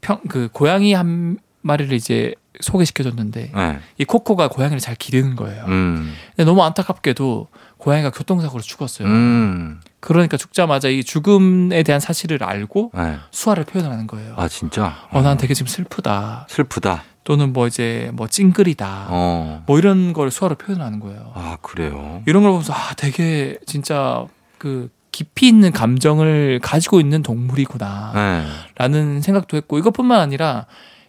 평 0.00 0.20
그 0.28 0.48
고양이 0.52 0.94
한 0.94 1.38
마리를 1.60 1.92
이제 1.92 2.34
소개시켜줬는데 2.60 3.52
네. 3.54 3.78
이 3.98 4.04
코코가 4.04 4.48
고양이를 4.48 4.80
잘 4.80 4.94
기르는 4.94 5.36
거예요. 5.36 5.64
음. 5.68 6.12
근데 6.34 6.44
너무 6.44 6.62
안타깝게도 6.64 7.48
고양이가 7.78 8.10
교통사고로 8.10 8.62
죽었어요. 8.62 9.08
음. 9.08 9.80
그러니까 10.00 10.36
죽자마자 10.36 10.88
이 10.88 11.02
죽음에 11.02 11.82
대한 11.82 12.00
사실을 12.00 12.42
알고 12.44 12.92
네. 12.94 13.16
수화를 13.30 13.64
표현하는 13.64 14.06
거예요. 14.06 14.34
아, 14.36 14.48
진짜? 14.48 14.94
어, 15.10 15.22
난 15.22 15.36
되게 15.36 15.54
지금 15.54 15.68
슬프다. 15.68 16.46
슬프다. 16.48 17.04
또는 17.24 17.52
뭐 17.52 17.66
이제 17.66 18.10
뭐 18.14 18.26
찡그리다. 18.26 19.06
어. 19.10 19.62
뭐 19.66 19.78
이런 19.78 20.12
걸 20.12 20.30
수화로 20.30 20.54
표현하는 20.56 21.00
거예요. 21.00 21.32
아, 21.34 21.56
그래요? 21.62 22.22
이런 22.26 22.42
걸 22.42 22.52
보면서 22.52 22.72
아, 22.72 22.94
되게 22.96 23.58
진짜 23.66 24.24
그 24.56 24.88
깊이 25.12 25.48
있는 25.48 25.72
감정을 25.72 26.60
가지고 26.62 27.00
있는 27.00 27.22
동물이구나. 27.22 28.12
네. 28.14 28.46
라는 28.76 29.20
생각도 29.20 29.56
했고 29.56 29.78
이것뿐만 29.78 30.20
아니라 30.20 30.66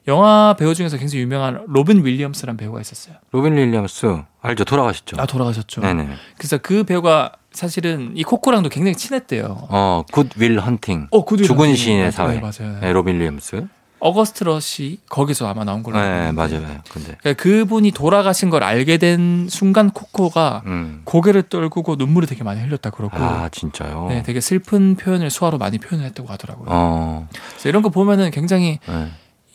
영화 0.08 0.56
배우 0.58 0.74
중에서 0.74 0.98
굉장히 0.98 1.22
유명한 1.22 1.64
로빈 1.68 2.06
윌리엄스라는 2.06 2.58
배우가 2.58 2.82
있었어요. 2.82 3.16
로빈 3.32 3.56
윌리엄스 3.56 4.24
알죠? 4.42 4.64
돌아가셨죠? 4.66 5.18
아 5.20 5.26
돌아가셨죠. 5.26 5.82
네네. 5.82 6.10
그래서 6.38 6.58
그 6.58 6.84
배우가 6.84 7.34
사실은 7.52 8.12
이 8.16 8.24
코코랑도 8.24 8.70
굉장히 8.70 8.96
친했대요. 8.96 9.68
어, 9.70 10.04
굿윌 10.12 10.60
헌팅. 10.60 11.08
어, 11.12 11.26
그 11.26 11.38
죽은 11.38 11.76
시인의 11.76 12.12
사회. 12.12 12.36
네, 12.36 12.40
맞아요. 12.40 12.80
네, 12.80 12.92
로빈 12.92 13.16
윌리엄스. 13.16 13.68
어거스트 14.00 14.46
러시 14.46 15.00
거기서 15.10 15.48
아마 15.48 15.66
나온 15.66 15.84
걸로 15.84 16.00
네. 16.00 16.32
맞아요. 16.32 16.62
근데. 16.90 17.18
그러니까 17.20 17.34
그분이 17.34 17.92
돌아가신 17.92 18.50
걸 18.50 18.64
알게 18.64 18.98
된 18.98 19.48
순간 19.50 19.90
코코가 19.90 20.64
음. 20.68 21.02
고개를 21.04 21.44
떨구고 21.44 21.96
눈물을 21.98 22.28
되게 22.28 22.44
많이 22.44 22.62
흘렸다 22.62 22.92
그러고 22.92 23.18
아, 23.18 23.50
진짜요? 23.52 24.08
네, 24.10 24.24
되게 24.24 24.40
슬픈 24.40 24.96
표현을 24.96 25.30
수화로 25.30 25.58
많이 25.58 25.80
표현을 25.80 26.06
했다고 26.08 26.30
하더라고요. 26.30 26.68
어. 26.70 27.28
그래서 27.52 27.68
이런 27.68 27.82
거 27.82 27.90
보면은 27.90 28.32
굉장히 28.32 28.80
네. 28.88 29.10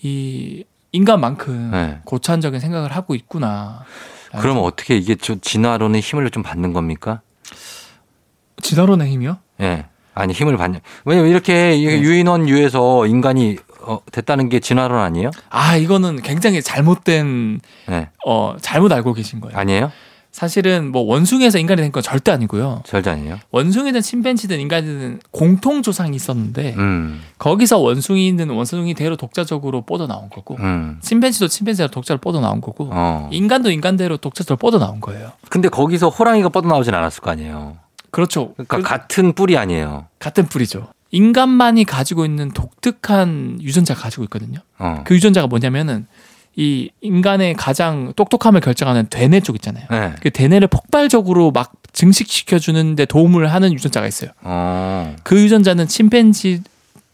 이 0.05 0.64
인간만큼 0.92 1.70
네. 1.72 1.98
고차원적인 2.05 2.61
생각을 2.61 2.92
하고 2.92 3.14
있구나. 3.14 3.84
그러면 4.38 4.62
어떻게 4.64 4.96
이게 4.96 5.14
좀 5.14 5.40
진화론의 5.40 6.00
힘을 6.02 6.30
좀 6.30 6.42
받는 6.42 6.72
겁니까? 6.74 7.22
진화론의 8.61 9.11
힘이요? 9.11 9.38
예. 9.62 9.86
아니, 10.14 10.32
힘을 10.32 10.57
받냐. 10.57 10.80
왜냐면 11.05 11.30
이렇게 11.30 11.52
네. 11.52 11.78
유인원 12.00 12.48
유에서 12.48 13.07
인간이 13.07 13.57
어, 13.80 13.98
됐다는 14.12 14.48
게 14.50 14.61
진화론 14.61 14.98
아니에요? 14.98 15.30
아 15.50 15.76
이거는 15.76 16.22
굉장히 16.22 16.62
잘못된 16.62 17.61
예. 17.90 18.09
어 18.26 18.57
잘못 18.61 18.92
알고 18.92 19.14
계신 19.14 19.40
거예요. 19.40 19.57
아니에요? 19.59 19.90
사실은 20.35 20.91
뭐 20.91 21.03
원숭이에서 21.03 21.59
인간이 21.59 21.80
된 21.80 21.93
건 21.93 22.03
절대 22.03 22.32
아니고요. 22.32 22.82
절대 22.85 23.11
아니에요? 23.11 23.39
원숭이든 23.53 24.01
침팬지든 24.03 24.59
인간이든 24.59 25.20
공통 25.30 25.80
조상이 25.82 26.16
있었는데 26.16 26.74
음. 26.76 27.20
거기서 27.39 27.78
원숭이는 27.78 28.51
원숭이 28.51 28.95
대로 28.95 29.16
독자적으로 29.16 29.82
뻗어 29.82 30.09
나온 30.09 30.28
거고 30.30 30.57
음. 30.59 30.99
침팬지도 31.03 31.47
침팬지대로 31.47 31.89
독자로 31.93 32.18
뻗어 32.18 32.41
나온 32.41 32.61
거고 32.61 32.89
어. 32.93 33.28
인간도 33.32 33.70
인간대로 33.70 34.16
독자적으로 34.16 34.57
뻗어 34.57 34.78
나온 34.85 35.01
거예요. 35.01 35.30
근데 35.51 35.68
거기서 35.68 36.09
호랑이가 36.09 36.49
뻗어 36.49 36.66
나오진 36.66 36.93
않았을 36.95 37.20
거 37.22 37.30
아니에요. 37.30 37.76
그렇죠. 38.11 38.55
그러니까 38.55 38.76
그- 38.78 38.82
같은 38.82 39.35
뿔이 39.35 39.57
아니에요. 39.57 40.07
같은 40.18 40.47
뿌리죠. 40.47 40.89
인간만이 41.12 41.85
가지고 41.85 42.24
있는 42.24 42.51
독특한 42.51 43.59
유전자가 43.62 44.01
가지고 44.01 44.24
있거든요. 44.24 44.59
어. 44.80 45.05
그 45.07 45.14
유전자가 45.14 45.47
뭐냐면은 45.47 46.09
이 46.57 46.90
인간의 47.00 47.55
가장 47.55 48.12
똑똑함을 48.14 48.61
결정하는 48.61 49.07
되뇌 49.11 49.40
쪽 49.40 49.57
있잖아요. 49.57 49.86
네. 49.90 50.12
그 50.20 50.30
되뇌를 50.30 50.68
폭발적으로 50.68 51.50
막 51.50 51.72
증식시켜 51.92 52.59
주는데 52.59 53.07
도움을 53.07 53.52
하는 53.52 53.72
유전자가 53.72 54.07
있어요. 54.07 54.30
어. 54.42 55.16
그 55.24 55.40
유전자는 55.40 55.88
침팬지 55.88 56.62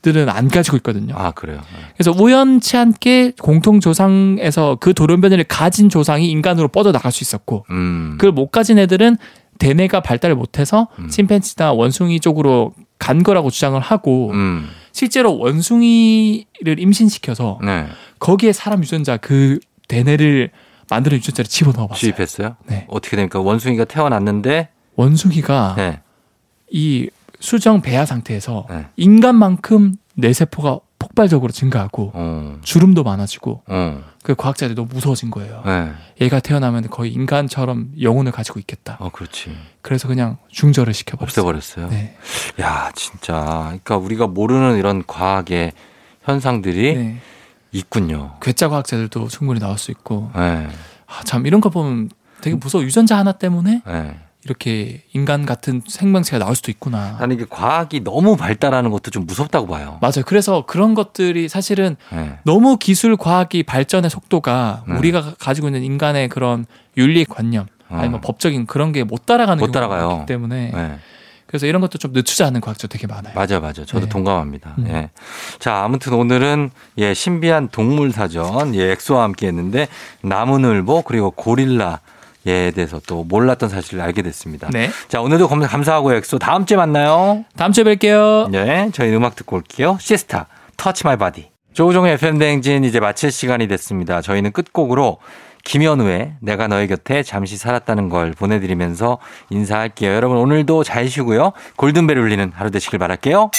들은 0.03 0.29
안 0.31 0.49
가지고 0.49 0.79
있거든요. 0.79 1.15
아, 1.17 1.31
그래요. 1.33 1.61
그래서 1.95 2.11
우연치 2.13 2.77
않게 2.77 3.33
공통 3.41 3.81
조상에서 3.81 4.79
그 4.81 4.95
돌연변이를 4.95 5.45
가진 5.45 5.91
조상이 5.91 6.31
인간으로 6.31 6.69
뻗어 6.69 6.91
나갈 6.91 7.13
수 7.13 7.23
있었고 7.23 7.67
음. 7.71 8.17
그걸 8.19 8.33
못 8.33 8.49
가진 8.49 8.79
애들은 8.79 9.19
대뇌가 9.59 10.01
발달을 10.01 10.37
못해서 10.37 10.89
음. 10.99 11.09
침팬지나 11.09 11.73
원숭이 11.73 12.19
쪽으로 12.19 12.73
간 12.99 13.23
거라고 13.23 13.51
주장을 13.51 13.79
하고 13.79 14.31
음. 14.31 14.69
실제로 14.93 15.39
원숭이를 15.39 16.79
임신시켜서 16.79 17.59
네. 17.65 17.87
거기에 18.19 18.53
사람 18.53 18.81
유전자 18.83 19.17
그 19.17 19.59
대뇌를 19.89 20.51
만드는 20.89 21.19
유전자를 21.19 21.49
집어넣어 21.49 21.87
봤어요. 21.87 22.01
주입했어요? 22.01 22.57
네. 22.67 22.87
어떻게 22.89 23.17
됩니까? 23.17 23.41
원숭이가 23.41 23.85
태어났는데 23.85 24.69
원숭이가 24.97 25.75
네. 25.77 26.01
이 26.71 27.09
수정 27.39 27.81
배아 27.81 28.05
상태에서 28.05 28.67
네. 28.69 28.87
인간만큼 28.97 29.95
뇌세포가 30.15 30.81
폭발적으로 30.99 31.53
증가하고 31.53 32.13
어. 32.15 32.59
주름도 32.63 33.03
많아지고 33.03 33.63
어. 33.67 34.03
그 34.23 34.35
과학자들이 34.35 34.75
너무 34.75 34.89
무서워진 34.93 35.31
거예요. 35.31 35.63
네. 35.65 35.93
얘가 36.21 36.41
태어나면 36.41 36.91
거의 36.91 37.13
인간처럼 37.13 37.93
영혼을 38.01 38.33
가지고 38.33 38.61
있겠다. 38.61 38.97
어, 39.01 39.09
그렇지. 39.11 39.57
그래서 39.81 40.09
그냥 40.09 40.37
중절을 40.49 40.93
시켜버렸어요. 40.93 41.43
없애버렸어요. 41.47 41.89
네. 41.89 42.17
야, 42.61 42.91
진짜. 42.95 43.63
그러니까 43.65 43.97
우리가 43.97 44.27
모르는 44.27 44.79
이런 44.79 45.05
과학의 45.07 45.73
현상들이 46.23 46.95
네. 46.95 47.21
있군요. 47.73 48.37
괴짜 48.43 48.69
과학자들도 48.69 49.29
충분히 49.29 49.59
나올 49.59 49.79
수 49.79 49.91
있고 49.91 50.31
네. 50.35 50.69
아, 51.07 51.23
참 51.25 51.47
이런 51.47 51.61
거 51.61 51.71
보면 51.71 52.11
되게 52.43 52.57
무서워. 52.57 52.85
유전자 52.85 53.17
하나 53.17 53.33
때문에 53.33 53.83
네. 53.87 54.19
이렇게 54.45 55.03
인간 55.13 55.45
같은 55.45 55.83
생명체가 55.87 56.39
나올 56.43 56.57
수도 56.57 56.71
있구나. 56.71 57.17
나는 57.21 57.37
이게 57.37 57.45
과학이 57.49 58.01
너무 58.05 58.37
발달하는 58.37 58.91
것도 58.91 59.11
좀 59.11 59.27
무섭다고 59.27 59.67
봐요. 59.67 59.99
맞아요. 60.01 60.23
그래서 60.27 60.65
그런 60.67 60.95
것들이 60.95 61.49
사실은 61.49 61.97
네. 62.11 62.39
너무 62.45 62.79
기술 62.79 63.17
과학이 63.17 63.63
발전의 63.65 64.09
속도가 64.09 64.85
네. 64.89 64.95
우리가 64.97 65.35
가지고 65.39 65.69
있는 65.69 65.83
인간의 65.83 66.29
그런 66.31 66.65
윤리 66.97 67.25
관념 67.27 67.67
아니면 67.91 68.17
어. 68.17 68.21
법적인 68.21 68.67
그런 68.67 68.93
게 68.93 69.05
못 69.05 69.27
따라가는 69.27 69.61
못 69.61 69.73
경우가 69.73 69.95
따라가요. 69.97 70.25
때문에 70.27 70.71
네. 70.75 70.99
그래서 71.47 71.67
이런 71.67 71.81
것도 71.83 71.99
좀 71.99 72.13
늦추자 72.13 72.47
하는 72.47 72.61
과학자 72.61 72.87
되게 72.87 73.09
많아요. 73.09 73.35
맞아, 73.35 73.59
맞아. 73.59 73.85
저도 73.85 74.07
네. 74.07 74.09
동감합니다. 74.09 74.75
음. 74.79 74.87
예. 74.89 75.11
자, 75.59 75.83
아무튼 75.83 76.13
오늘은 76.15 76.71
예, 76.99 77.13
신비한 77.13 77.69
동물 77.71 78.13
사전, 78.13 78.73
예, 78.77 78.93
엑소와 78.93 79.25
함께 79.25 79.49
했는데 79.49 79.89
나무늘보 80.23 81.03
그리고 81.03 81.33
고릴라 81.33 81.99
에 82.47 82.71
대해서 82.71 83.01
또 83.07 83.23
몰랐던 83.25 83.69
사실을 83.69 84.01
알게 84.03 84.23
됐습니다. 84.23 84.69
네. 84.73 84.89
자, 85.09 85.21
오늘도 85.21 85.47
검- 85.49 85.61
감사하고 85.61 86.15
엑소 86.15 86.39
다음 86.39 86.65
주에 86.65 86.77
만나요. 86.77 87.45
다음 87.57 87.73
주에 87.73 87.85
뵐게요. 87.85 88.51
네, 88.51 88.89
저희 88.95 89.15
음악 89.15 89.37
듣고 89.37 89.57
올게요. 89.57 89.99
시스타, 90.01 90.47
Touch 90.79 91.05
My 91.05 91.17
Body. 91.17 91.51
조우종의 91.75 92.15
FM 92.15 92.39
대행진 92.39 92.83
이제 92.85 92.99
마칠 92.99 93.31
시간이 93.31 93.69
됐습니다. 93.69 94.23
저희는 94.23 94.53
끝곡으로 94.53 95.19
김연우의 95.65 96.33
내가 96.41 96.67
너의 96.67 96.89
곁에 96.89 97.23
잠시 97.23 97.59
살았다는 97.59 98.09
걸 98.09 98.33
보내드리면서 98.33 99.19
인사할게요. 99.51 100.15
여러분 100.15 100.39
오늘도 100.39 100.83
잘 100.85 101.09
쉬고요. 101.09 101.53
골든벨 101.77 102.17
울리는 102.19 102.51
하루 102.55 102.71
되시길 102.71 102.99
바랄게요. 102.99 103.51